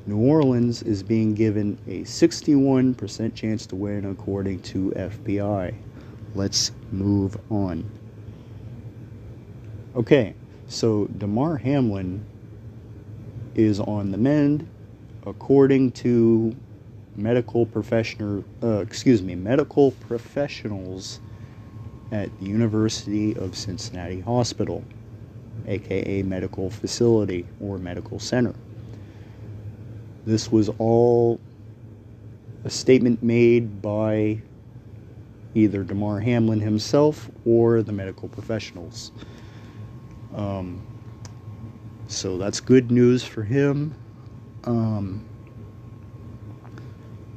New 0.05 0.18
Orleans 0.18 0.84
is 0.84 1.01
being 1.01 1.34
given 1.34 1.78
a 1.88 2.01
61% 2.01 3.34
chance 3.36 3.66
to 3.68 3.76
win 3.76 4.05
according 4.05 4.62
to 4.64 4.91
FPI. 4.91 5.74
Let's 6.36 6.74
move 6.91 7.38
on. 7.49 7.89
Okay, 9.95 10.36
so 10.68 11.05
Damar 11.18 11.57
Hamlin 11.57 12.26
is 13.55 13.80
on 13.80 14.12
the 14.12 14.18
mend 14.18 14.68
according 15.30 15.91
to 15.91 16.55
medical 17.15 17.65
professional 17.65 18.43
uh, 18.63 18.80
excuse 18.80 19.21
me 19.21 19.36
medical 19.36 19.91
professionals 19.91 21.19
at 22.11 22.30
the 22.39 22.45
University 22.45 23.36
of 23.36 23.55
Cincinnati 23.55 24.19
Hospital, 24.21 24.84
aka 25.67 26.23
medical 26.23 26.69
facility 26.69 27.45
or 27.61 27.77
medical 27.77 28.19
center. 28.19 28.55
This 30.25 30.51
was 30.51 30.69
all 30.80 31.39
a 32.63 32.69
statement 32.69 33.21
made 33.23 33.82
by 33.82 34.41
either 35.55 35.84
Damar 35.84 36.19
Hamlin 36.19 36.59
himself 36.59 37.30
or 37.45 37.82
the 37.82 37.91
medical 37.91 38.27
professionals. 38.27 39.11
Um, 40.36 40.86
so 42.07 42.38
that's 42.38 42.59
good 42.59 42.91
news 42.91 43.23
for 43.23 43.43
him. 43.43 43.95
Um, 44.66 45.26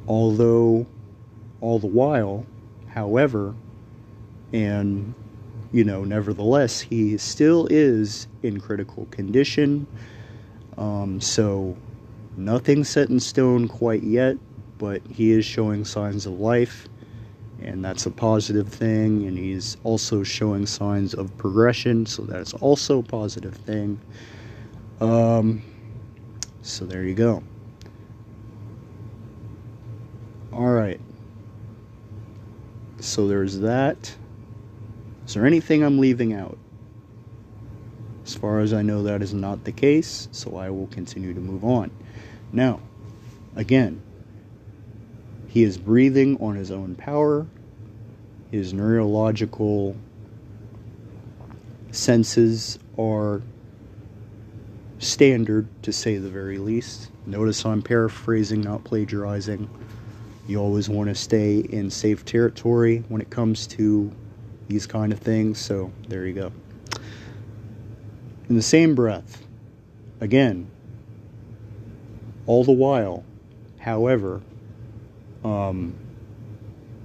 although, 0.07 0.87
all 1.61 1.79
the 1.79 1.87
while, 1.87 2.47
however, 2.89 3.55
and 4.53 5.15
you 5.73 5.85
know, 5.85 6.05
nevertheless, 6.05 6.81
he 6.81 7.17
still 7.17 7.67
is 7.71 8.29
in 8.43 8.61
critical 8.61 9.07
condition. 9.07 9.87
Um, 10.77 11.21
so, 11.21 11.77
nothing 12.37 12.85
set 12.85 13.09
in 13.09 13.19
stone 13.21 13.69
quite 13.69 14.03
yet, 14.03 14.37
but 14.79 15.01
he 15.07 15.33
is 15.33 15.47
showing 15.47 15.85
signs 15.85 16.27
of 16.27 16.39
life, 16.39 16.89
and 17.63 17.83
that's 17.83 18.05
a 18.05 18.11
positive 18.11 18.69
thing. 18.69 19.27
And 19.27 19.39
he's 19.39 19.79
also 19.83 20.23
showing 20.23 20.67
signs 20.67 21.15
of 21.15 21.37
progression, 21.39 22.05
so 22.05 22.23
that's 22.23 22.53
also 22.55 22.99
a 22.99 23.03
positive 23.03 23.55
thing. 23.55 23.99
Um, 25.01 25.63
so, 26.63 26.85
there 26.87 27.05
you 27.05 27.15
go. 27.15 27.43
All 30.53 30.71
right. 30.71 31.01
So, 33.01 33.27
there's 33.27 33.59
that. 33.61 34.15
Is 35.27 35.35
there 35.35 35.47
anything 35.47 35.83
I'm 35.83 35.99
leaving 35.99 36.33
out? 36.33 36.59
As 38.25 38.35
far 38.35 38.61
as 38.61 38.73
I 38.73 38.83
know, 38.83 39.03
that 39.03 39.23
is 39.23 39.35
not 39.35 39.65
the 39.65 39.73
case, 39.73 40.29
so 40.31 40.57
I 40.57 40.71
will 40.71 40.87
continue 40.87 41.35
to 41.35 41.41
move 41.41 41.65
on. 41.65 41.91
Now, 42.53 42.81
again, 43.57 44.01
he 45.49 45.65
is 45.65 45.77
breathing 45.77 46.41
on 46.41 46.55
his 46.55 46.71
own 46.71 46.95
power. 46.95 47.47
His 48.51 48.73
neurological 48.73 49.97
senses 51.91 52.79
are 52.99 53.43
standard, 55.03 55.69
to 55.83 55.93
say 55.93 56.17
the 56.17 56.29
very 56.29 56.59
least. 56.59 57.11
Notice 57.27 57.65
I'm 57.65 57.83
paraphrasing, 57.83 58.61
not 58.61 58.85
plagiarizing. 58.85 59.69
You 60.47 60.59
always 60.59 60.89
want 60.89 61.09
to 61.09 61.15
stay 61.15 61.59
in 61.59 61.91
safe 61.91 62.25
territory 62.25 63.05
when 63.09 63.21
it 63.21 63.31
comes 63.31 63.67
to 63.69 64.13
these 64.69 64.87
kind 64.87 65.13
of 65.13 65.19
things. 65.19 65.59
So 65.59 65.93
there 66.09 66.27
you 66.27 66.35
go. 66.35 66.53
In 68.49 68.57
the 68.57 68.63
same 68.63 68.95
breath, 68.95 69.45
again, 70.21 70.71
all 72.47 72.65
the 72.65 72.73
while, 72.73 73.25
however, 73.79 74.41
um, 75.45 75.95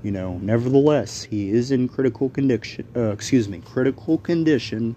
you 0.04 0.12
know, 0.12 0.38
nevertheless, 0.39 1.24
he 1.24 1.50
is 1.50 1.72
in 1.72 1.88
critical 1.88 2.30
condition. 2.30 2.88
Uh, 2.95 3.12
excuse 3.12 3.48
me, 3.48 3.62
critical 3.66 4.18
condition. 4.18 4.95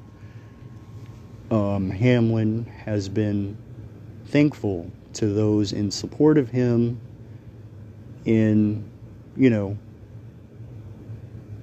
Um, 1.51 1.91
Hamlin 1.91 2.65
has 2.85 3.09
been 3.09 3.57
thankful 4.27 4.91
to 5.15 5.27
those 5.27 5.73
in 5.73 5.91
support 5.91 6.39
of 6.39 6.49
him 6.51 7.01
in, 8.25 8.89
you 9.37 9.51
know, 9.51 9.77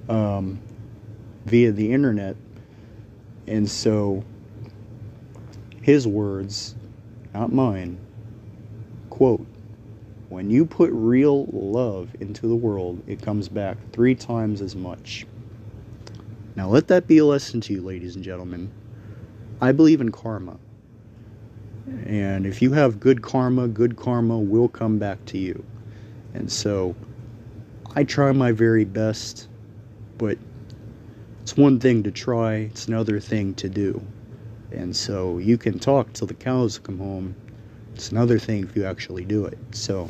um, 0.08 0.60
via 1.46 1.72
the 1.72 1.92
internet. 1.92 2.36
And 3.46 3.70
so, 3.70 4.24
his 5.80 6.06
words, 6.06 6.74
not 7.32 7.50
mine, 7.50 7.98
quote, 9.08 9.46
when 10.28 10.50
you 10.50 10.66
put 10.66 10.90
real 10.92 11.46
love 11.46 12.14
into 12.20 12.46
the 12.46 12.54
world, 12.54 13.02
it 13.06 13.22
comes 13.22 13.48
back 13.48 13.78
three 13.92 14.14
times 14.14 14.60
as 14.60 14.76
much. 14.76 15.26
Now, 16.54 16.68
let 16.68 16.88
that 16.88 17.06
be 17.06 17.18
a 17.18 17.24
lesson 17.24 17.62
to 17.62 17.72
you, 17.72 17.80
ladies 17.80 18.16
and 18.16 18.22
gentlemen. 18.22 18.70
I 19.60 19.72
believe 19.72 20.00
in 20.00 20.12
karma. 20.12 20.58
And 22.06 22.46
if 22.46 22.62
you 22.62 22.72
have 22.72 23.00
good 23.00 23.22
karma, 23.22 23.68
good 23.68 23.96
karma 23.96 24.38
will 24.38 24.68
come 24.68 24.98
back 24.98 25.24
to 25.26 25.38
you. 25.38 25.64
And 26.34 26.50
so, 26.50 26.94
I 27.96 28.04
try 28.04 28.30
my 28.32 28.52
very 28.52 28.84
best, 28.84 29.48
but 30.18 30.38
it's 31.42 31.56
one 31.56 31.80
thing 31.80 32.02
to 32.04 32.10
try, 32.10 32.56
it's 32.56 32.86
another 32.86 33.18
thing 33.18 33.54
to 33.54 33.68
do. 33.68 34.00
And 34.70 34.94
so 34.94 35.38
you 35.38 35.56
can 35.56 35.78
talk 35.78 36.12
till 36.12 36.26
the 36.26 36.34
cows 36.34 36.78
come 36.78 36.98
home. 36.98 37.34
It's 37.94 38.10
another 38.12 38.38
thing 38.38 38.64
if 38.64 38.76
you 38.76 38.84
actually 38.84 39.24
do 39.24 39.46
it. 39.46 39.58
So 39.72 40.08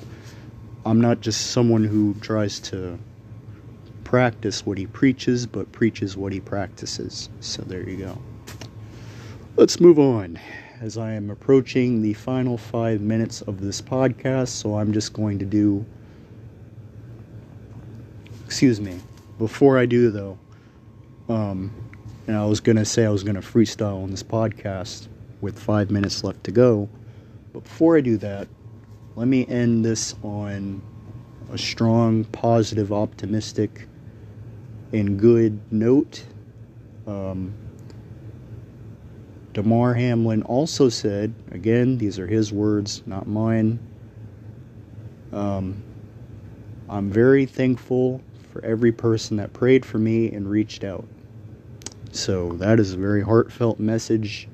I'm 0.85 1.01
not 1.01 1.21
just 1.21 1.53
someone 1.53 1.85
who 1.85 2.15
tries 2.21 2.59
to 2.61 2.99
practice 4.05 4.67
what 4.67 4.79
he 4.79 4.87
preaches, 4.87 5.47
but 5.47 5.71
preaches 5.71 6.17
what 6.17 6.33
he 6.33 6.41
practices. 6.41 7.31
So 7.41 7.63
there 7.63 7.89
you 7.89 7.97
go. 7.97 8.19
Let's 9.59 9.81
move 9.81 9.99
on 9.99 10.39
as 10.81 10.97
I 10.97 11.15
am 11.15 11.31
approaching 11.31 12.01
the 12.01 12.13
final 12.15 12.57
five 12.57 13.01
minutes 13.01 13.43
of 13.43 13.61
this 13.61 13.83
podcast. 13.83 14.51
So 14.51 14.79
I'm 14.79 14.93
just 14.93 15.13
going 15.13 15.41
to 15.41 15.45
do. 15.45 15.85
Excuse 18.47 18.81
me. 18.81 19.01
Before 19.37 19.77
I 19.77 19.85
do, 19.85 20.13
though, 20.13 20.39
Um, 21.29 21.73
and 22.29 22.37
I 22.37 22.47
was 22.47 22.61
gonna 22.61 22.85
say 22.85 23.05
I 23.05 23.11
was 23.11 23.25
gonna 23.25 23.41
freestyle 23.43 24.01
on 24.01 24.13
this 24.13 24.23
podcast 24.23 25.09
with 25.41 25.59
five 25.59 25.91
minutes 25.91 26.23
left 26.23 26.45
to 26.45 26.53
go. 26.53 26.89
But 27.53 27.65
before 27.65 27.97
I 27.97 28.01
do 28.01 28.17
that, 28.19 28.47
let 29.17 29.27
me 29.27 29.45
end 29.49 29.85
this 29.85 30.15
on 30.23 30.83
a 31.53 31.59
strong, 31.59 32.23
positive, 32.27 32.93
optimistic, 32.93 33.89
and 34.93 35.19
good 35.19 35.59
note. 35.73 36.23
Um, 37.09 37.55
Damar 39.59 39.93
Hamlin 39.95 40.45
also 40.45 40.89
said, 40.89 41.35
again, 41.51 41.99
these 41.99 42.21
are 42.21 42.29
his 42.29 42.53
words, 42.53 43.03
not 43.07 43.27
mine. 43.27 43.81
Um, 45.33 45.83
I'm 46.89 47.11
very 47.11 47.45
thankful 47.45 48.21
for 48.53 48.65
every 48.65 48.93
person 48.93 49.37
that 49.39 49.53
prayed 49.53 49.85
for 49.85 49.99
me 49.99 50.31
and 50.31 50.49
reached 50.49 50.85
out. 50.85 51.09
So 52.13 52.53
that 52.59 52.79
is 52.79 52.93
a 52.93 52.97
very 52.99 53.21
heartfelt 53.21 53.81
message, 53.81 54.47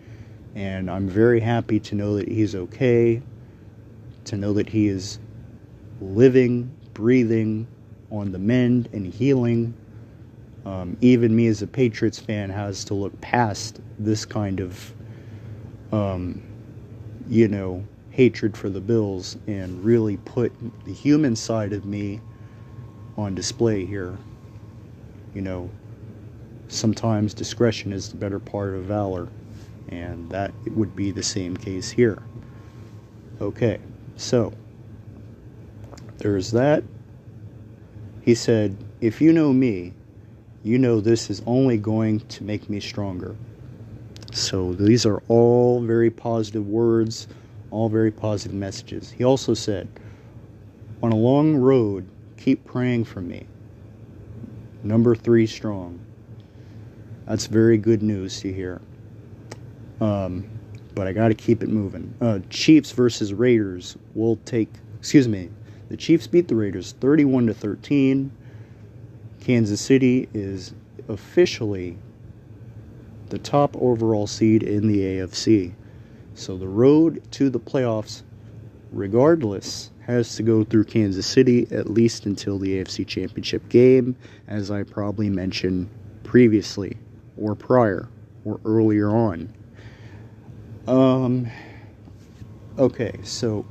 and 0.55 0.91
I'm 0.91 1.07
very 1.07 1.41
happy 1.41 1.79
to 1.81 1.95
know 1.95 2.17
that 2.17 2.27
he's 2.27 2.55
okay, 2.55 3.21
to 4.25 4.39
know 4.39 4.55
that 4.55 4.71
he 4.71 4.89
is 4.89 5.19
living, 6.01 6.75
breathing, 6.95 7.67
on 8.11 8.33
the 8.33 8.39
mend, 8.39 8.89
and 8.95 9.13
healing. 9.13 9.75
Um, 10.65 10.97
even 11.03 11.37
me 11.37 11.49
as 11.49 11.61
a 11.61 11.67
Patriots 11.67 12.19
fan 12.19 12.49
has 12.49 12.85
to 12.85 12.95
look 12.95 13.21
past 13.21 13.83
this 13.99 14.25
kind 14.25 14.61
of, 14.61 14.93
um, 15.93 16.43
you 17.29 17.49
know, 17.49 17.85
hatred 18.11 18.57
for 18.57 18.69
the 18.69 18.81
Bills 18.81 19.37
and 19.47 19.85
really 19.85 20.17
put 20.19 20.53
the 20.85 20.93
human 20.93 21.35
side 21.35 21.73
of 21.73 21.85
me 21.85 22.21
on 23.17 23.35
display 23.35 23.85
here. 23.85 24.17
You 25.35 25.43
know, 25.43 25.71
sometimes 26.69 27.35
discretion 27.35 27.93
is 27.93 28.11
the 28.11 28.17
better 28.17 28.39
part 28.39 28.75
of 28.75 28.85
valor, 28.85 29.29
and 29.89 30.31
that 30.31 30.53
would 30.71 30.95
be 30.95 31.11
the 31.11 31.23
same 31.23 31.57
case 31.57 31.91
here. 31.91 32.23
Okay, 33.41 33.81
so 34.17 34.53
there's 36.19 36.53
that. 36.53 36.85
He 38.23 38.35
said, 38.35 38.77
If 39.01 39.21
you 39.21 39.33
know 39.33 39.53
me, 39.53 39.93
you 40.63 40.79
know 40.79 41.01
this 41.01 41.29
is 41.31 41.43
only 41.47 41.77
going 41.77 42.21
to 42.21 42.45
make 42.45 42.71
me 42.71 42.81
stronger. 42.81 43.37
So 44.35 44.73
these 44.73 45.07
are 45.07 45.23
all 45.29 45.81
very 45.81 46.11
positive 46.11 46.67
words, 46.67 47.29
all 47.71 47.89
very 47.89 48.11
positive 48.11 48.53
messages. 48.57 49.13
He 49.13 49.23
also 49.23 49.55
said, 49.55 49.89
On 51.05 51.13
a 51.13 51.17
long 51.17 51.55
road, 51.55 52.09
keep 52.37 52.65
praying 52.65 53.05
for 53.05 53.21
me. 53.21 53.47
Number 54.83 55.15
three 55.15 55.47
strong. 55.47 56.01
That's 57.27 57.47
very 57.47 57.79
good 57.79 58.03
news 58.03 58.41
to 58.41 58.53
hear. 58.53 58.83
Um, 60.01 60.51
but 60.97 61.07
I 61.07 61.13
got 61.13 61.29
to 61.29 61.35
keep 61.35 61.63
it 61.63 61.69
moving. 61.69 62.13
Uh, 62.21 62.41
Chiefs 62.51 62.91
versus 62.91 63.33
Raiders 63.33 63.97
will 64.17 64.37
take. 64.45 64.69
Excuse 64.99 65.29
me. 65.29 65.49
The 65.91 65.97
Chiefs 65.97 66.27
beat 66.27 66.49
the 66.49 66.57
Raiders 66.57 66.97
31 67.01 67.47
to 67.47 67.55
13. 67.55 68.33
Kansas 69.41 69.81
City 69.81 70.29
is 70.35 70.75
officially 71.07 71.99
the 73.35 73.41
top 73.41 73.77
overall 73.81 74.29
seed 74.29 74.63
in 74.63 74.87
the 74.87 75.01
AFC. 75.01 75.73
So 76.35 76.57
the 76.57 76.69
road 76.69 77.21
to 77.33 77.51
the 77.51 77.59
playoffs, 77.59 78.23
regardless, 78.93 79.91
has 80.07 80.37
to 80.37 80.45
go 80.45 80.63
through 80.63 80.85
Kansas 80.85 81.27
City 81.27 81.67
at 81.73 81.91
least 81.91 82.27
until 82.27 82.61
the 82.61 82.79
AFC 82.79 83.05
Championship 83.05 83.69
game, 83.69 84.15
as 84.47 84.71
I 84.71 84.85
probably 84.85 85.29
mentioned 85.31 85.91
previously 86.23 86.97
or 87.37 87.57
prior 87.57 88.09
or 88.45 88.61
earlier 88.65 89.11
on. 89.11 89.53
Um, 90.87 91.49
okay, 92.79 93.19
so 93.25 93.67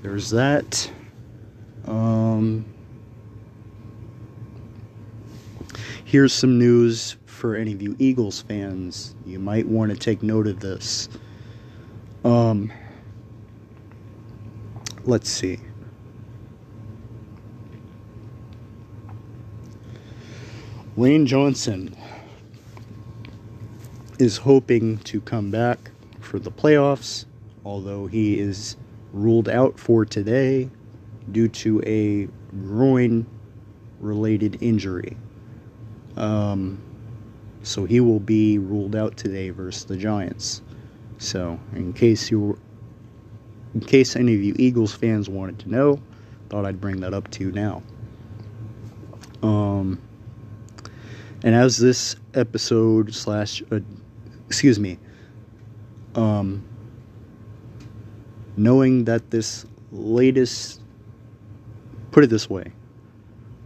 there's 0.00 0.30
that. 0.30 0.90
Um, 1.84 2.64
here's 6.06 6.32
some 6.32 6.58
news 6.58 7.17
for 7.38 7.54
any 7.54 7.72
of 7.72 7.80
you 7.80 7.94
Eagles 8.00 8.42
fans. 8.42 9.14
You 9.24 9.38
might 9.38 9.66
want 9.66 9.92
to 9.92 9.96
take 9.96 10.24
note 10.24 10.48
of 10.48 10.58
this. 10.58 11.08
Um, 12.24 12.72
let's 15.04 15.30
see. 15.30 15.60
Lane 20.96 21.26
Johnson 21.26 21.96
is 24.18 24.38
hoping 24.38 24.98
to 24.98 25.20
come 25.20 25.52
back 25.52 25.92
for 26.18 26.40
the 26.40 26.50
playoffs, 26.50 27.24
although 27.64 28.08
he 28.08 28.40
is 28.40 28.74
ruled 29.12 29.48
out 29.48 29.78
for 29.78 30.04
today 30.04 30.68
due 31.30 31.46
to 31.46 31.80
a 31.86 32.28
groin 32.50 33.24
related 34.00 34.60
injury. 34.60 35.16
Um, 36.16 36.82
so 37.62 37.84
he 37.84 38.00
will 38.00 38.20
be 38.20 38.58
ruled 38.58 38.96
out 38.96 39.16
today 39.16 39.50
versus 39.50 39.84
the 39.84 39.96
Giants. 39.96 40.62
So, 41.18 41.58
in 41.74 41.92
case 41.92 42.30
you 42.30 42.58
in 43.74 43.80
case 43.80 44.16
any 44.16 44.34
of 44.34 44.42
you 44.42 44.54
Eagles 44.58 44.94
fans 44.94 45.28
wanted 45.28 45.58
to 45.60 45.70
know, 45.70 46.00
thought 46.48 46.64
I'd 46.64 46.80
bring 46.80 47.00
that 47.00 47.12
up 47.12 47.30
to 47.32 47.44
you 47.44 47.52
now. 47.52 47.82
Um, 49.42 50.00
and 51.44 51.54
as 51.54 51.76
this 51.76 52.16
episode 52.34 53.14
slash, 53.14 53.62
uh, 53.70 53.80
excuse 54.46 54.78
me, 54.78 54.98
um, 56.14 56.64
knowing 58.56 59.04
that 59.04 59.30
this 59.30 59.66
latest, 59.92 60.80
put 62.10 62.24
it 62.24 62.30
this 62.30 62.50
way, 62.50 62.72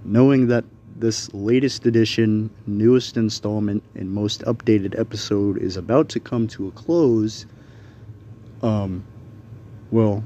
knowing 0.04 0.48
that 0.48 0.64
this 1.02 1.34
latest 1.34 1.84
edition, 1.84 2.48
newest 2.68 3.16
installment, 3.16 3.82
and 3.96 4.08
most 4.08 4.40
updated 4.42 4.96
episode 4.98 5.58
is 5.58 5.76
about 5.76 6.08
to 6.08 6.20
come 6.20 6.46
to 6.46 6.68
a 6.68 6.70
close, 6.70 7.44
um, 8.62 9.04
well, 9.90 10.24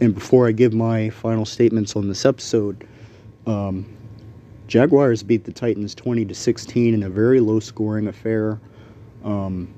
and 0.00 0.14
before 0.14 0.48
I 0.48 0.52
give 0.52 0.72
my 0.72 1.10
final 1.10 1.44
statements 1.44 1.94
on 1.94 2.08
this 2.08 2.24
episode, 2.24 2.88
um, 3.46 3.84
Jaguars 4.66 5.22
beat 5.22 5.44
the 5.44 5.52
Titans 5.52 5.94
20 5.94 6.24
to 6.24 6.34
16 6.34 6.94
in 6.94 7.02
a 7.02 7.10
very 7.10 7.40
low 7.40 7.60
scoring 7.60 8.08
affair. 8.08 8.58
Um, 9.24 9.72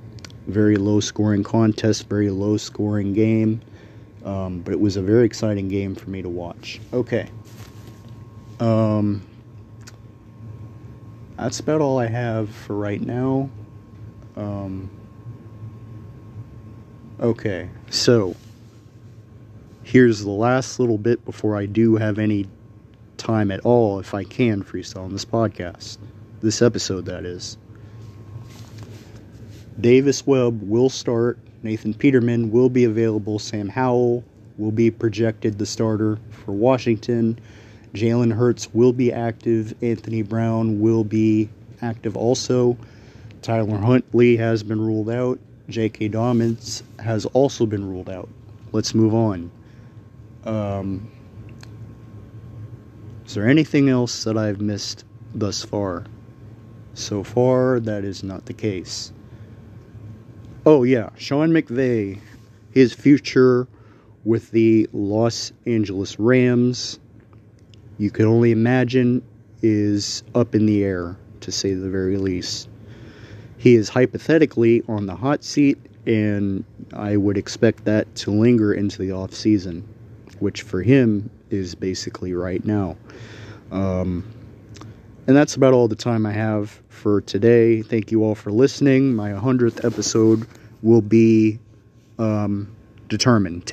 very 0.46 0.76
low 0.76 1.00
scoring 1.00 1.42
contest, 1.42 2.08
very 2.08 2.30
low 2.30 2.56
scoring 2.56 3.14
game. 3.14 3.60
Um, 4.24 4.60
but 4.60 4.72
it 4.72 4.78
was 4.78 4.96
a 4.96 5.02
very 5.02 5.26
exciting 5.26 5.68
game 5.68 5.96
for 5.96 6.08
me 6.08 6.22
to 6.22 6.28
watch. 6.28 6.80
Okay. 6.92 7.28
Um, 8.60 9.22
that's 11.36 11.60
about 11.60 11.80
all 11.80 11.98
I 11.98 12.06
have 12.06 12.48
for 12.50 12.74
right 12.74 13.00
now. 13.00 13.50
Um, 14.36 14.90
okay, 17.20 17.68
so 17.90 18.34
here's 19.82 20.22
the 20.22 20.30
last 20.30 20.78
little 20.80 20.98
bit 20.98 21.24
before 21.24 21.56
I 21.56 21.66
do 21.66 21.96
have 21.96 22.18
any 22.18 22.46
time 23.16 23.50
at 23.50 23.60
all, 23.60 23.98
if 23.98 24.14
I 24.14 24.24
can, 24.24 24.62
freestyle 24.62 25.04
on 25.04 25.12
this 25.12 25.24
podcast. 25.24 25.98
This 26.40 26.60
episode, 26.60 27.06
that 27.06 27.24
is. 27.24 27.56
Davis 29.80 30.26
Webb 30.26 30.62
will 30.62 30.88
start. 30.88 31.38
Nathan 31.62 31.94
Peterman 31.94 32.50
will 32.50 32.68
be 32.68 32.84
available. 32.84 33.38
Sam 33.38 33.68
Howell 33.68 34.24
will 34.58 34.70
be 34.70 34.90
projected 34.90 35.58
the 35.58 35.66
starter 35.66 36.18
for 36.30 36.52
Washington. 36.52 37.38
Jalen 37.96 38.32
Hurts 38.32 38.72
will 38.74 38.92
be 38.92 39.12
active. 39.12 39.74
Anthony 39.82 40.22
Brown 40.22 40.80
will 40.80 41.02
be 41.02 41.48
active 41.80 42.16
also. 42.16 42.76
Tyler 43.42 43.78
Huntley 43.78 44.36
has 44.36 44.62
been 44.62 44.80
ruled 44.80 45.10
out. 45.10 45.38
J.K. 45.68 46.08
Dobbins 46.08 46.82
has 46.98 47.26
also 47.26 47.66
been 47.66 47.88
ruled 47.88 48.08
out. 48.08 48.28
Let's 48.72 48.94
move 48.94 49.14
on. 49.14 49.50
Um, 50.44 51.10
is 53.24 53.34
there 53.34 53.48
anything 53.48 53.88
else 53.88 54.24
that 54.24 54.36
I've 54.36 54.60
missed 54.60 55.04
thus 55.34 55.64
far? 55.64 56.04
So 56.94 57.24
far, 57.24 57.80
that 57.80 58.04
is 58.04 58.22
not 58.22 58.46
the 58.46 58.52
case. 58.52 59.12
Oh, 60.64 60.82
yeah, 60.82 61.10
Sean 61.16 61.50
McVay, 61.50 62.20
his 62.72 62.92
future 62.92 63.66
with 64.24 64.50
the 64.50 64.88
Los 64.92 65.52
Angeles 65.66 66.18
Rams, 66.18 66.98
you 67.98 68.10
can 68.10 68.26
only 68.26 68.50
imagine, 68.50 69.22
is 69.62 70.22
up 70.34 70.54
in 70.54 70.66
the 70.66 70.84
air, 70.84 71.16
to 71.40 71.52
say 71.52 71.74
the 71.74 71.88
very 71.88 72.16
least. 72.18 72.68
He 73.58 73.74
is 73.74 73.88
hypothetically 73.88 74.82
on 74.88 75.06
the 75.06 75.16
hot 75.16 75.42
seat, 75.44 75.78
and 76.06 76.64
I 76.92 77.16
would 77.16 77.38
expect 77.38 77.84
that 77.86 78.14
to 78.16 78.30
linger 78.30 78.72
into 78.74 78.98
the 78.98 79.12
off 79.12 79.32
season, 79.32 79.86
which 80.40 80.62
for 80.62 80.82
him 80.82 81.30
is 81.50 81.74
basically 81.74 82.34
right 82.34 82.64
now. 82.64 82.96
Um, 83.72 84.24
And 85.26 85.36
that's 85.36 85.56
about 85.56 85.74
all 85.74 85.88
the 85.88 85.96
time 85.96 86.24
I 86.24 86.32
have 86.32 86.80
for 86.88 87.20
today. 87.20 87.82
Thank 87.82 88.12
you 88.12 88.22
all 88.22 88.36
for 88.36 88.52
listening. 88.52 89.14
My 89.14 89.30
100th 89.30 89.84
episode 89.84 90.46
will 90.82 91.00
be 91.02 91.58
um, 92.18 92.68
determined. 93.08 93.64